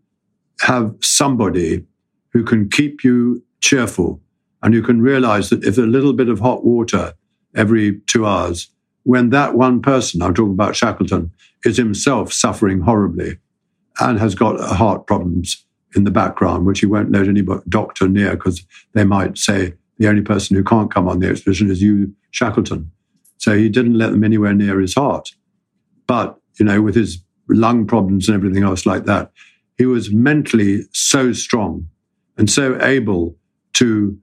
have 0.61 0.95
somebody 1.01 1.85
who 2.33 2.45
can 2.45 2.68
keep 2.68 3.05
you 3.05 3.42
cheerful. 3.61 4.21
And 4.62 4.75
you 4.75 4.83
can 4.83 5.01
realize 5.01 5.49
that 5.51 5.64
if 5.64 5.79
a 5.79 5.83
little 5.83 6.12
bit 6.12 6.29
of 6.29 6.40
hot 6.40 6.64
water 6.64 7.14
every 7.55 8.01
two 8.07 8.27
hours, 8.27 8.68
when 9.05 9.31
that 9.31 9.55
one 9.55 9.83
person, 9.83 10.23
I'm 10.23 10.35
talking 10.35 10.53
about 10.53 10.77
Shackleton, 10.77 11.33
is 11.65 11.77
himself 11.77 12.33
suffering 12.33 12.81
horribly 12.81 13.38
and 14.01 14.19
has 14.19 14.35
got 14.35 14.61
heart 14.61 15.07
problems 15.07 15.65
in 15.95 16.05
the 16.05 16.11
background, 16.11 16.67
which 16.67 16.81
he 16.81 16.87
won't 16.87 17.12
let 17.12 17.29
any 17.29 17.43
doctor 17.69 18.09
near 18.09 18.33
because 18.33 18.65
they 18.95 19.05
might 19.05 19.37
say 19.37 19.75
the 19.99 20.09
only 20.09 20.23
person 20.23 20.57
who 20.57 20.65
can't 20.65 20.91
come 20.91 21.07
on 21.09 21.21
the 21.21 21.29
expedition 21.29 21.71
is 21.71 21.83
you, 21.83 22.15
Shackleton. 22.31 22.91
So 23.38 23.57
he 23.57 23.69
didn't 23.69 23.99
let 23.99 24.11
them 24.11 24.25
anywhere 24.25 24.55
near 24.55 24.81
his 24.81 24.95
heart. 24.95 25.31
But, 26.07 26.38
you 26.59 26.65
know, 26.65 26.81
with 26.81 26.95
his 26.95 27.23
lung 27.49 27.87
problems 27.87 28.29
and 28.29 28.35
everything 28.35 28.62
else 28.62 28.87
like 28.87 29.05
that. 29.07 29.31
He 29.79 29.87
was 29.87 30.12
mentally 30.12 30.83
so 30.93 31.33
strong 31.33 31.88
and 32.37 32.51
so 32.51 32.81
able 32.83 33.37
to 33.75 34.19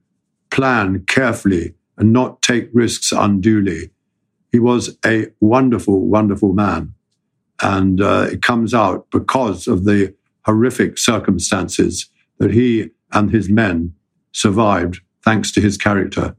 plan 0.51 1.03
carefully 1.07 1.73
and 1.97 2.13
not 2.13 2.41
take 2.41 2.69
risks 2.73 3.11
unduly. 3.11 3.91
He 4.51 4.59
was 4.59 4.97
a 5.05 5.27
wonderful, 5.39 6.07
wonderful 6.07 6.53
man. 6.53 6.93
And 7.61 8.01
uh, 8.01 8.27
it 8.31 8.41
comes 8.41 8.73
out 8.73 9.07
because 9.11 9.67
of 9.67 9.85
the 9.85 10.15
horrific 10.45 10.97
circumstances 10.97 12.09
that 12.37 12.51
he 12.51 12.89
and 13.11 13.31
his 13.31 13.49
men 13.49 13.93
survived 14.31 15.01
thanks 15.23 15.51
to 15.51 15.61
his 15.61 15.77
character. 15.77 16.35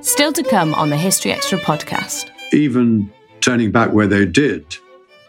Still 0.00 0.32
to 0.32 0.42
come 0.42 0.74
on 0.74 0.90
the 0.90 0.96
History 0.96 1.32
Extra 1.32 1.58
podcast. 1.58 2.30
Even 2.52 3.12
turning 3.40 3.70
back 3.70 3.92
where 3.92 4.06
they 4.06 4.24
did, 4.24 4.76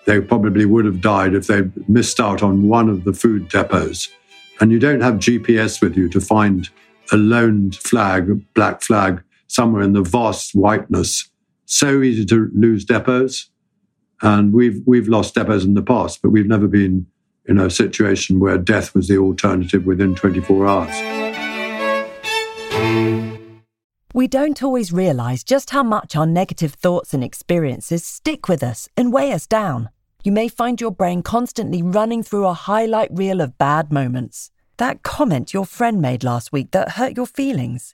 they 0.05 0.21
probably 0.21 0.65
would 0.65 0.85
have 0.85 1.01
died 1.01 1.33
if 1.33 1.47
they 1.47 1.63
missed 1.87 2.19
out 2.19 2.43
on 2.43 2.67
one 2.67 2.89
of 2.89 3.03
the 3.03 3.13
food 3.13 3.49
depots. 3.49 4.09
And 4.61 4.71
you 4.71 4.79
don't 4.79 5.01
have 5.01 5.15
GPS 5.15 5.81
with 5.81 5.97
you 5.97 6.07
to 6.09 6.21
find 6.21 6.69
a 7.11 7.17
lone 7.17 7.71
flag, 7.71 8.53
black 8.53 8.81
flag, 8.81 9.21
somewhere 9.55 9.81
in 9.81 9.93
the 9.93 10.01
vast 10.03 10.53
whiteness. 10.53 11.29
So 11.65 12.01
easy 12.01 12.25
to 12.25 12.51
lose 12.53 12.85
depots. 12.85 13.49
And 14.21 14.53
we've, 14.53 14.81
we've 14.85 15.07
lost 15.07 15.35
depots 15.35 15.63
in 15.63 15.73
the 15.73 15.81
past, 15.81 16.21
but 16.21 16.29
we've 16.29 16.47
never 16.47 16.67
been 16.67 17.07
in 17.45 17.59
a 17.59 17.69
situation 17.69 18.39
where 18.39 18.57
death 18.57 18.93
was 18.93 19.07
the 19.07 19.17
alternative 19.17 19.85
within 19.85 20.15
24 20.15 20.67
hours. 20.67 20.95
We 24.13 24.27
don't 24.27 24.63
always 24.63 24.93
realise 24.93 25.43
just 25.43 25.71
how 25.71 25.83
much 25.83 26.15
our 26.15 26.25
negative 26.25 26.73
thoughts 26.73 27.13
and 27.13 27.23
experiences 27.23 28.05
stick 28.05 28.47
with 28.47 28.63
us 28.63 28.87
and 28.95 29.11
weigh 29.11 29.33
us 29.33 29.45
down. 29.45 29.89
You 30.23 30.31
may 30.31 30.47
find 30.47 30.79
your 30.79 30.91
brain 30.91 31.21
constantly 31.21 31.81
running 31.83 32.23
through 32.23 32.45
a 32.47 32.53
highlight 32.53 33.09
reel 33.11 33.41
of 33.41 33.57
bad 33.57 33.91
moments. 33.91 34.51
That 34.77 35.03
comment 35.03 35.53
your 35.53 35.65
friend 35.65 36.01
made 36.01 36.23
last 36.23 36.51
week 36.51 36.71
that 36.71 36.91
hurt 36.91 37.17
your 37.17 37.27
feelings. 37.27 37.93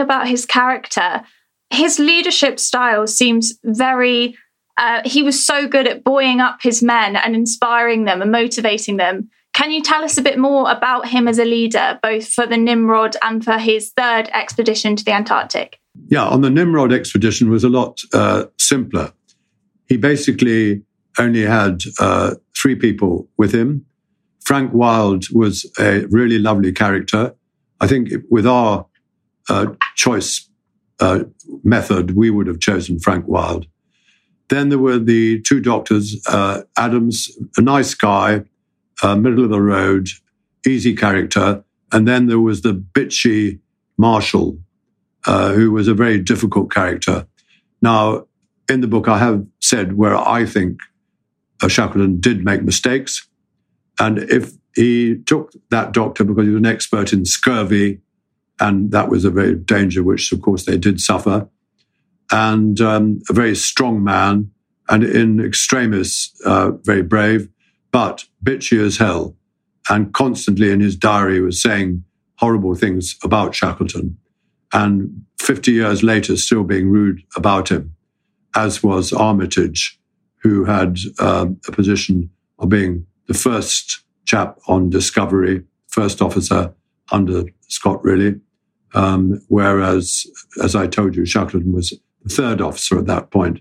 About 0.00 0.28
his 0.28 0.46
character, 0.46 1.22
his 1.70 1.98
leadership 1.98 2.58
style 2.58 3.06
seems 3.06 3.58
very 3.64 4.36
uh, 4.78 5.02
he 5.04 5.22
was 5.22 5.44
so 5.44 5.68
good 5.68 5.86
at 5.86 6.02
buoying 6.02 6.40
up 6.40 6.58
his 6.62 6.82
men 6.82 7.16
and 7.16 7.34
inspiring 7.34 8.04
them 8.04 8.22
and 8.22 8.32
motivating 8.32 8.96
them. 8.96 9.28
Can 9.52 9.70
you 9.70 9.82
tell 9.82 10.02
us 10.02 10.16
a 10.16 10.22
bit 10.22 10.38
more 10.38 10.70
about 10.70 11.08
him 11.08 11.28
as 11.28 11.38
a 11.38 11.44
leader, 11.44 11.98
both 12.02 12.26
for 12.26 12.46
the 12.46 12.56
Nimrod 12.56 13.16
and 13.22 13.44
for 13.44 13.58
his 13.58 13.90
third 13.90 14.30
expedition 14.32 14.96
to 14.96 15.04
the 15.04 15.12
Antarctic? 15.12 15.78
Yeah, 16.08 16.24
on 16.24 16.40
the 16.40 16.48
Nimrod 16.48 16.92
expedition 16.92 17.50
was 17.50 17.64
a 17.64 17.68
lot 17.68 18.00
uh, 18.14 18.44
simpler. 18.58 19.12
He 19.88 19.98
basically 19.98 20.82
only 21.18 21.42
had 21.42 21.82
uh, 22.00 22.34
three 22.56 22.76
people 22.76 23.28
with 23.36 23.54
him. 23.54 23.84
Frank 24.42 24.72
Wild 24.72 25.26
was 25.32 25.70
a 25.78 26.06
really 26.06 26.38
lovely 26.38 26.72
character. 26.72 27.34
I 27.80 27.86
think 27.86 28.10
with 28.30 28.46
our 28.46 28.86
uh, 29.48 29.66
choice 29.96 30.48
uh, 31.00 31.24
method, 31.64 32.16
we 32.16 32.30
would 32.30 32.46
have 32.46 32.60
chosen 32.60 32.98
Frank 32.98 33.26
Wild. 33.26 33.66
Then 34.48 34.68
there 34.68 34.78
were 34.78 34.98
the 34.98 35.40
two 35.42 35.60
doctors, 35.60 36.20
uh, 36.26 36.62
Adams, 36.76 37.30
a 37.56 37.62
nice 37.62 37.94
guy, 37.94 38.42
uh, 39.02 39.16
middle 39.16 39.44
of 39.44 39.50
the 39.50 39.60
road, 39.60 40.08
easy 40.66 40.94
character. 40.94 41.64
And 41.90 42.06
then 42.06 42.26
there 42.26 42.38
was 42.38 42.62
the 42.62 42.74
bitchy 42.74 43.60
Marshall, 43.98 44.58
uh, 45.26 45.52
who 45.52 45.70
was 45.70 45.88
a 45.88 45.94
very 45.94 46.18
difficult 46.18 46.70
character. 46.70 47.26
Now, 47.80 48.26
in 48.68 48.80
the 48.80 48.86
book, 48.86 49.08
I 49.08 49.18
have 49.18 49.44
said 49.60 49.96
where 49.96 50.16
I 50.16 50.44
think 50.44 50.80
uh, 51.62 51.68
Shackleton 51.68 52.20
did 52.20 52.44
make 52.44 52.62
mistakes. 52.62 53.26
And 53.98 54.18
if 54.18 54.52
he 54.74 55.16
took 55.26 55.52
that 55.70 55.92
doctor 55.92 56.24
because 56.24 56.46
he 56.46 56.52
was 56.52 56.60
an 56.60 56.66
expert 56.66 57.12
in 57.12 57.24
scurvy, 57.24 58.00
and 58.60 58.90
that 58.92 59.08
was 59.08 59.24
a 59.24 59.30
very 59.30 59.54
danger, 59.54 60.02
which 60.02 60.32
of 60.32 60.40
course 60.42 60.64
they 60.64 60.76
did 60.76 61.00
suffer. 61.00 61.48
And 62.30 62.80
um, 62.80 63.20
a 63.28 63.32
very 63.32 63.54
strong 63.54 64.02
man, 64.02 64.50
and 64.88 65.04
in 65.04 65.40
extremis, 65.40 66.32
uh, 66.44 66.72
very 66.82 67.02
brave, 67.02 67.48
but 67.90 68.24
bitchy 68.42 68.82
as 68.82 68.96
hell, 68.96 69.36
and 69.88 70.12
constantly 70.14 70.70
in 70.70 70.80
his 70.80 70.96
diary 70.96 71.40
was 71.40 71.60
saying 71.60 72.04
horrible 72.36 72.74
things 72.74 73.16
about 73.22 73.54
Shackleton, 73.54 74.16
and 74.72 75.24
50 75.40 75.72
years 75.72 76.02
later, 76.02 76.36
still 76.36 76.64
being 76.64 76.88
rude 76.88 77.22
about 77.36 77.70
him, 77.70 77.94
as 78.54 78.82
was 78.82 79.12
Armitage, 79.12 79.98
who 80.42 80.64
had 80.64 80.98
uh, 81.18 81.46
a 81.68 81.72
position 81.72 82.30
of 82.58 82.68
being 82.68 83.06
the 83.26 83.34
first 83.34 84.02
chap 84.24 84.58
on 84.66 84.90
Discovery, 84.90 85.64
first 85.88 86.22
officer 86.22 86.72
under 87.10 87.44
Scott, 87.72 88.02
really. 88.04 88.36
Um, 88.94 89.40
whereas, 89.48 90.26
as 90.62 90.76
I 90.76 90.86
told 90.86 91.16
you, 91.16 91.24
Shackleton 91.24 91.72
was 91.72 91.98
the 92.22 92.34
third 92.34 92.60
officer 92.60 92.98
at 92.98 93.06
that 93.06 93.30
point. 93.30 93.60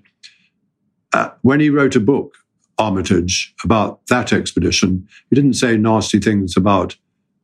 Uh, 1.14 1.30
when 1.42 1.60
he 1.60 1.70
wrote 1.70 1.96
a 1.96 2.00
book, 2.00 2.36
Armitage, 2.78 3.54
about 3.64 4.06
that 4.08 4.34
expedition, 4.34 5.08
he 5.30 5.36
didn't 5.36 5.54
say 5.54 5.78
nasty 5.78 6.20
things 6.20 6.58
about 6.58 6.96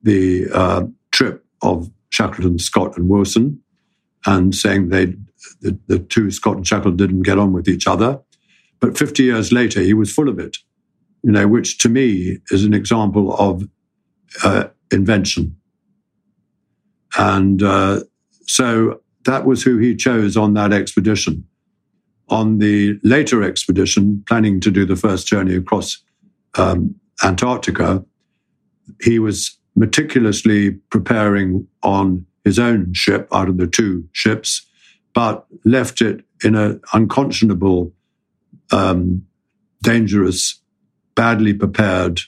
the 0.04 0.48
uh, 0.54 0.84
trip 1.12 1.46
of 1.62 1.92
Shackleton, 2.10 2.60
Scott, 2.60 2.98
and 2.98 3.10
Wilson, 3.10 3.62
and 4.26 4.56
saying 4.56 4.90
they 4.90 5.14
the, 5.62 5.78
the 5.88 6.00
two 6.00 6.32
Scott 6.32 6.58
and 6.58 6.68
Shackleton 6.68 6.98
didn't 6.98 7.22
get 7.24 7.40
on 7.40 7.54
with 7.54 7.68
each 7.68 7.88
other. 7.88 8.20
But 8.80 8.98
50 8.98 9.24
years 9.24 9.52
later, 9.52 9.82
he 9.82 9.94
was 9.94 10.14
full 10.14 10.30
of 10.30 10.40
it, 10.40 10.58
you 11.24 11.32
know, 11.32 11.48
which 11.48 11.80
to 11.80 11.90
me 11.90 12.38
is 12.52 12.64
an 12.64 12.74
example 12.74 13.36
of 13.36 13.64
uh, 14.44 14.66
invention. 14.92 15.56
And 17.18 17.64
uh, 17.64 18.02
so 18.44 19.02
that 19.26 19.46
was 19.46 19.64
who 19.64 19.78
he 19.78 19.96
chose 19.96 20.38
on 20.38 20.54
that 20.54 20.72
expedition. 20.72 21.46
On 22.30 22.60
the 22.60 23.00
later 23.04 23.44
expedition, 23.44 24.24
planning 24.28 24.60
to 24.62 24.72
do 24.72 24.86
the 24.86 24.96
first 24.96 25.28
journey 25.28 25.56
across 25.56 26.04
um, 26.58 26.96
Antarctica, 27.24 28.04
he 29.02 29.20
was 29.20 29.58
meticulously 29.76 30.72
preparing 30.90 31.68
on 31.84 32.26
his 32.44 32.60
own 32.60 32.94
ship 32.94 33.28
out 33.32 33.50
of 33.50 33.58
the 33.58 33.68
two 33.68 34.08
ships, 34.12 34.66
but 35.14 35.46
left 35.66 36.02
it 36.02 36.24
in 36.44 36.56
an 36.56 36.82
unconscionable, 36.94 37.94
um, 38.72 39.24
dangerous, 39.84 40.62
badly 41.16 41.54
prepared 41.54 42.22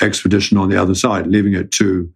expedition 0.00 0.58
on 0.58 0.68
the 0.68 0.80
other 0.80 0.94
side, 0.94 1.26
leaving 1.26 1.54
it 1.54 1.70
to 1.70 2.12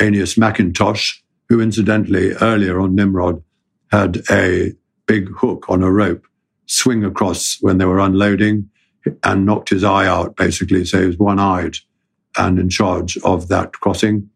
Aeneas 0.00 0.36
Mackintosh, 0.36 1.18
who 1.48 1.60
incidentally 1.60 2.32
earlier 2.34 2.80
on 2.80 2.94
Nimrod 2.94 3.42
had 3.90 4.22
a 4.30 4.72
big 5.06 5.28
hook 5.36 5.66
on 5.68 5.82
a 5.82 5.90
rope 5.90 6.26
swing 6.66 7.04
across 7.04 7.56
when 7.60 7.78
they 7.78 7.86
were 7.86 7.98
unloading 7.98 8.68
and 9.24 9.46
knocked 9.46 9.70
his 9.70 9.84
eye 9.84 10.06
out, 10.06 10.36
basically. 10.36 10.84
So 10.84 11.00
he 11.00 11.06
was 11.06 11.18
one 11.18 11.38
eyed 11.38 11.76
and 12.36 12.58
in 12.58 12.68
charge 12.68 13.16
of 13.18 13.48
that 13.48 13.72
crossing. 13.72 14.28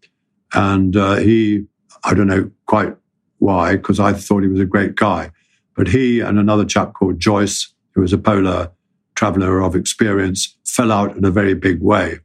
And 0.55 0.96
uh, 0.96 1.16
he, 1.16 1.66
I 2.05 2.14
don't 2.14 2.27
know 2.27 2.51
quite 2.66 2.96
why, 3.38 3.77
because 3.77 4.01
I 4.01 4.12
thought 4.12 4.42
he 4.42 4.48
was 4.48 4.61
a 4.61 4.66
great 4.66 4.94
guy, 4.94 5.31
but 5.77 5.88
he 5.88 6.20
and 6.20 6.38
another 6.38 6.64
chap 6.64 6.94
called 6.94 7.18
Joyce, 7.18 7.72
who 7.94 8.01
was 8.01 8.12
a 8.12 8.18
polar 8.18 8.70
traveler 9.14 9.61
of 9.61 9.77
experience, 9.77 10.57
fell 10.64 10.90
out 10.90 11.16
in 11.16 11.25
a 11.25 11.31
very 11.31 11.55
big 11.55 11.83
way. 11.83 12.18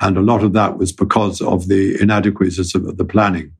And 0.00 0.16
a 0.16 0.22
lot 0.22 0.42
of 0.42 0.54
that 0.54 0.78
was 0.78 0.92
because 0.92 1.40
of 1.40 1.68
the 1.68 2.00
inadequacies 2.00 2.74
of 2.74 2.96
the 2.96 3.04
planning. 3.04 3.52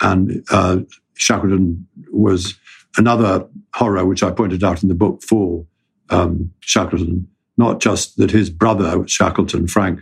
And 0.00 0.44
uh, 0.50 0.78
Shackleton 1.14 1.86
was 2.10 2.54
another 2.96 3.46
horror, 3.74 4.04
which 4.04 4.22
I 4.22 4.30
pointed 4.30 4.64
out 4.64 4.82
in 4.82 4.88
the 4.88 4.94
book 4.94 5.22
for 5.22 5.66
um, 6.08 6.52
Shackleton. 6.60 7.28
Not 7.56 7.80
just 7.80 8.16
that 8.16 8.30
his 8.30 8.48
brother, 8.48 9.06
Shackleton, 9.06 9.66
Frank, 9.66 10.00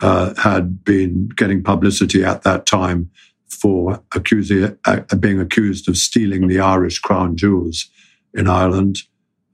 uh, 0.00 0.34
had 0.36 0.84
been 0.84 1.28
getting 1.36 1.62
publicity 1.62 2.24
at 2.24 2.42
that 2.42 2.66
time 2.66 3.10
for 3.48 4.02
accusing, 4.14 4.76
uh, 4.84 5.00
being 5.20 5.40
accused 5.40 5.88
of 5.88 5.96
stealing 5.96 6.48
the 6.48 6.58
Irish 6.58 6.98
crown 6.98 7.36
jewels 7.36 7.88
in 8.34 8.48
Ireland, 8.48 8.98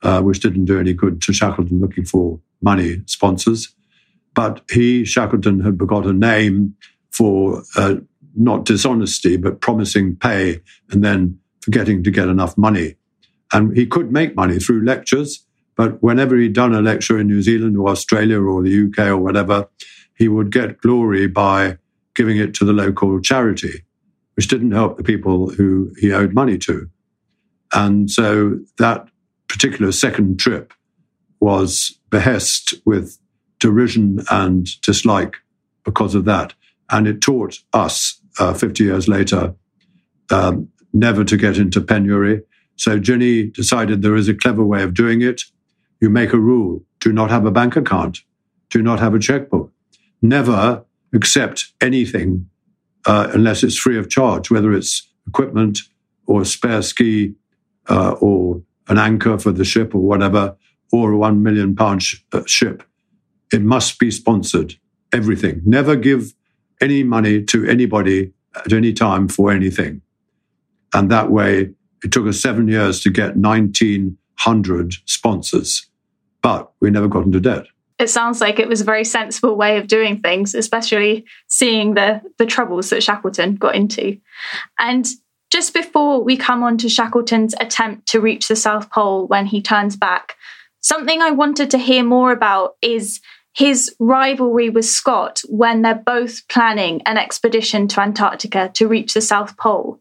uh, 0.02 0.22
which 0.22 0.40
didn't 0.40 0.64
do 0.64 0.80
any 0.80 0.94
good 0.94 1.20
to 1.22 1.32
Shackleton 1.32 1.80
looking 1.80 2.04
for 2.04 2.40
money 2.62 3.02
sponsors. 3.06 3.74
But 4.34 4.62
he, 4.70 5.04
Shackleton, 5.04 5.60
had 5.60 5.76
begot 5.76 6.06
a 6.06 6.12
name 6.12 6.74
for 7.10 7.62
uh, 7.76 7.96
not 8.38 8.64
dishonesty, 8.64 9.36
but 9.36 9.60
promising 9.60 10.16
pay 10.16 10.60
and 10.90 11.04
then 11.04 11.38
forgetting 11.60 12.02
to 12.04 12.10
get 12.10 12.28
enough 12.28 12.56
money. 12.56 12.96
And 13.52 13.76
he 13.76 13.86
could 13.86 14.12
make 14.12 14.36
money 14.36 14.58
through 14.58 14.84
lectures, 14.84 15.44
but 15.76 16.02
whenever 16.02 16.36
he'd 16.36 16.52
done 16.52 16.74
a 16.74 16.82
lecture 16.82 17.18
in 17.18 17.26
New 17.26 17.42
Zealand 17.42 17.76
or 17.76 17.88
Australia 17.88 18.40
or 18.40 18.62
the 18.62 18.86
UK 18.86 19.06
or 19.08 19.18
whatever, 19.18 19.68
he 20.16 20.28
would 20.28 20.50
get 20.50 20.80
glory 20.80 21.26
by 21.26 21.78
giving 22.14 22.36
it 22.36 22.54
to 22.54 22.64
the 22.64 22.72
local 22.72 23.20
charity, 23.20 23.84
which 24.34 24.48
didn't 24.48 24.72
help 24.72 24.96
the 24.96 25.04
people 25.04 25.50
who 25.50 25.92
he 25.98 26.12
owed 26.12 26.34
money 26.34 26.58
to. 26.58 26.90
And 27.72 28.10
so 28.10 28.58
that 28.78 29.08
particular 29.48 29.92
second 29.92 30.38
trip 30.38 30.72
was 31.40 31.98
behest 32.10 32.74
with 32.84 33.18
derision 33.60 34.24
and 34.30 34.68
dislike 34.82 35.36
because 35.84 36.14
of 36.14 36.24
that. 36.24 36.54
And 36.90 37.06
it 37.06 37.20
taught 37.20 37.58
us 37.72 38.20
uh, 38.38 38.54
50 38.54 38.84
years 38.84 39.08
later 39.08 39.54
um, 40.30 40.68
never 40.92 41.24
to 41.24 41.36
get 41.36 41.58
into 41.58 41.80
penury. 41.80 42.42
So 42.76 42.98
Ginny 42.98 43.44
decided 43.44 44.02
there 44.02 44.16
is 44.16 44.28
a 44.28 44.34
clever 44.34 44.64
way 44.64 44.82
of 44.82 44.94
doing 44.94 45.22
it. 45.22 45.42
You 46.00 46.10
make 46.10 46.32
a 46.32 46.38
rule 46.38 46.84
do 47.00 47.12
not 47.12 47.30
have 47.30 47.46
a 47.46 47.50
bank 47.50 47.76
account, 47.76 48.18
do 48.70 48.82
not 48.82 48.98
have 48.98 49.14
a 49.14 49.18
checkbook, 49.18 49.72
never 50.20 50.84
accept 51.14 51.72
anything 51.80 52.48
uh, 53.06 53.30
unless 53.32 53.62
it's 53.62 53.76
free 53.76 53.98
of 53.98 54.10
charge, 54.10 54.50
whether 54.50 54.72
it's 54.72 55.08
equipment 55.26 55.78
or 56.26 56.42
a 56.42 56.44
spare 56.44 56.82
ski 56.82 57.34
uh, 57.88 58.12
or 58.20 58.62
an 58.88 58.98
anchor 58.98 59.38
for 59.38 59.52
the 59.52 59.64
ship 59.64 59.94
or 59.94 60.00
whatever, 60.00 60.56
or 60.92 61.12
a 61.12 61.16
one 61.16 61.42
million 61.42 61.74
pound 61.74 62.02
sh- 62.02 62.16
uh, 62.32 62.42
ship. 62.46 62.82
It 63.52 63.62
must 63.62 63.98
be 63.98 64.10
sponsored, 64.10 64.74
everything. 65.12 65.62
Never 65.64 65.96
give 65.96 66.34
any 66.80 67.02
money 67.02 67.42
to 67.44 67.66
anybody 67.66 68.32
at 68.56 68.72
any 68.72 68.92
time 68.92 69.28
for 69.28 69.50
anything. 69.52 70.02
And 70.94 71.10
that 71.10 71.30
way, 71.30 71.70
it 72.02 72.12
took 72.12 72.26
us 72.26 72.40
seven 72.40 72.68
years 72.68 73.00
to 73.00 73.10
get 73.10 73.36
1,900 73.36 74.94
sponsors, 75.04 75.88
but 76.42 76.70
we 76.80 76.90
never 76.90 77.08
got 77.08 77.24
into 77.24 77.40
debt. 77.40 77.66
It 77.98 78.08
sounds 78.08 78.40
like 78.40 78.60
it 78.60 78.68
was 78.68 78.80
a 78.80 78.84
very 78.84 79.04
sensible 79.04 79.56
way 79.56 79.76
of 79.76 79.88
doing 79.88 80.20
things, 80.20 80.54
especially 80.54 81.24
seeing 81.48 81.94
the, 81.94 82.22
the 82.38 82.46
troubles 82.46 82.90
that 82.90 83.02
Shackleton 83.02 83.56
got 83.56 83.74
into. 83.74 84.18
And 84.78 85.06
just 85.50 85.74
before 85.74 86.22
we 86.22 86.36
come 86.36 86.62
on 86.62 86.78
to 86.78 86.88
Shackleton's 86.88 87.54
attempt 87.60 88.06
to 88.08 88.20
reach 88.20 88.46
the 88.46 88.54
South 88.54 88.90
Pole 88.90 89.26
when 89.26 89.46
he 89.46 89.60
turns 89.60 89.96
back, 89.96 90.36
something 90.80 91.20
I 91.20 91.32
wanted 91.32 91.70
to 91.72 91.78
hear 91.78 92.04
more 92.04 92.30
about 92.30 92.76
is 92.82 93.20
his 93.58 93.92
rivalry 93.98 94.70
with 94.70 94.84
Scott 94.84 95.42
when 95.48 95.82
they're 95.82 95.92
both 95.96 96.46
planning 96.46 97.02
an 97.06 97.18
expedition 97.18 97.88
to 97.88 98.00
Antarctica 98.00 98.70
to 98.74 98.86
reach 98.86 99.14
the 99.14 99.20
South 99.20 99.56
Pole. 99.56 100.00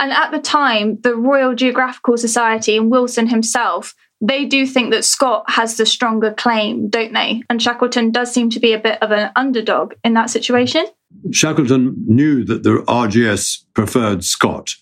And 0.00 0.10
at 0.10 0.32
the 0.32 0.40
time, 0.40 1.00
the 1.02 1.14
Royal 1.14 1.54
Geographical 1.54 2.16
Society 2.16 2.76
and 2.76 2.90
Wilson 2.90 3.28
himself, 3.28 3.94
they 4.20 4.44
do 4.44 4.66
think 4.66 4.90
that 4.90 5.04
Scott 5.04 5.44
has 5.50 5.76
the 5.76 5.86
stronger 5.86 6.34
claim, 6.34 6.88
don't 6.88 7.12
they? 7.12 7.44
And 7.48 7.62
Shackleton 7.62 8.10
does 8.10 8.34
seem 8.34 8.50
to 8.50 8.58
be 8.58 8.72
a 8.72 8.80
bit 8.80 9.00
of 9.00 9.12
an 9.12 9.30
underdog 9.36 9.94
in 10.02 10.14
that 10.14 10.28
situation. 10.28 10.84
Shackleton 11.30 11.94
knew 12.08 12.44
that 12.44 12.64
the 12.64 12.82
RGS 12.88 13.66
preferred 13.72 14.24
Scott, 14.24 14.74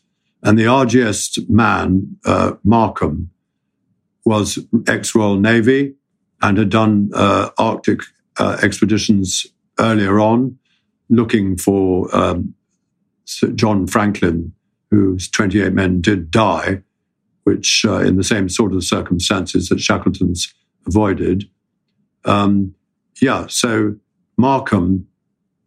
and 0.42 0.58
the 0.58 0.64
RGS 0.64 1.50
man, 1.50 2.16
uh, 2.24 2.52
Markham, 2.64 3.28
was 4.24 4.58
ex 4.86 5.14
Royal 5.14 5.36
Navy 5.36 5.94
and 6.42 6.58
had 6.58 6.70
done 6.70 7.10
uh, 7.14 7.50
Arctic 7.58 8.00
uh, 8.38 8.58
expeditions 8.62 9.46
earlier 9.78 10.20
on, 10.20 10.58
looking 11.08 11.56
for 11.56 12.14
um, 12.16 12.54
John 13.54 13.86
Franklin, 13.86 14.52
whose 14.90 15.28
28 15.28 15.72
men 15.72 16.00
did 16.00 16.30
die, 16.30 16.82
which 17.44 17.84
uh, 17.86 18.00
in 18.00 18.16
the 18.16 18.24
same 18.24 18.48
sort 18.48 18.72
of 18.72 18.84
circumstances 18.84 19.68
that 19.68 19.80
Shackleton's 19.80 20.52
avoided. 20.86 21.48
Um, 22.24 22.74
yeah, 23.20 23.46
so 23.48 23.96
Markham 24.36 25.06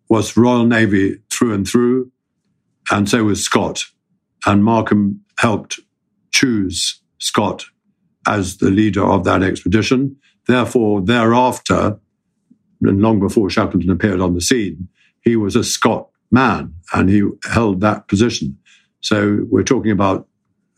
was 0.10 0.36
Royal 0.38 0.66
Navy 0.66 1.20
through 1.30 1.54
and 1.54 1.68
through, 1.68 2.12
and 2.90 3.10
so 3.10 3.24
was 3.24 3.44
Scott. 3.44 3.86
And 4.46 4.64
Markham 4.64 5.22
helped 5.38 5.80
choose 6.32 7.02
Scott 7.20 7.66
as 8.28 8.58
the 8.58 8.70
leader 8.70 9.06
of 9.06 9.24
that 9.24 9.44
expedition. 9.44 10.16
Therefore, 10.48 11.02
thereafter, 11.02 12.00
and 12.82 13.02
long 13.02 13.20
before 13.20 13.50
Shackleton 13.50 13.90
appeared 13.90 14.22
on 14.22 14.34
the 14.34 14.42
scene, 14.42 14.88
he 15.22 15.36
was 15.36 15.56
a 15.56 15.64
Scott 15.64 16.10
man 16.32 16.74
and 16.94 17.10
he 17.10 17.28
held 17.50 17.82
that 17.82 18.08
position. 18.08 18.58
So 19.02 19.46
we're 19.50 19.64
talking 19.64 19.92
about 19.92 20.28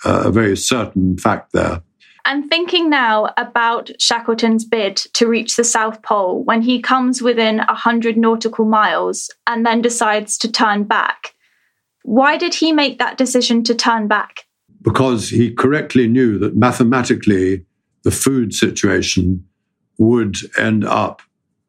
uh, 0.06 0.24
a 0.26 0.32
very 0.32 0.58
certain 0.58 1.18
fact 1.18 1.54
there. 1.54 1.82
And 2.26 2.50
thinking 2.50 2.90
now 2.90 3.34
about 3.38 3.92
Shackleton's 4.00 4.64
bid 4.64 4.96
to 5.14 5.28
reach 5.28 5.58
the 5.58 5.64
South 5.64 6.02
Pole 6.04 6.44
when 6.44 6.62
he 6.62 6.82
comes 6.82 7.22
within 7.22 7.58
100 7.58 8.18
nautical 8.18 8.66
miles 8.66 9.30
and 9.46 9.66
then 9.66 9.82
decides 9.82 10.38
to 10.40 10.52
turn 10.52 10.86
back. 10.86 11.34
Why 12.04 12.38
did 12.38 12.54
he 12.54 12.72
make 12.72 12.98
that 13.00 13.18
decision 13.18 13.64
to 13.66 13.76
turn 13.76 14.08
back? 14.08 14.46
Because 14.82 15.30
he 15.30 15.54
correctly 15.54 16.08
knew 16.08 16.38
that 16.40 16.56
mathematically 16.56 17.66
the 18.04 18.12
food 18.12 18.54
situation 18.54 19.46
would 19.98 20.38
end 20.58 20.86
up 20.86 21.22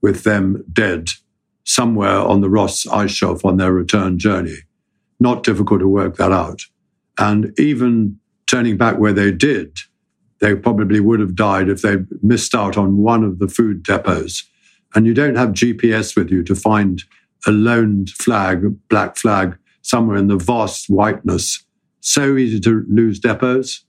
with 0.03 0.25
them 0.25 0.65
dead 0.73 1.11
somewhere 1.65 2.19
on 2.19 2.41
the 2.41 2.51
Ross 2.51 2.87
ice 2.87 3.11
shelf 3.11 3.45
on 3.45 3.57
their 3.57 3.73
return 3.73 4.19
journey. 4.19 4.57
Not 5.19 5.43
difficult 5.43 5.81
to 5.81 5.89
work 5.89 6.17
that 6.17 6.33
out. 6.33 6.63
And 7.19 7.59
even 7.59 8.19
turning 8.47 8.77
back 8.77 8.99
where 8.99 9.13
they 9.13 9.33
did, 9.33 9.79
they 10.41 10.55
probably 10.55 11.01
would 11.01 11.21
have 11.21 11.35
died 11.35 11.69
if 11.69 11.83
they 11.83 11.97
missed 12.23 12.55
out 12.55 12.77
on 12.77 12.99
one 12.99 13.25
of 13.25 13.39
the 13.39 13.49
food 13.49 13.83
depots. 13.83 14.45
And 14.95 15.07
you 15.07 15.15
don't 15.15 15.37
have 15.37 15.51
GPS 15.51 16.17
with 16.17 16.31
you 16.31 16.43
to 16.45 16.55
find 16.55 17.03
a 17.47 17.51
lone 17.51 18.07
flag, 18.07 18.77
black 18.89 19.17
flag, 19.17 19.57
somewhere 19.83 20.17
in 20.17 20.29
the 20.29 20.37
vast 20.37 20.89
whiteness. 20.89 21.65
So 22.01 22.37
easy 22.37 22.61
to 22.61 22.85
lose 22.89 23.19
depots. 23.19 23.85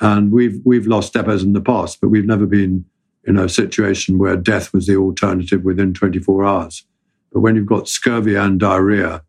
And 0.00 0.30
we've, 0.30 0.60
we've 0.64 0.86
lost 0.86 1.14
depots 1.14 1.42
in 1.42 1.54
the 1.54 1.60
past, 1.60 2.00
but 2.00 2.08
we've 2.08 2.26
never 2.26 2.46
been 2.46 2.84
in 3.24 3.36
a 3.36 3.48
situation 3.48 4.18
where 4.18 4.36
death 4.36 4.72
was 4.72 4.86
the 4.86 4.96
alternative 4.96 5.64
within 5.64 5.92
24 5.92 6.44
hours. 6.44 6.84
But 7.32 7.40
when 7.40 7.56
you've 7.56 7.66
got 7.66 7.88
scurvy 7.88 8.34
and 8.34 8.58
diarrhea, 8.58 9.22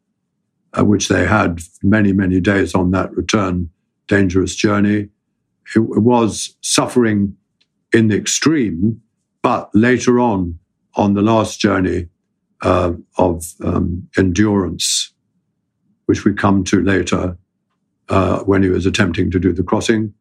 uh, 0.77 0.85
which 0.85 1.07
they 1.07 1.25
had 1.25 1.59
many, 1.83 2.13
many 2.13 2.39
days 2.39 2.75
on 2.75 2.91
that 2.91 3.11
return 3.15 3.69
dangerous 4.07 4.55
journey, 4.55 5.09
it, 5.75 5.79
was 5.79 6.55
suffering 6.61 7.35
in 7.93 8.07
the 8.07 8.17
extreme, 8.17 9.01
but 9.41 9.69
later 9.73 10.19
on, 10.19 10.59
on 10.95 11.13
the 11.13 11.21
last 11.21 11.59
journey 11.59 12.07
uh, 12.61 12.93
of 13.17 13.43
um, 13.63 14.07
endurance, 14.17 15.13
which 16.05 16.25
we 16.25 16.33
come 16.33 16.63
to 16.63 16.81
later, 16.81 17.37
uh, 18.09 18.39
when 18.39 18.63
he 18.63 18.69
was 18.69 18.85
attempting 18.85 19.29
to 19.31 19.39
do 19.39 19.53
the 19.53 19.63
crossing, 19.63 20.13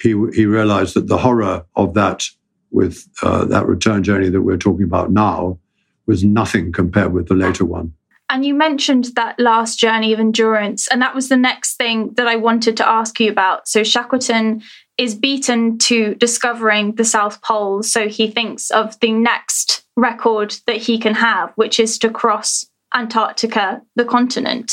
he, 0.00 0.10
he 0.32 0.46
realized 0.46 0.94
that 0.94 1.08
the 1.08 1.18
horror 1.18 1.64
of 1.76 1.94
that 1.94 2.26
with 2.70 3.08
uh, 3.22 3.44
that 3.46 3.66
return 3.66 4.02
journey 4.02 4.28
that 4.28 4.42
we're 4.42 4.56
talking 4.56 4.84
about 4.84 5.10
now 5.10 5.58
was 6.06 6.24
nothing 6.24 6.72
compared 6.72 7.12
with 7.12 7.28
the 7.28 7.34
later 7.34 7.64
one. 7.64 7.92
And 8.30 8.44
you 8.44 8.54
mentioned 8.54 9.06
that 9.16 9.40
last 9.40 9.78
journey 9.78 10.12
of 10.12 10.20
endurance, 10.20 10.86
and 10.88 11.02
that 11.02 11.16
was 11.16 11.28
the 11.28 11.36
next 11.36 11.76
thing 11.76 12.14
that 12.14 12.28
I 12.28 12.36
wanted 12.36 12.76
to 12.76 12.88
ask 12.88 13.18
you 13.18 13.28
about. 13.28 13.66
So 13.66 13.82
Shackleton 13.82 14.62
is 14.98 15.16
beaten 15.16 15.78
to 15.78 16.14
discovering 16.14 16.94
the 16.94 17.04
South 17.04 17.42
Pole, 17.42 17.82
so 17.82 18.06
he 18.06 18.30
thinks 18.30 18.70
of 18.70 18.98
the 19.00 19.12
next 19.12 19.84
record 19.96 20.56
that 20.66 20.76
he 20.76 20.96
can 20.96 21.14
have, 21.14 21.52
which 21.56 21.80
is 21.80 21.98
to 21.98 22.10
cross 22.10 22.64
Antarctica, 22.94 23.82
the 23.96 24.04
continent. 24.04 24.72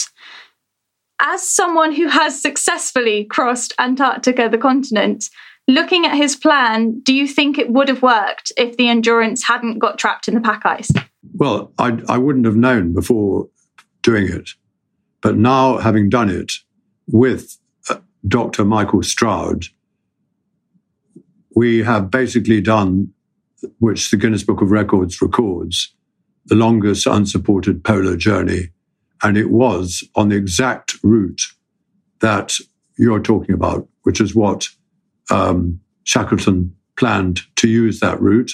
As 1.20 1.42
someone 1.42 1.94
who 1.94 2.08
has 2.10 2.40
successfully 2.40 3.26
crossed 3.26 3.74
Antarctica, 3.80 4.50
the 4.50 4.60
continent, 4.60 5.30
looking 5.68 6.06
at 6.06 6.16
his 6.16 6.36
plan, 6.36 7.00
do 7.02 7.14
you 7.14 7.28
think 7.28 7.58
it 7.58 7.72
would 7.72 7.90
have 7.90 8.02
worked 8.02 8.52
if 8.58 8.78
the 8.78 8.88
endurance 8.88 9.44
hadn't 9.44 9.80
got 9.80 9.98
trapped 9.98 10.28
in 10.28 10.34
the 10.34 10.42
pack 10.42 10.66
ice? 10.66 10.92
Well, 11.34 11.74
I, 11.78 12.00
I 12.08 12.18
wouldn't 12.18 12.46
have 12.46 12.56
known 12.56 12.94
before 12.94 13.50
doing 14.02 14.30
it. 14.30 14.52
But 15.22 15.36
now, 15.36 15.78
having 15.78 16.10
done 16.10 16.30
it 16.30 16.54
with 17.08 17.58
uh, 17.90 17.98
Dr. 18.28 18.64
Michael 18.64 19.04
Stroud, 19.04 19.66
we 21.56 21.84
have 21.84 22.12
basically 22.12 22.62
done, 22.62 23.14
which 23.80 24.12
the 24.12 24.18
Guinness 24.18 24.44
Book 24.44 24.62
of 24.62 24.72
Records 24.72 25.22
records, 25.22 25.94
the 26.46 26.56
longest 26.56 27.08
unsupported 27.08 27.84
polar 27.84 28.16
journey. 28.16 28.70
And 29.24 29.38
it 29.38 29.50
was 29.50 30.04
on 30.16 30.30
the 30.30 30.36
exact 30.36 30.96
route 31.04 31.42
that 32.20 32.58
you're 32.98 33.20
talking 33.20 33.56
about, 33.56 33.88
which 34.04 34.22
is 34.22 34.36
what 34.36 34.70
um, 35.30 35.80
Shackleton 36.04 36.76
planned 36.98 37.42
to 37.58 37.68
use 37.68 38.00
that 38.00 38.20
route. 38.22 38.52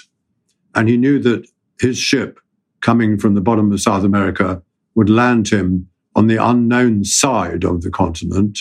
And 0.76 0.90
he 0.90 0.98
knew 0.98 1.20
that 1.20 1.48
his 1.80 1.98
ship 1.98 2.40
coming 2.82 3.18
from 3.18 3.34
the 3.34 3.42
bottom 3.42 3.72
of 3.72 3.82
South 3.82 4.04
America 4.04 4.62
would 4.96 5.10
land 5.10 5.50
him 5.50 5.88
on 6.16 6.28
the 6.28 6.44
unknown 6.44 7.04
side 7.04 7.64
of 7.64 7.82
the 7.82 7.90
continent, 7.90 8.60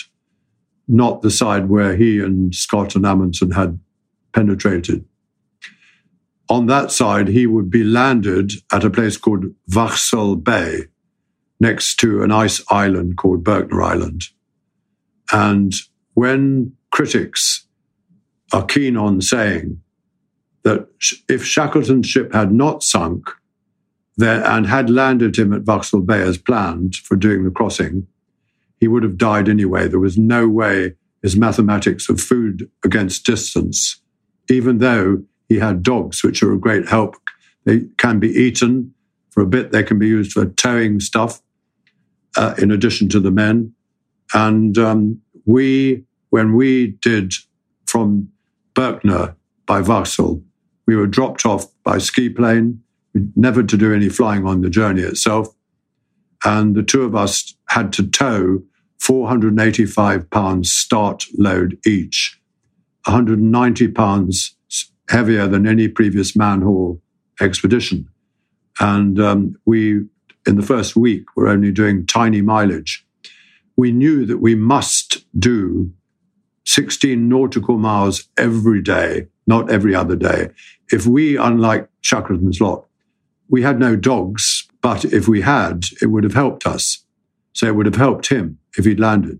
not 0.87 1.21
the 1.21 1.31
side 1.31 1.69
where 1.69 1.95
he 1.95 2.19
and 2.19 2.53
Scott 2.55 2.95
and 2.95 3.05
Amundsen 3.05 3.51
had 3.51 3.79
penetrated. 4.33 5.05
On 6.49 6.65
that 6.67 6.91
side, 6.91 7.27
he 7.27 7.47
would 7.47 7.69
be 7.69 7.83
landed 7.83 8.51
at 8.71 8.83
a 8.83 8.89
place 8.89 9.17
called 9.17 9.45
Vahsel 9.71 10.43
Bay, 10.43 10.85
next 11.59 11.95
to 11.97 12.23
an 12.23 12.31
ice 12.31 12.61
island 12.69 13.17
called 13.17 13.43
Berkner 13.43 13.83
Island. 13.83 14.23
And 15.31 15.73
when 16.13 16.73
critics 16.91 17.65
are 18.53 18.65
keen 18.65 18.95
on 18.95 19.19
saying 19.19 19.81
that 20.63 20.87
if 21.27 21.43
Shackleton's 21.43 22.07
ship 22.07 22.33
had 22.33 22.53
not 22.53 22.83
sunk 22.83 23.29
there 24.15 24.45
and 24.45 24.67
had 24.67 24.89
landed 24.89 25.37
him 25.37 25.51
at 25.53 25.63
Vahsel 25.63 26.05
Bay 26.05 26.21
as 26.21 26.37
planned 26.37 26.95
for 26.95 27.15
doing 27.15 27.43
the 27.43 27.51
crossing, 27.51 28.07
he 28.79 28.87
would 28.87 29.03
have 29.03 29.17
died 29.17 29.49
anyway. 29.49 29.87
There 29.87 29.99
was 29.99 30.17
no 30.17 30.47
way 30.47 30.93
his 31.21 31.35
mathematics 31.35 32.09
of 32.09 32.21
food 32.21 32.69
against 32.83 33.25
distance, 33.25 34.01
even 34.49 34.77
though 34.77 35.23
he 35.49 35.57
had 35.57 35.81
dogs, 35.81 36.23
which 36.23 36.43
are 36.43 36.53
a 36.53 36.59
great 36.59 36.87
help. 36.87 37.15
They 37.65 37.81
can 37.97 38.19
be 38.19 38.29
eaten 38.29 38.93
for 39.31 39.41
a 39.41 39.47
bit, 39.47 39.71
they 39.71 39.83
can 39.83 39.97
be 39.97 40.07
used 40.07 40.33
for 40.33 40.45
towing 40.45 40.99
stuff 40.99 41.41
uh, 42.37 42.53
in 42.59 42.69
addition 42.69 43.09
to 43.09 43.19
the 43.19 43.31
men. 43.31 43.73
And 44.33 44.77
um, 44.77 45.21
we, 45.45 46.03
when 46.29 46.53
we 46.55 46.97
did 47.01 47.33
from 47.87 48.29
Berkner 48.75 49.35
by 49.65 49.81
Vahsel, 49.81 50.43
we 50.85 50.95
were 50.95 51.07
dropped 51.07 51.45
off 51.45 51.65
by 51.83 51.97
ski 51.97 52.29
plane, 52.29 52.81
never 53.35 53.63
to 53.63 53.77
do 53.77 53.93
any 53.93 54.09
flying 54.09 54.45
on 54.45 54.61
the 54.61 54.69
journey 54.69 55.01
itself. 55.01 55.47
And 56.43 56.75
the 56.75 56.83
two 56.83 57.03
of 57.03 57.15
us 57.15 57.55
had 57.69 57.93
to 57.93 58.07
tow 58.07 58.63
485 58.99 60.29
pounds 60.29 60.71
start 60.71 61.25
load 61.37 61.77
each, 61.85 62.39
190 63.05 63.87
pounds 63.89 64.55
heavier 65.09 65.47
than 65.47 65.67
any 65.67 65.87
previous 65.87 66.35
man 66.35 66.61
haul 66.61 67.01
expedition. 67.41 68.07
And 68.79 69.19
um, 69.19 69.55
we, 69.65 70.05
in 70.47 70.55
the 70.55 70.63
first 70.63 70.95
week, 70.95 71.25
were 71.35 71.47
only 71.47 71.71
doing 71.71 72.05
tiny 72.05 72.41
mileage. 72.41 73.05
We 73.75 73.91
knew 73.91 74.25
that 74.25 74.37
we 74.37 74.55
must 74.55 75.25
do 75.39 75.91
16 76.73 77.29
nautical 77.29 77.77
miles 77.77 78.27
every 78.35 78.81
day, 78.81 79.27
not 79.45 79.69
every 79.69 79.93
other 79.93 80.15
day. 80.15 80.49
If 80.91 81.05
we, 81.05 81.37
unlike 81.37 81.87
Shackleton's 82.01 82.59
lot, 82.59 82.87
we 83.47 83.61
had 83.61 83.79
no 83.79 83.95
dogs, 83.95 84.67
but 84.81 85.05
if 85.05 85.27
we 85.27 85.41
had, 85.41 85.85
it 86.01 86.07
would 86.07 86.23
have 86.23 86.33
helped 86.33 86.65
us. 86.65 87.05
So 87.53 87.67
it 87.67 87.75
would 87.75 87.85
have 87.85 87.95
helped 87.95 88.29
him 88.29 88.57
if 88.75 88.85
he'd 88.85 88.99
landed. 88.99 89.39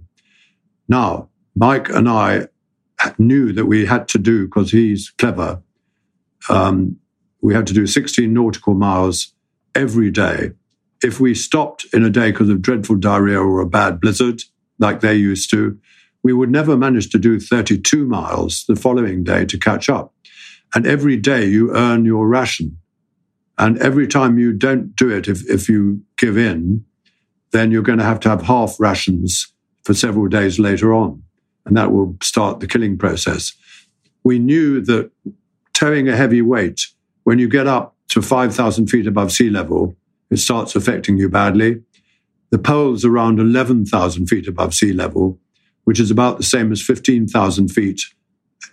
Now, 0.88 1.30
Mike 1.56 1.90
and 1.90 2.08
I 2.08 2.50
knew 3.18 3.52
that 3.54 3.66
we 3.66 3.88
had 3.88 4.08
to 4.10 4.20
do, 4.20 4.46
because 4.46 4.72
he's 4.72 5.10
clever, 5.10 5.64
um, 6.50 6.98
we 7.42 7.56
had 7.56 7.66
to 7.68 7.74
do 7.74 7.88
16 7.88 8.32
nautical 8.32 8.76
miles 8.76 9.34
every 9.74 10.12
day. 10.12 10.52
If 11.02 11.20
we 11.20 11.34
stopped 11.34 11.88
in 11.94 12.04
a 12.04 12.12
day 12.12 12.32
because 12.32 12.50
of 12.50 12.62
dreadful 12.62 12.98
diarrhea 12.98 13.40
or 13.40 13.60
a 13.60 13.66
bad 13.66 14.00
blizzard, 14.00 14.44
like 14.78 15.00
they 15.00 15.16
used 15.16 15.50
to, 15.50 15.80
we 16.24 16.34
would 16.34 16.50
never 16.50 16.78
manage 16.78 17.10
to 17.12 17.20
do 17.20 17.40
32 17.40 18.06
miles 18.06 18.66
the 18.68 18.76
following 18.76 19.24
day 19.24 19.46
to 19.46 19.58
catch 19.58 19.90
up. 19.90 20.14
And 20.74 20.88
every 20.88 21.18
day 21.18 21.46
you 21.46 21.76
earn 21.76 22.06
your 22.06 22.28
ration. 22.28 22.78
And 23.58 23.78
every 23.78 24.08
time 24.08 24.40
you 24.40 24.54
don't 24.54 24.96
do 24.96 25.10
it, 25.10 25.28
if, 25.28 25.48
if 25.50 25.70
you 25.70 26.02
give 26.18 26.38
in, 26.38 26.86
then 27.52 27.70
you're 27.70 27.84
going 27.84 28.00
to 28.00 28.06
have 28.06 28.20
to 28.22 28.30
have 28.30 28.42
half 28.42 28.80
rations 28.80 29.54
for 29.84 29.94
several 29.94 30.28
days 30.28 30.58
later 30.58 30.94
on. 30.94 31.22
And 31.66 31.78
that 31.78 31.92
will 31.92 32.18
start 32.22 32.60
the 32.60 32.68
killing 32.68 32.98
process. 32.98 33.54
We 34.24 34.40
knew 34.40 34.82
that 34.82 35.12
towing 35.74 36.08
a 36.08 36.16
heavy 36.16 36.42
weight, 36.42 36.82
when 37.24 37.40
you 37.40 37.48
get 37.48 37.68
up 37.68 37.96
to 38.10 38.22
5,000 38.22 38.88
feet 38.88 39.08
above 39.08 39.32
sea 39.32 39.50
level, 39.50 39.96
it 40.32 40.38
starts 40.38 40.76
affecting 40.76 41.18
you 41.18 41.30
badly. 41.30 41.82
The 42.50 42.60
pole's 42.60 43.06
around 43.06 43.40
11,000 43.40 44.28
feet 44.28 44.48
above 44.48 44.74
sea 44.74 44.94
level, 44.94 45.40
which 45.84 46.00
is 46.00 46.12
about 46.12 46.38
the 46.38 46.44
same 46.44 46.72
as 46.72 46.82
15,000 46.82 47.70
feet 47.70 48.02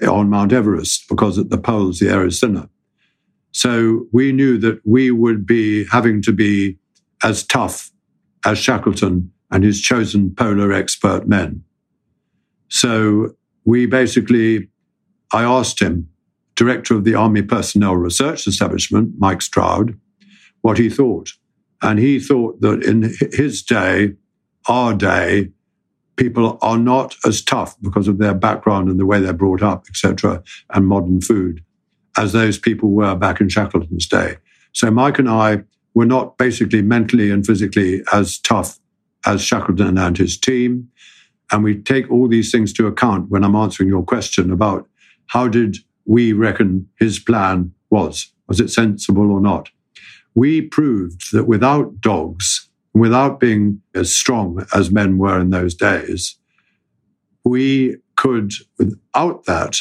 on 0.09 0.31
Mount 0.31 0.53
Everest, 0.53 1.09
because 1.09 1.39
at 1.39 1.51
the 1.51 1.59
poles 1.59 1.99
the 1.99 2.09
air 2.09 2.25
is 2.25 2.41
thinner. 2.41 2.69
So 3.53 4.07
we 4.13 4.33
knew 4.33 4.59
that 4.59 4.81
we 4.85 5.11
would 5.11 5.47
be 5.47 5.85
having 5.87 6.23
to 6.23 6.33
be 6.33 6.79
as 7.23 7.45
tough 7.45 7.91
as 8.45 8.59
Shackleton 8.59 9.33
and 9.51 9.65
his 9.65 9.81
chosen 9.81 10.35
polar 10.35 10.73
expert 10.73 11.27
men. 11.29 11.65
So 12.69 13.35
we 13.65 13.87
basically, 13.87 14.69
I 15.33 15.43
asked 15.43 15.81
him, 15.81 16.09
director 16.55 16.95
of 16.95 17.05
the 17.05 17.15
Army 17.15 17.43
Personnel 17.43 17.97
Research 17.97 18.47
Establishment, 18.47 19.15
Mike 19.19 19.43
Stroud, 19.43 19.99
what 20.61 20.79
he 20.79 20.89
thought. 20.89 21.33
And 21.83 21.99
he 21.99 22.21
thought 22.21 22.61
that 22.61 22.85
in 22.85 23.13
his 23.33 23.63
day, 23.63 24.15
our 24.69 24.95
day, 24.95 25.51
people 26.17 26.59
are 26.63 26.79
not 26.79 27.17
as 27.25 27.43
tough 27.43 27.77
because 27.81 28.09
of 28.09 28.19
their 28.19 28.35
background 28.35 28.89
and 28.89 29.01
the 29.01 29.07
way 29.07 29.21
they're 29.21 29.33
brought 29.33 29.63
up, 29.63 29.87
etc., 29.89 30.43
and 30.71 30.87
modern 30.87 31.21
food 31.21 31.63
as 32.17 32.33
those 32.33 32.59
people 32.59 32.91
were 32.91 33.15
back 33.15 33.41
in 33.41 33.49
Shackleton's 33.49 34.07
day. 34.07 34.37
So 34.73 34.91
Mike 34.91 35.19
and 35.19 35.29
I 35.29 35.63
were 35.95 36.07
not 36.07 36.39
basically 36.39 36.83
mentally 36.83 37.31
and 37.31 37.47
physically 37.47 38.03
as 38.13 38.39
tough 38.39 38.79
as 39.27 39.43
Shackleton 39.43 39.99
and 39.99 40.17
his 40.17 40.39
team. 40.39 40.89
And 41.51 41.65
we 41.65 41.77
take 41.77 42.11
all 42.11 42.29
these 42.29 42.53
things 42.53 42.73
to 42.75 42.87
account 42.87 43.31
when 43.31 43.45
I'm 43.45 43.57
answering 43.57 43.89
your 43.89 44.05
question 44.05 44.51
about 44.51 44.89
how 45.27 45.49
did 45.49 45.79
we 46.05 46.33
reckon 46.33 46.89
his 46.99 47.19
plan 47.19 47.73
was? 47.91 48.33
Was 48.49 48.61
it 48.61 48.71
sensible 48.71 49.31
or 49.31 49.41
not? 49.41 49.71
We 50.35 50.63
proved 50.63 51.33
that 51.33 51.45
without 51.45 52.01
dogs, 52.01 52.70
without 52.95 53.41
being 53.41 53.81
as 53.95 54.15
strong 54.15 54.65
as 54.75 54.91
men 54.91 55.19
were 55.19 55.41
in 55.41 55.51
those 55.51 55.75
days, 55.75 56.37
we 57.45 57.97
could, 58.17 58.53
without 58.79 59.45
that, 59.47 59.79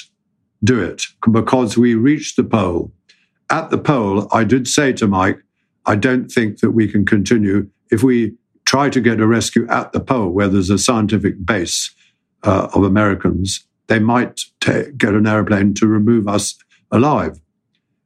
do 0.64 0.82
it 0.82 1.04
because 1.32 1.78
we 1.78 1.96
reached 1.96 2.36
the 2.36 2.44
pole. 2.44 2.92
At 3.50 3.70
the 3.70 3.78
pole, 3.78 4.28
I 4.32 4.44
did 4.44 4.68
say 4.68 4.94
to 4.94 5.08
Mike, 5.08 5.40
I 5.86 5.96
don't 5.96 6.30
think 6.30 6.60
that 6.60 6.72
we 6.72 6.88
can 6.88 7.06
continue 7.06 7.70
if 7.90 8.04
we 8.04 8.36
try 8.66 8.90
to 8.90 9.02
get 9.02 9.20
a 9.20 9.26
rescue 9.26 9.68
at 9.70 9.92
the 9.92 10.00
pole 10.00 10.30
where 10.30 10.48
there's 10.48 10.70
a 10.70 10.78
scientific 10.78 11.44
base 11.44 11.94
uh, 12.44 12.68
of 12.76 12.84
Americans. 12.84 13.66
They 13.88 14.00
might 14.00 14.42
t- 14.62 14.92
get 14.96 15.16
an 15.16 15.26
airplane 15.26 15.74
to 15.76 15.88
remove 15.88 16.28
us 16.28 16.56
alive. 16.92 17.40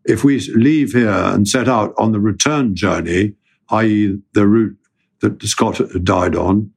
If 0.06 0.24
we 0.24 0.40
leave 0.56 0.94
here 0.94 1.10
and 1.10 1.48
set 1.48 1.68
out 1.68 1.94
on 1.98 2.14
the 2.14 2.20
return 2.20 2.76
journey, 2.76 3.34
i.e., 3.70 4.18
the 4.34 4.48
route 4.48 4.78
that 5.24 5.42
Scott 5.42 5.82
died 6.04 6.36
on, 6.36 6.72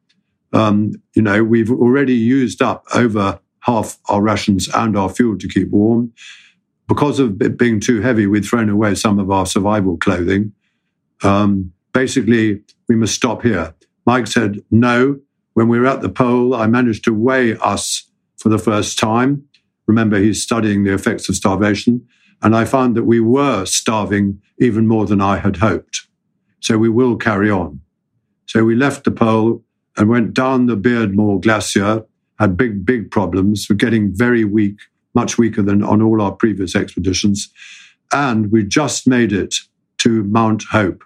um, 0.52 0.92
you 1.14 1.22
know, 1.22 1.44
we've 1.44 1.70
already 1.70 2.14
used 2.14 2.62
up 2.62 2.84
over 2.94 3.40
half 3.60 3.98
our 4.08 4.22
rations 4.22 4.68
and 4.74 4.96
our 4.96 5.08
fuel 5.08 5.36
to 5.38 5.48
keep 5.48 5.70
warm. 5.70 6.12
Because 6.88 7.18
of 7.18 7.42
it 7.42 7.58
being 7.58 7.80
too 7.80 8.00
heavy, 8.00 8.26
we'd 8.26 8.44
thrown 8.44 8.68
away 8.68 8.94
some 8.94 9.18
of 9.18 9.30
our 9.30 9.44
survival 9.44 9.96
clothing. 9.96 10.52
Um, 11.24 11.72
basically, 11.92 12.62
we 12.88 12.94
must 12.94 13.14
stop 13.14 13.42
here. 13.42 13.74
Mike 14.06 14.28
said, 14.28 14.62
no. 14.70 15.18
When 15.54 15.68
we 15.68 15.80
were 15.80 15.86
at 15.86 16.00
the 16.00 16.08
pole, 16.08 16.54
I 16.54 16.68
managed 16.68 17.04
to 17.04 17.14
weigh 17.14 17.56
us 17.56 18.08
for 18.36 18.48
the 18.48 18.58
first 18.58 18.98
time. 18.98 19.44
Remember, 19.86 20.18
he's 20.18 20.42
studying 20.42 20.84
the 20.84 20.94
effects 20.94 21.28
of 21.28 21.34
starvation. 21.34 22.06
And 22.42 22.54
I 22.54 22.64
found 22.64 22.96
that 22.96 23.04
we 23.04 23.18
were 23.18 23.64
starving 23.64 24.40
even 24.58 24.86
more 24.86 25.06
than 25.06 25.20
I 25.20 25.38
had 25.38 25.56
hoped. 25.56 26.06
So 26.60 26.78
we 26.78 26.88
will 26.88 27.16
carry 27.16 27.50
on. 27.50 27.80
So 28.46 28.64
we 28.64 28.74
left 28.74 29.04
the 29.04 29.10
pole 29.10 29.62
and 29.96 30.08
went 30.08 30.34
down 30.34 30.66
the 30.66 30.76
Beardmore 30.76 31.40
Glacier 31.40 32.04
had 32.38 32.56
big, 32.56 32.84
big 32.84 33.10
problems. 33.10 33.66
We're 33.68 33.76
getting 33.76 34.14
very 34.14 34.44
weak, 34.44 34.78
much 35.14 35.38
weaker 35.38 35.62
than 35.62 35.82
on 35.82 36.02
all 36.02 36.20
our 36.20 36.32
previous 36.32 36.76
expeditions. 36.76 37.50
And 38.12 38.52
we 38.52 38.62
just 38.62 39.06
made 39.06 39.32
it 39.32 39.54
to 39.98 40.22
Mount 40.24 40.64
Hope, 40.70 41.02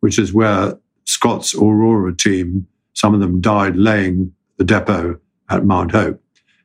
which 0.00 0.18
is 0.18 0.32
where 0.32 0.78
Scott's 1.04 1.54
Aurora 1.54 2.16
team, 2.16 2.66
some 2.94 3.14
of 3.14 3.20
them 3.20 3.40
died 3.40 3.76
laying 3.76 4.32
the 4.56 4.64
depot 4.64 5.18
at 5.50 5.64
Mount 5.64 5.92
Hope. 5.92 6.22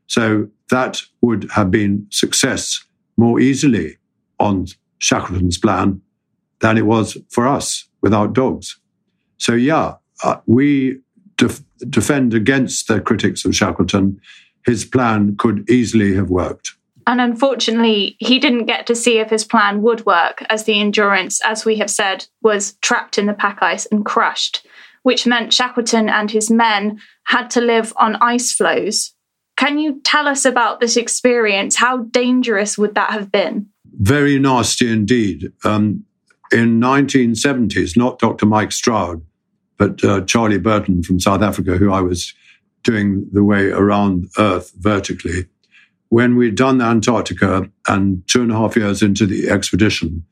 So 0.07 0.47
that 0.70 1.01
would 1.22 1.49
have 1.51 1.70
been 1.70 2.07
success 2.09 2.84
more 3.18 3.39
easily 3.39 3.97
on 4.39 4.68
Shackleton's 4.99 5.57
plan 5.57 6.01
than 6.59 6.78
it 6.78 6.86
was 6.86 7.18
for 7.30 7.47
us 7.47 7.88
without 8.01 8.34
dogs. 8.34 8.80
So 9.38 9.53
yeah, 9.53 9.95
uh, 10.24 10.38
we 10.45 10.99
def- 11.38 11.63
defend 11.89 12.34
against 12.34 12.88
the 12.88 12.99
critics 12.99 13.45
of 13.45 13.55
Shackleton, 13.55 14.20
his 14.65 14.86
plan 14.86 15.36
could 15.38 15.70
easily 15.70 16.15
have 16.15 16.30
worked. 16.30 16.74
And 17.05 17.22
unfortunately, 17.22 18.18
he 18.20 18.38
didn't 18.38 18.65
get 18.65 18.86
to 18.88 18.95
see 18.95 19.20
if 19.20 19.30
his 19.30 19.45
plan 19.45 19.82
would 19.82 20.05
work, 20.05 20.43
as 20.49 20.65
the 20.65 20.80
Endurance, 20.80 21.39
as 21.45 21.63
we 21.63 21.78
have 21.78 21.89
said, 21.89 22.28
was 22.41 22.74
trapped 22.82 23.18
in 23.18 23.28
the 23.28 23.34
pack 23.34 23.59
ice 23.61 23.86
and 23.86 24.05
crushed, 24.05 24.68
which 25.03 25.26
meant 25.26 25.53
Shackleton 25.53 26.09
and 26.09 26.30
his 26.30 26.51
men 26.51 26.99
had 27.24 27.49
to 27.51 27.61
live 27.61 27.93
on 27.95 28.18
ice 28.18 28.51
floes. 28.51 29.13
Can 29.55 29.80
you 29.80 30.01
tell 30.03 30.28
us 30.28 30.43
about 30.43 30.82
this 30.82 30.97
experience? 30.97 31.78
How 31.78 31.99
dangerous 31.99 32.78
would 32.78 32.95
that 32.95 33.11
have 33.11 33.32
been? 33.32 33.68
Very 33.99 34.38
nasty 34.38 34.91
indeed. 34.91 35.51
Um, 35.63 36.03
in 36.51 36.80
1970s, 36.80 37.95
not 37.95 38.20
Dr. 38.20 38.45
Mike 38.45 38.74
Stroud, 38.74 39.26
but 39.78 40.04
uh, 40.04 40.22
Charlie 40.22 40.60
Burton 40.60 41.04
from 41.04 41.20
South 41.20 41.42
Africa, 41.42 41.78
who 41.78 41.92
I 41.92 42.02
was 42.02 42.34
doing 42.84 43.28
the 43.32 43.44
way 43.44 43.70
around 43.70 44.30
Earth 44.38 44.72
vertically, 44.78 45.48
when 46.10 46.36
we'd 46.36 46.56
done 46.56 46.82
Antarctica 46.82 47.70
and 47.88 48.26
two 48.28 48.42
and 48.42 48.52
a 48.52 48.56
half 48.56 48.76
years 48.76 49.02
into 49.02 49.26
the 49.26 49.50
expedition, 49.50 50.26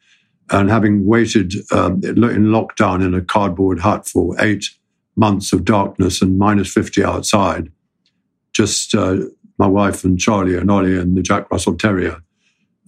and 0.51 0.69
having 0.69 1.05
waited 1.05 1.53
um, 1.71 2.01
in 2.03 2.15
lockdown 2.15 3.03
in 3.03 3.13
a 3.13 3.21
cardboard 3.21 3.79
hut 3.79 4.07
for 4.07 4.35
eight 4.39 4.65
months 5.15 5.51
of 5.53 5.65
darkness 5.65 6.21
and 6.21 6.37
minus 6.37 6.71
50 6.71 7.03
outside, 7.03 7.71
just 8.53 8.93
uh, 8.93 9.17
my 9.57 9.67
wife 9.67 10.03
and 10.03 10.19
Charlie 10.19 10.57
and 10.57 10.69
Ollie 10.69 10.97
and 10.97 11.17
the 11.17 11.21
Jack 11.21 11.49
Russell 11.51 11.75
Terrier. 11.75 12.21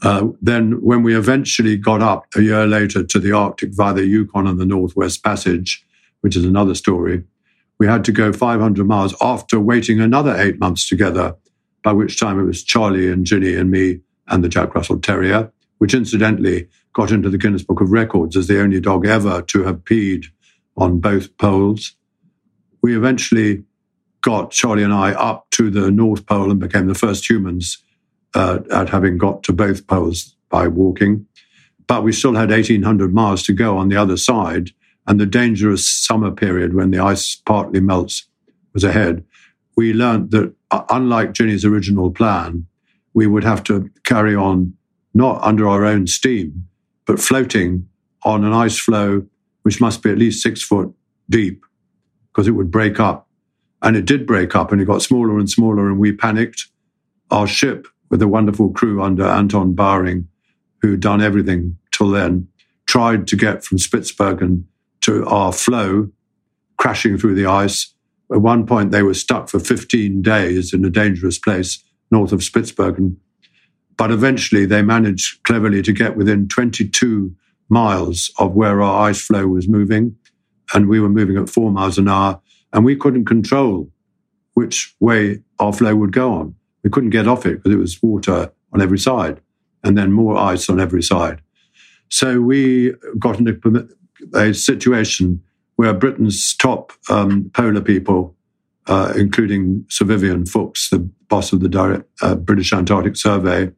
Uh, 0.04 0.28
then, 0.42 0.74
when 0.84 1.02
we 1.02 1.18
eventually 1.18 1.76
got 1.76 2.04
up 2.04 2.28
a 2.36 2.42
year 2.42 2.68
later 2.68 3.04
to 3.04 3.20
the 3.20 3.32
Arctic 3.32 3.72
via 3.74 3.96
the 3.96 4.06
Yukon 4.06 4.46
and 4.46 4.60
the 4.60 4.66
Northwest 4.66 5.24
Passage, 5.24 5.84
which 6.22 6.36
is 6.36 6.46
another 6.46 6.76
story, 6.76 7.24
we 7.80 7.88
had 7.88 8.04
to 8.06 8.12
go 8.12 8.34
500 8.34 8.86
miles 8.86 9.16
after 9.22 9.60
waiting 9.60 10.00
another 10.00 10.36
eight 10.36 10.60
months 10.60 10.88
together, 10.88 11.36
by 11.84 11.94
which 11.94 12.20
time 12.20 12.40
it 12.40 12.44
was 12.46 12.64
Charlie 12.64 13.12
and 13.12 13.26
Ginny 13.26 13.56
and 13.56 13.70
me 13.70 14.00
and 14.28 14.44
the 14.44 14.50
Jack 14.50 14.74
Russell 14.76 15.00
Terrier, 15.00 15.52
which 15.78 15.94
incidentally 15.94 16.68
got 16.94 17.12
into 17.12 17.30
the 17.30 17.38
Guinness 17.38 17.64
Book 17.64 17.82
of 17.82 17.92
Records 17.92 18.36
as 18.36 18.48
the 18.48 18.60
only 18.60 18.80
dog 18.80 19.06
ever 19.06 19.42
to 19.44 19.64
have 19.64 19.84
peed 19.84 20.26
on 20.76 21.00
both 21.00 21.38
poles. 21.38 21.96
We 22.82 22.98
eventually 22.98 23.64
got 24.22 24.52
Charlie 24.52 24.84
and 24.84 24.94
I 24.94 25.12
up 25.14 25.50
to 25.52 25.70
the 25.70 25.92
North 25.92 26.26
Pole 26.26 26.52
and 26.52 26.60
became 26.60 26.88
the 26.88 26.96
first 26.96 27.30
humans 27.30 27.78
uh, 28.34 28.60
at 28.72 28.90
having 28.90 29.18
got 29.18 29.44
to 29.44 29.54
both 29.54 29.88
poles 29.88 30.36
by 30.50 30.68
walking. 30.68 31.28
But 31.88 32.04
we 32.04 32.12
still 32.12 32.36
had 32.36 32.50
1,800 32.50 33.14
miles 33.14 33.44
to 33.44 33.54
go 33.54 33.78
on 33.78 33.90
the 33.90 33.96
other 33.96 34.18
side, 34.18 34.72
and 35.08 35.20
the 35.20 35.26
dangerous 35.26 35.88
summer 35.88 36.32
period 36.32 36.74
when 36.76 36.92
the 36.92 37.00
ice 37.00 37.36
partly 37.36 37.80
melts 37.80 38.28
was 38.74 38.84
ahead. 38.84 39.24
We 39.76 39.94
learned 39.94 40.32
that, 40.32 40.54
uh, 40.72 40.84
unlike 40.90 41.34
Ginny's 41.34 41.66
original 41.66 42.12
plan, 42.12 42.68
we 43.14 43.26
would 43.26 43.44
have 43.44 43.64
to 43.64 43.90
carry 44.04 44.36
on 44.36 44.74
not 45.14 45.42
under 45.42 45.68
our 45.68 45.86
own 45.86 46.06
steam, 46.08 46.68
but 47.06 47.20
floating 47.20 47.88
on 48.24 48.44
an 48.44 48.54
ice 48.54 48.78
floe 48.78 49.26
which 49.64 49.82
must 49.82 50.04
be 50.04 50.12
at 50.12 50.18
least 50.18 50.44
six 50.44 50.62
foot 50.62 50.94
deep 51.30 51.66
because 52.32 52.48
it 52.48 52.52
would 52.52 52.72
break 52.72 53.00
up. 53.00 53.28
And 53.82 53.96
it 53.96 54.06
did 54.06 54.26
break 54.26 54.56
up 54.56 54.72
and 54.72 54.82
it 54.82 54.86
got 54.86 55.02
smaller 55.02 55.38
and 55.38 55.50
smaller, 55.50 55.90
and 55.90 56.00
we 56.00 56.12
panicked. 56.12 56.68
Our 57.30 57.48
ship, 57.48 57.88
with 58.10 58.22
a 58.22 58.28
wonderful 58.28 58.70
crew 58.72 59.04
under 59.04 59.26
Anton 59.26 59.74
Bowring, 59.74 60.28
who'd 60.82 61.02
done 61.02 61.22
everything 61.22 61.78
till 61.92 62.10
then, 62.10 62.48
tried 62.86 63.28
to 63.28 63.36
get 63.36 63.66
from 63.66 63.78
Spitsbergen 63.78 64.64
to 65.08 65.26
our 65.26 65.54
floe, 65.54 66.12
crashing 66.78 67.18
through 67.18 67.34
the 67.34 67.46
ice. 67.46 67.94
At 68.30 68.42
one 68.42 68.66
point, 68.66 68.92
they 68.92 69.04
were 69.04 69.14
stuck 69.14 69.48
for 69.48 69.58
15 69.58 70.22
days 70.22 70.74
in 70.74 70.84
a 70.84 70.90
dangerous 70.90 71.40
place 71.40 71.82
north 72.12 72.34
of 72.34 72.42
Spitsbergen. 72.42 73.16
But 73.96 74.12
eventually, 74.12 74.66
they 74.66 74.82
managed 74.82 75.44
cleverly 75.44 75.82
to 75.84 75.94
get 75.94 76.18
within 76.18 76.50
22 76.50 77.34
miles 77.70 78.32
of 78.38 78.54
where 78.54 78.82
our 78.82 79.08
ice 79.10 79.22
floe 79.22 79.48
was 79.48 79.70
moving. 79.70 80.18
And 80.74 80.90
we 80.90 81.00
were 81.00 81.10
moving 81.10 81.38
at 81.38 81.50
four 81.50 81.72
miles 81.72 81.98
an 81.98 82.10
hour, 82.10 82.42
and 82.74 82.84
we 82.84 82.98
couldn't 82.98 83.26
control 83.26 83.90
which 84.56 84.94
way 85.00 85.42
our 85.60 85.72
floe 85.72 85.96
would 85.96 86.12
go 86.12 86.34
on. 86.34 86.54
We 86.84 86.90
couldn't 86.90 87.12
get 87.12 87.30
off 87.30 87.46
it 87.46 87.64
because 87.64 87.72
it 87.72 87.80
was 87.80 88.04
water 88.04 88.52
on 88.74 88.82
every 88.82 89.00
side 89.00 89.40
and 89.86 89.98
then 89.98 90.12
more 90.12 90.36
ice 90.38 90.70
on 90.70 90.82
every 90.82 91.02
side. 91.02 91.42
So 92.10 92.42
we 92.42 92.94
got 93.18 93.40
into 93.40 93.88
a 94.34 94.54
situation 94.54 95.42
where 95.76 95.94
Britain's 95.94 96.56
top 96.56 96.92
um, 97.10 97.52
polar 97.54 97.82
people, 97.82 98.36
uh, 98.88 99.14
including 99.16 99.86
Sir 99.90 100.06
Vivian 100.06 100.46
Fuchs, 100.46 100.90
the 100.90 101.00
boss 101.30 101.54
of 101.54 101.60
the 101.60 101.70
direct, 101.70 102.10
uh, 102.22 102.36
British 102.36 102.74
Antarctic 102.74 103.16
Survey, 103.16 103.72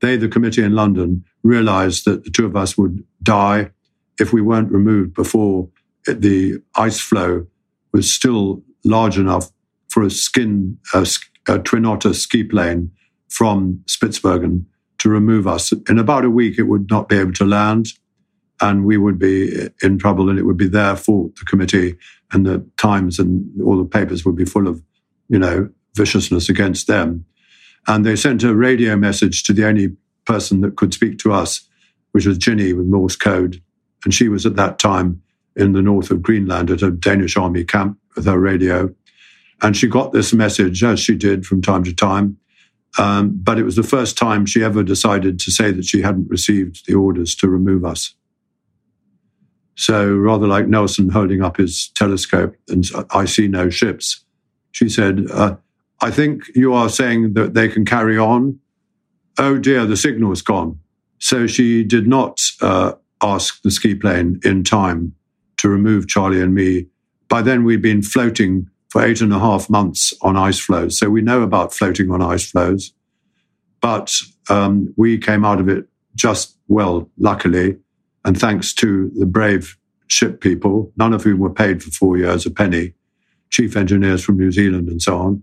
they, 0.00 0.16
the 0.16 0.28
committee 0.28 0.62
in 0.62 0.74
London, 0.74 1.24
realized 1.42 2.04
that 2.06 2.24
the 2.24 2.30
two 2.30 2.46
of 2.46 2.56
us 2.56 2.76
would 2.76 3.04
die 3.22 3.70
if 4.18 4.32
we 4.32 4.40
weren't 4.40 4.72
removed 4.72 5.14
before 5.14 5.68
the 6.06 6.60
ice 6.74 7.00
floe 7.00 7.46
was 7.92 8.12
still 8.12 8.62
large 8.84 9.18
enough 9.18 9.50
for 9.88 10.02
a 10.02 10.10
skin, 10.10 10.78
a, 10.94 11.06
a 11.48 11.58
twin 11.58 11.84
otter 11.84 12.14
ski 12.14 12.42
plane 12.42 12.90
from 13.28 13.82
Spitsbergen 13.86 14.64
to 14.98 15.08
remove 15.08 15.46
us. 15.46 15.72
In 15.88 15.98
about 15.98 16.24
a 16.24 16.30
week, 16.30 16.58
it 16.58 16.64
would 16.64 16.90
not 16.90 17.08
be 17.08 17.16
able 17.16 17.32
to 17.34 17.44
land 17.44 17.86
and 18.62 18.84
we 18.84 18.96
would 18.96 19.18
be 19.18 19.68
in 19.82 19.98
trouble 19.98 20.30
and 20.30 20.38
it 20.38 20.44
would 20.44 20.56
be 20.56 20.68
their 20.68 20.96
fault, 20.96 21.34
the 21.34 21.44
committee 21.44 21.96
and 22.30 22.46
the 22.46 22.64
Times 22.76 23.18
and 23.18 23.44
all 23.62 23.76
the 23.76 23.84
papers 23.84 24.24
would 24.24 24.36
be 24.36 24.44
full 24.44 24.68
of, 24.68 24.80
you 25.28 25.38
know, 25.38 25.68
viciousness 25.96 26.48
against 26.48 26.86
them. 26.86 27.26
And 27.88 28.06
they 28.06 28.14
sent 28.14 28.44
a 28.44 28.54
radio 28.54 28.96
message 28.96 29.42
to 29.44 29.52
the 29.52 29.66
only 29.66 29.96
person 30.24 30.60
that 30.60 30.76
could 30.76 30.94
speak 30.94 31.18
to 31.18 31.32
us, 31.32 31.68
which 32.12 32.24
was 32.24 32.38
Ginny 32.38 32.72
with 32.72 32.86
Morse 32.86 33.16
code. 33.16 33.60
And 34.04 34.14
she 34.14 34.28
was 34.28 34.46
at 34.46 34.56
that 34.56 34.78
time 34.78 35.20
in 35.56 35.72
the 35.72 35.82
north 35.82 36.12
of 36.12 36.22
Greenland 36.22 36.70
at 36.70 36.82
a 36.82 36.90
Danish 36.92 37.36
army 37.36 37.64
camp 37.64 37.98
with 38.14 38.26
her 38.26 38.38
radio. 38.38 38.94
And 39.60 39.76
she 39.76 39.88
got 39.88 40.12
this 40.12 40.32
message, 40.32 40.84
as 40.84 41.00
she 41.00 41.16
did 41.16 41.44
from 41.44 41.62
time 41.62 41.82
to 41.84 41.94
time. 41.94 42.38
Um, 42.98 43.40
but 43.42 43.58
it 43.58 43.64
was 43.64 43.76
the 43.76 43.82
first 43.82 44.16
time 44.16 44.46
she 44.46 44.62
ever 44.62 44.82
decided 44.84 45.40
to 45.40 45.50
say 45.50 45.72
that 45.72 45.84
she 45.84 46.02
hadn't 46.02 46.30
received 46.30 46.86
the 46.86 46.94
orders 46.94 47.34
to 47.36 47.48
remove 47.48 47.84
us. 47.84 48.14
So 49.74 50.12
rather 50.12 50.46
like 50.46 50.68
Nelson 50.68 51.08
holding 51.08 51.42
up 51.42 51.56
his 51.56 51.88
telescope 51.94 52.54
and 52.68 52.84
I 53.10 53.24
see 53.24 53.48
no 53.48 53.70
ships, 53.70 54.24
she 54.72 54.88
said, 54.88 55.26
uh, 55.32 55.56
I 56.00 56.10
think 56.10 56.44
you 56.54 56.74
are 56.74 56.88
saying 56.88 57.34
that 57.34 57.54
they 57.54 57.68
can 57.68 57.84
carry 57.84 58.18
on. 58.18 58.58
Oh 59.38 59.58
dear, 59.58 59.86
the 59.86 59.96
signal's 59.96 60.42
gone. 60.42 60.78
So 61.18 61.46
she 61.46 61.84
did 61.84 62.06
not 62.06 62.38
uh, 62.60 62.92
ask 63.22 63.62
the 63.62 63.70
ski 63.70 63.94
plane 63.94 64.40
in 64.44 64.64
time 64.64 65.14
to 65.58 65.68
remove 65.68 66.08
Charlie 66.08 66.40
and 66.40 66.54
me. 66.54 66.86
By 67.28 67.42
then, 67.42 67.64
we'd 67.64 67.80
been 67.80 68.02
floating 68.02 68.68
for 68.90 69.02
eight 69.02 69.20
and 69.20 69.32
a 69.32 69.38
half 69.38 69.70
months 69.70 70.12
on 70.20 70.36
ice 70.36 70.58
floes. 70.58 70.98
So 70.98 71.08
we 71.08 71.22
know 71.22 71.42
about 71.42 71.72
floating 71.72 72.10
on 72.10 72.20
ice 72.20 72.50
floes. 72.50 72.92
But 73.80 74.12
um, 74.50 74.92
we 74.96 75.16
came 75.18 75.44
out 75.44 75.60
of 75.60 75.68
it 75.68 75.86
just 76.14 76.58
well, 76.68 77.08
luckily. 77.18 77.78
And 78.24 78.38
thanks 78.38 78.72
to 78.74 79.10
the 79.14 79.26
brave 79.26 79.76
ship 80.06 80.40
people, 80.40 80.92
none 80.96 81.12
of 81.12 81.22
whom 81.22 81.38
were 81.38 81.52
paid 81.52 81.82
for 81.82 81.90
four 81.90 82.16
years 82.16 82.46
a 82.46 82.50
penny, 82.50 82.94
chief 83.50 83.76
engineers 83.76 84.22
from 84.22 84.38
New 84.38 84.52
Zealand 84.52 84.88
and 84.88 85.00
so 85.00 85.18
on. 85.18 85.42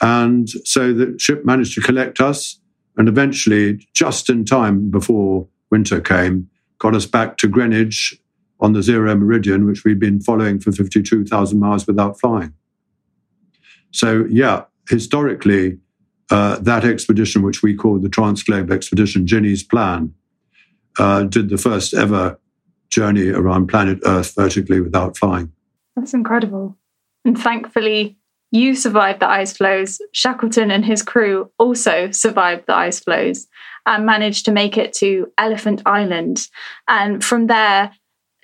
And 0.00 0.48
so 0.48 0.92
the 0.92 1.16
ship 1.18 1.44
managed 1.44 1.74
to 1.74 1.80
collect 1.80 2.20
us 2.20 2.60
and 2.96 3.08
eventually, 3.08 3.86
just 3.92 4.30
in 4.30 4.44
time 4.44 4.90
before 4.90 5.48
winter 5.70 6.00
came, 6.00 6.48
got 6.78 6.94
us 6.94 7.06
back 7.06 7.36
to 7.38 7.48
Greenwich 7.48 8.16
on 8.60 8.72
the 8.72 8.82
zero 8.82 9.14
meridian, 9.16 9.66
which 9.66 9.84
we'd 9.84 9.98
been 9.98 10.20
following 10.20 10.60
for 10.60 10.70
52,000 10.70 11.58
miles 11.58 11.86
without 11.86 12.20
flying. 12.20 12.54
So, 13.90 14.26
yeah, 14.30 14.64
historically, 14.88 15.78
uh, 16.30 16.58
that 16.60 16.84
expedition, 16.84 17.42
which 17.42 17.62
we 17.62 17.74
called 17.74 18.02
the 18.02 18.08
Transglobe 18.08 18.70
Expedition, 18.70 19.26
Ginny's 19.26 19.62
plan, 19.62 20.14
uh, 20.98 21.24
did 21.24 21.48
the 21.48 21.58
first 21.58 21.94
ever 21.94 22.38
journey 22.90 23.28
around 23.28 23.66
planet 23.66 23.98
Earth 24.04 24.34
vertically 24.36 24.80
without 24.80 25.16
flying. 25.16 25.52
That's 25.96 26.14
incredible. 26.14 26.76
And 27.24 27.38
thankfully, 27.38 28.16
you 28.52 28.76
survived 28.76 29.20
the 29.20 29.28
ice 29.28 29.56
floes. 29.56 30.00
Shackleton 30.12 30.70
and 30.70 30.84
his 30.84 31.02
crew 31.02 31.50
also 31.58 32.12
survived 32.12 32.66
the 32.66 32.74
ice 32.74 33.00
floes 33.00 33.48
and 33.84 34.06
managed 34.06 34.44
to 34.44 34.52
make 34.52 34.78
it 34.78 34.92
to 34.94 35.32
Elephant 35.36 35.82
Island. 35.86 36.46
And 36.86 37.22
from 37.24 37.48
there, 37.48 37.92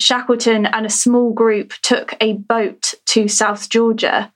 Shackleton 0.00 0.66
and 0.66 0.84
a 0.84 0.90
small 0.90 1.32
group 1.32 1.74
took 1.82 2.14
a 2.20 2.32
boat 2.32 2.94
to 3.06 3.28
South 3.28 3.68
Georgia. 3.68 4.32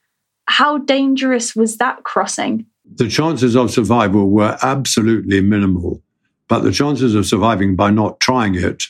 How 0.47 0.79
dangerous 0.79 1.57
was 1.57 1.79
that 1.79 2.05
crossing? 2.05 2.67
The 2.85 3.09
chances 3.09 3.57
of 3.57 3.71
survival 3.71 4.31
were 4.31 4.57
absolutely 4.63 5.41
minimal. 5.41 6.04
But 6.49 6.61
the 6.61 6.73
chances 6.73 7.15
of 7.15 7.27
surviving 7.27 7.77
by 7.77 7.91
not 7.91 8.21
trying 8.21 8.55
it 8.55 8.85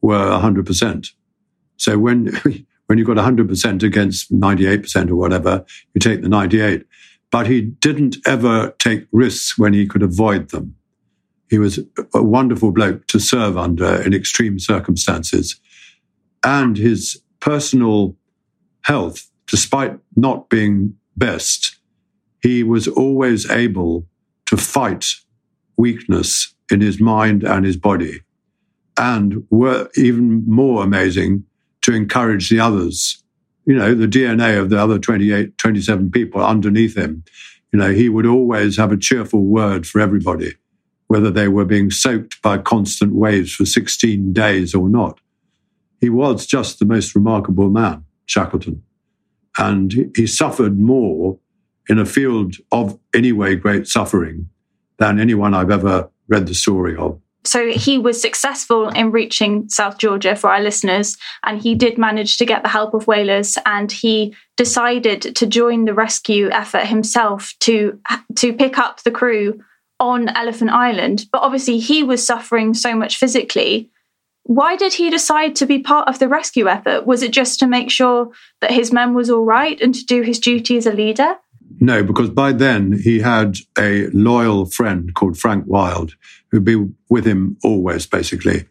were 0.00 0.30
100%. 0.30 1.08
So 1.76 1.98
when, 1.98 2.26
when 2.86 2.98
you've 2.98 3.06
got 3.06 3.16
100% 3.16 3.82
against 3.82 4.32
98% 4.32 5.10
or 5.10 5.16
whatever, 5.16 5.64
you 5.94 6.00
take 6.00 6.22
the 6.22 6.28
98. 6.28 6.84
But 7.30 7.46
he 7.46 7.62
didn't 7.62 8.16
ever 8.26 8.74
take 8.78 9.06
risks 9.10 9.56
when 9.56 9.72
he 9.72 9.86
could 9.86 10.02
avoid 10.02 10.50
them. 10.50 10.76
He 11.48 11.58
was 11.58 11.80
a 12.14 12.22
wonderful 12.22 12.72
bloke 12.72 13.06
to 13.08 13.18
serve 13.18 13.58
under 13.58 14.00
in 14.02 14.14
extreme 14.14 14.58
circumstances. 14.58 15.60
And 16.44 16.76
his 16.76 17.22
personal 17.40 18.16
health, 18.82 19.30
despite 19.46 19.98
not 20.16 20.48
being 20.48 20.94
best, 21.16 21.76
he 22.42 22.62
was 22.62 22.88
always 22.88 23.50
able 23.50 24.06
to 24.46 24.56
fight 24.56 25.06
weakness 25.76 26.51
in 26.72 26.80
his 26.80 27.00
mind 27.00 27.44
and 27.44 27.64
his 27.64 27.76
body. 27.76 28.20
And 28.96 29.46
were 29.50 29.88
even 29.96 30.44
more 30.46 30.82
amazing 30.82 31.44
to 31.82 31.94
encourage 31.94 32.48
the 32.48 32.60
others. 32.60 33.22
You 33.64 33.76
know, 33.76 33.94
the 33.94 34.08
DNA 34.08 34.60
of 34.60 34.70
the 34.70 34.80
other 34.80 34.98
28, 34.98 35.56
27 35.56 36.10
people 36.10 36.44
underneath 36.44 36.96
him. 36.96 37.24
You 37.72 37.78
know, 37.78 37.92
he 37.92 38.08
would 38.08 38.26
always 38.26 38.76
have 38.76 38.92
a 38.92 38.98
cheerful 38.98 39.44
word 39.44 39.86
for 39.86 40.00
everybody, 40.00 40.54
whether 41.06 41.30
they 41.30 41.48
were 41.48 41.64
being 41.64 41.90
soaked 41.90 42.42
by 42.42 42.58
constant 42.58 43.14
waves 43.14 43.52
for 43.54 43.64
16 43.64 44.32
days 44.32 44.74
or 44.74 44.88
not. 44.88 45.20
He 46.00 46.10
was 46.10 46.46
just 46.46 46.78
the 46.78 46.84
most 46.84 47.14
remarkable 47.14 47.70
man, 47.70 48.04
Shackleton. 48.26 48.82
And 49.56 50.10
he 50.16 50.26
suffered 50.26 50.78
more 50.78 51.38
in 51.88 51.98
a 51.98 52.06
field 52.06 52.56
of 52.70 52.98
anyway 53.14 53.54
great 53.54 53.86
suffering 53.86 54.48
than 54.98 55.18
anyone 55.18 55.54
I've 55.54 55.70
ever 55.70 56.10
read 56.32 56.46
the 56.46 56.54
story 56.54 56.96
of. 56.96 57.20
So 57.44 57.70
he 57.70 57.98
was 57.98 58.20
successful 58.20 58.88
in 58.88 59.10
reaching 59.10 59.68
South 59.68 59.98
Georgia 59.98 60.36
for 60.36 60.50
our 60.50 60.60
listeners, 60.60 61.16
and 61.44 61.60
he 61.60 61.74
did 61.74 61.98
manage 61.98 62.36
to 62.38 62.46
get 62.46 62.62
the 62.62 62.68
help 62.68 62.94
of 62.94 63.06
whalers. 63.06 63.58
And 63.66 63.90
he 63.90 64.34
decided 64.56 65.22
to 65.36 65.46
join 65.46 65.84
the 65.84 65.94
rescue 65.94 66.50
effort 66.50 66.86
himself 66.86 67.54
to 67.60 67.98
to 68.36 68.52
pick 68.52 68.78
up 68.78 69.02
the 69.02 69.10
crew 69.10 69.60
on 69.98 70.28
Elephant 70.28 70.70
Island. 70.70 71.26
But 71.32 71.42
obviously, 71.42 71.78
he 71.78 72.02
was 72.02 72.24
suffering 72.24 72.74
so 72.74 72.94
much 72.94 73.16
physically. 73.16 73.90
Why 74.44 74.76
did 74.76 74.94
he 74.94 75.10
decide 75.10 75.54
to 75.56 75.66
be 75.66 75.78
part 75.78 76.08
of 76.08 76.18
the 76.18 76.28
rescue 76.28 76.68
effort? 76.68 77.06
Was 77.06 77.22
it 77.22 77.32
just 77.32 77.58
to 77.60 77.66
make 77.66 77.90
sure 77.90 78.30
that 78.60 78.72
his 78.72 78.92
men 78.92 79.14
was 79.14 79.30
all 79.30 79.44
right 79.44 79.80
and 79.80 79.94
to 79.94 80.04
do 80.04 80.22
his 80.22 80.40
duty 80.40 80.76
as 80.76 80.86
a 80.86 80.92
leader? 80.92 81.36
No, 81.82 82.04
because 82.04 82.30
by 82.30 82.52
then 82.52 82.92
he 82.92 83.18
had 83.18 83.56
a 83.76 84.06
loyal 84.10 84.66
friend 84.66 85.12
called 85.16 85.36
Frank 85.36 85.64
Wild 85.66 86.14
who'd 86.52 86.64
be 86.64 86.76
with 87.10 87.26
him 87.26 87.56
always, 87.64 88.06
basically. 88.06 88.66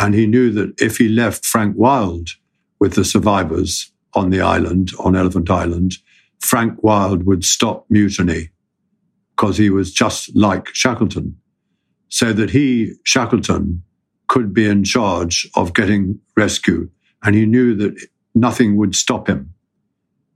And 0.00 0.16
he 0.16 0.26
knew 0.26 0.50
that 0.50 0.74
if 0.80 0.96
he 0.96 1.08
left 1.08 1.46
Frank 1.46 1.76
Wild 1.76 2.30
with 2.80 2.94
the 2.94 3.04
survivors 3.04 3.92
on 4.14 4.30
the 4.30 4.40
island, 4.40 4.90
on 4.98 5.14
Elephant 5.14 5.48
Island, 5.48 5.92
Frank 6.40 6.82
Wild 6.82 7.22
would 7.22 7.44
stop 7.44 7.86
mutiny 7.88 8.50
because 9.36 9.56
he 9.56 9.70
was 9.70 9.92
just 9.92 10.34
like 10.34 10.66
Shackleton. 10.74 11.36
So 12.08 12.32
that 12.32 12.50
he, 12.50 12.94
Shackleton, 13.04 13.84
could 14.26 14.52
be 14.52 14.66
in 14.66 14.82
charge 14.82 15.48
of 15.54 15.72
getting 15.72 16.18
rescue. 16.36 16.90
And 17.22 17.36
he 17.36 17.46
knew 17.46 17.76
that 17.76 17.94
nothing 18.34 18.76
would 18.76 18.96
stop 18.96 19.28
him. 19.28 19.54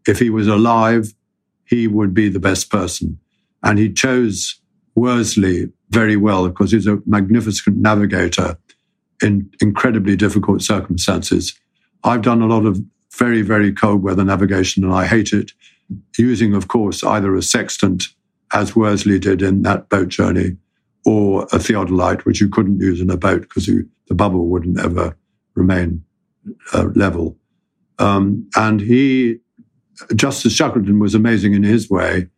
If 0.06 0.20
he 0.20 0.30
was 0.30 0.46
alive, 0.46 1.12
he 1.70 1.86
would 1.86 2.12
be 2.12 2.28
the 2.28 2.40
best 2.40 2.68
person. 2.68 3.18
And 3.62 3.78
he 3.78 3.90
chose 3.92 4.60
Worsley 4.96 5.70
very 5.90 6.16
well 6.16 6.48
because 6.48 6.72
he's 6.72 6.88
a 6.88 6.98
magnificent 7.06 7.76
navigator 7.76 8.58
in 9.22 9.48
incredibly 9.60 10.16
difficult 10.16 10.62
circumstances. 10.62 11.54
I've 12.02 12.22
done 12.22 12.42
a 12.42 12.46
lot 12.46 12.66
of 12.66 12.80
very, 13.16 13.42
very 13.42 13.72
cold 13.72 14.02
weather 14.02 14.24
navigation 14.24 14.82
and 14.82 14.92
I 14.92 15.06
hate 15.06 15.32
it, 15.32 15.52
using, 16.18 16.54
of 16.54 16.68
course, 16.68 17.04
either 17.04 17.34
a 17.34 17.42
sextant, 17.42 18.04
as 18.52 18.74
Worsley 18.74 19.20
did 19.20 19.42
in 19.42 19.62
that 19.62 19.88
boat 19.88 20.08
journey, 20.08 20.56
or 21.06 21.44
a 21.44 21.58
theodolite, 21.58 22.24
which 22.24 22.40
you 22.40 22.48
couldn't 22.48 22.80
use 22.80 23.00
in 23.00 23.10
a 23.10 23.16
boat 23.16 23.42
because 23.42 23.66
the 23.66 24.14
bubble 24.14 24.46
wouldn't 24.46 24.80
ever 24.80 25.16
remain 25.54 26.04
uh, 26.72 26.88
level. 26.94 27.36
Um, 27.98 28.48
and 28.56 28.80
he 28.80 29.38
Justice 30.14 30.52
Shackleton 30.52 30.98
was 30.98 31.14
amazing 31.14 31.54
in 31.54 31.62
his 31.62 31.90
way. 31.90 32.28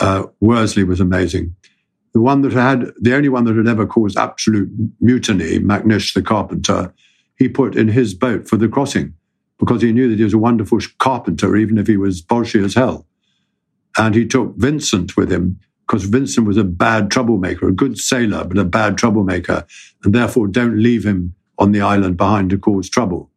Uh, 0.00 0.24
Worsley 0.40 0.84
was 0.84 1.00
amazing. 1.00 1.54
The 2.12 2.20
one 2.20 2.42
that 2.42 2.52
had, 2.52 2.92
the 3.00 3.14
only 3.14 3.28
one 3.28 3.44
that 3.44 3.56
had 3.56 3.68
ever 3.68 3.86
caused 3.86 4.16
absolute 4.16 4.70
mutiny, 5.00 5.58
Macnish 5.58 6.14
the 6.14 6.22
carpenter, 6.22 6.92
he 7.36 7.48
put 7.48 7.76
in 7.76 7.88
his 7.88 8.14
boat 8.14 8.48
for 8.48 8.56
the 8.56 8.68
crossing 8.68 9.14
because 9.58 9.82
he 9.82 9.92
knew 9.92 10.08
that 10.08 10.18
he 10.18 10.24
was 10.24 10.34
a 10.34 10.38
wonderful 10.38 10.78
carpenter, 10.98 11.56
even 11.56 11.78
if 11.78 11.86
he 11.86 11.96
was 11.96 12.22
bolshy 12.22 12.64
as 12.64 12.74
hell. 12.74 13.06
And 13.96 14.14
he 14.14 14.26
took 14.26 14.54
Vincent 14.56 15.16
with 15.16 15.30
him 15.30 15.58
because 15.86 16.04
Vincent 16.04 16.46
was 16.46 16.56
a 16.56 16.64
bad 16.64 17.10
troublemaker, 17.10 17.68
a 17.68 17.72
good 17.72 17.98
sailor, 17.98 18.44
but 18.44 18.58
a 18.58 18.64
bad 18.64 18.96
troublemaker. 18.96 19.66
And 20.02 20.14
therefore, 20.14 20.46
don't 20.46 20.78
leave 20.78 21.04
him 21.04 21.34
on 21.58 21.72
the 21.72 21.80
island 21.80 22.16
behind 22.16 22.50
to 22.50 22.58
cause 22.58 22.88
trouble. 22.88 23.30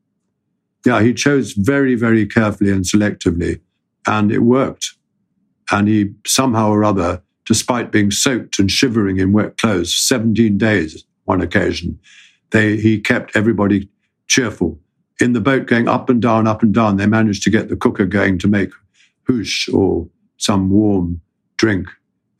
Yeah, 0.85 1.01
he 1.01 1.13
chose 1.13 1.53
very, 1.53 1.95
very 1.95 2.25
carefully 2.25 2.71
and 2.71 2.85
selectively 2.85 3.59
and 4.07 4.31
it 4.31 4.39
worked. 4.39 4.93
And 5.71 5.87
he 5.87 6.13
somehow 6.25 6.69
or 6.69 6.83
other, 6.83 7.21
despite 7.45 7.91
being 7.91 8.09
soaked 8.09 8.57
and 8.57 8.71
shivering 8.71 9.17
in 9.17 9.33
wet 9.33 9.57
clothes, 9.57 9.93
17 9.93 10.57
days 10.57 11.03
one 11.25 11.41
occasion, 11.41 11.99
they, 12.51 12.77
he 12.77 12.99
kept 12.99 13.35
everybody 13.35 13.89
cheerful. 14.27 14.79
In 15.19 15.33
the 15.33 15.41
boat 15.41 15.65
going 15.65 15.87
up 15.87 16.09
and 16.09 16.21
down, 16.21 16.47
up 16.47 16.63
and 16.63 16.73
down, 16.73 16.95
they 16.95 17.05
managed 17.05 17.43
to 17.43 17.49
get 17.49 17.69
the 17.69 17.75
cooker 17.75 18.05
going 18.05 18.37
to 18.39 18.47
make 18.47 18.71
hoosh 19.23 19.67
or 19.69 20.07
some 20.37 20.69
warm 20.69 21.19
drink 21.57 21.87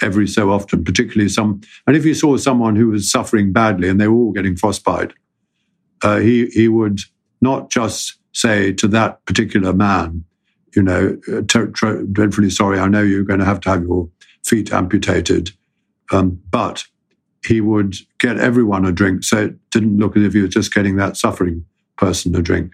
every 0.02 0.28
so 0.28 0.52
often, 0.52 0.84
particularly 0.84 1.28
some. 1.28 1.60
And 1.86 1.98
if 1.98 2.04
he 2.04 2.14
saw 2.14 2.38
someone 2.38 2.76
who 2.76 2.88
was 2.90 3.12
suffering 3.12 3.52
badly 3.52 3.90
and 3.90 4.00
they 4.00 4.08
were 4.08 4.16
all 4.16 4.32
getting 4.32 4.56
frostbite, 4.56 5.14
uh, 6.04 6.20
he, 6.20 6.48
he 6.48 6.68
would 6.68 7.00
not 7.42 7.70
just 7.72 8.18
say 8.34 8.72
to 8.74 8.88
that 8.90 9.26
particular 9.26 9.74
man, 9.74 10.24
you 10.78 10.84
know, 10.84 11.18
uh, 11.34 11.42
dreadfully 11.42 12.52
sorry, 12.52 12.78
I 12.78 12.88
know 12.88 13.02
you're 13.02 13.24
going 13.24 13.40
to 13.40 13.46
have 13.46 13.60
to 13.62 13.70
have 13.72 13.82
your 13.82 14.08
feet 14.46 14.72
amputated. 14.72 15.50
Um, 16.12 16.40
but 16.52 16.86
he 17.44 17.62
would 17.62 17.96
get 18.20 18.38
everyone 18.38 18.86
a 18.86 18.92
drink, 18.92 19.24
so 19.24 19.46
it 19.46 19.56
didn't 19.72 19.98
look 19.98 20.16
as 20.16 20.24
if 20.24 20.34
he 20.34 20.42
was 20.42 20.54
just 20.54 20.72
getting 20.72 20.96
that 20.98 21.18
suffering 21.18 21.66
person 21.98 22.36
a 22.36 22.44
drink. 22.44 22.74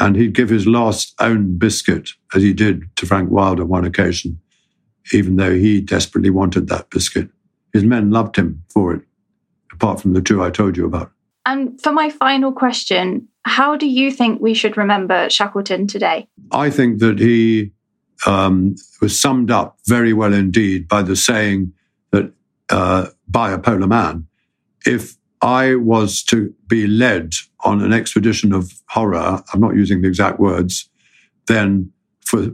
And 0.00 0.16
he'd 0.16 0.34
give 0.34 0.48
his 0.48 0.66
last 0.66 1.14
own 1.20 1.56
biscuit, 1.56 2.10
as 2.34 2.42
he 2.42 2.52
did 2.52 2.82
to 2.96 3.06
Frank 3.06 3.30
Wild 3.30 3.60
on 3.60 3.68
one 3.68 3.84
occasion, 3.84 4.40
even 5.12 5.36
though 5.36 5.54
he 5.54 5.80
desperately 5.80 6.30
wanted 6.30 6.68
that 6.68 6.90
biscuit. 6.90 7.30
His 7.72 7.84
men 7.84 8.10
loved 8.10 8.34
him 8.34 8.64
for 8.72 8.92
it, 8.92 9.02
apart 9.72 10.00
from 10.00 10.14
the 10.14 10.20
two 10.20 10.42
I 10.42 10.50
told 10.50 10.76
you 10.76 10.84
about. 10.84 11.12
And 11.46 11.80
for 11.80 11.92
my 11.92 12.10
final 12.10 12.50
question, 12.50 13.28
how 13.44 13.76
do 13.76 13.86
you 13.86 14.10
think 14.10 14.40
we 14.40 14.54
should 14.54 14.76
remember 14.76 15.28
Shackleton 15.28 15.86
today? 15.86 16.28
I 16.50 16.70
think 16.70 16.98
that 17.00 17.18
he 17.18 17.72
um, 18.26 18.74
was 19.00 19.20
summed 19.20 19.50
up 19.50 19.78
very 19.86 20.12
well 20.12 20.32
indeed 20.32 20.88
by 20.88 21.02
the 21.02 21.16
saying 21.16 21.72
that 22.10 22.32
uh, 22.70 23.08
by 23.28 23.52
a 23.52 23.58
polar 23.58 23.86
man, 23.86 24.26
if 24.86 25.16
I 25.42 25.74
was 25.74 26.22
to 26.24 26.54
be 26.68 26.86
led 26.86 27.32
on 27.64 27.82
an 27.82 27.92
expedition 27.92 28.52
of 28.52 28.72
horror, 28.88 29.42
I'm 29.52 29.60
not 29.60 29.74
using 29.74 30.00
the 30.00 30.08
exact 30.08 30.40
words, 30.40 30.88
then 31.46 31.92
for, 32.24 32.46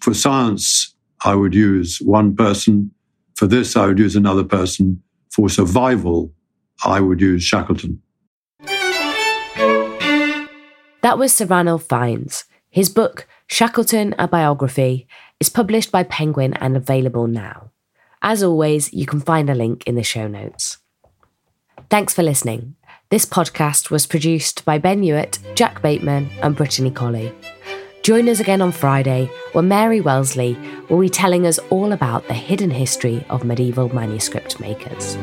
for 0.00 0.14
science, 0.14 0.94
I 1.24 1.34
would 1.34 1.54
use 1.54 1.98
one 2.00 2.36
person. 2.36 2.92
For 3.34 3.46
this, 3.46 3.76
I 3.76 3.86
would 3.86 3.98
use 3.98 4.14
another 4.14 4.44
person. 4.44 5.02
For 5.30 5.48
survival, 5.48 6.32
I 6.84 7.00
would 7.00 7.20
use 7.20 7.42
Shackleton. 7.42 8.00
That 11.06 11.18
was 11.18 11.32
Sir 11.32 11.46
Ranulph 11.46 11.84
Fiennes. 11.84 12.46
His 12.68 12.88
book, 12.88 13.28
Shackleton, 13.46 14.12
a 14.18 14.26
Biography, 14.26 15.06
is 15.38 15.48
published 15.48 15.92
by 15.92 16.02
Penguin 16.02 16.54
and 16.54 16.76
available 16.76 17.28
now. 17.28 17.70
As 18.22 18.42
always, 18.42 18.92
you 18.92 19.06
can 19.06 19.20
find 19.20 19.48
a 19.48 19.54
link 19.54 19.84
in 19.86 19.94
the 19.94 20.02
show 20.02 20.26
notes. 20.26 20.78
Thanks 21.90 22.12
for 22.12 22.24
listening. 22.24 22.74
This 23.08 23.24
podcast 23.24 23.88
was 23.88 24.04
produced 24.04 24.64
by 24.64 24.78
Ben 24.78 25.00
Hewitt, 25.00 25.38
Jack 25.54 25.80
Bateman, 25.80 26.28
and 26.42 26.56
Brittany 26.56 26.90
Colley. 26.90 27.32
Join 28.02 28.28
us 28.28 28.40
again 28.40 28.60
on 28.60 28.72
Friday 28.72 29.30
when 29.52 29.68
Mary 29.68 30.00
Wellesley 30.00 30.58
will 30.90 30.98
be 30.98 31.08
telling 31.08 31.46
us 31.46 31.60
all 31.70 31.92
about 31.92 32.26
the 32.26 32.34
hidden 32.34 32.72
history 32.72 33.24
of 33.30 33.44
medieval 33.44 33.94
manuscript 33.94 34.58
makers. 34.58 35.16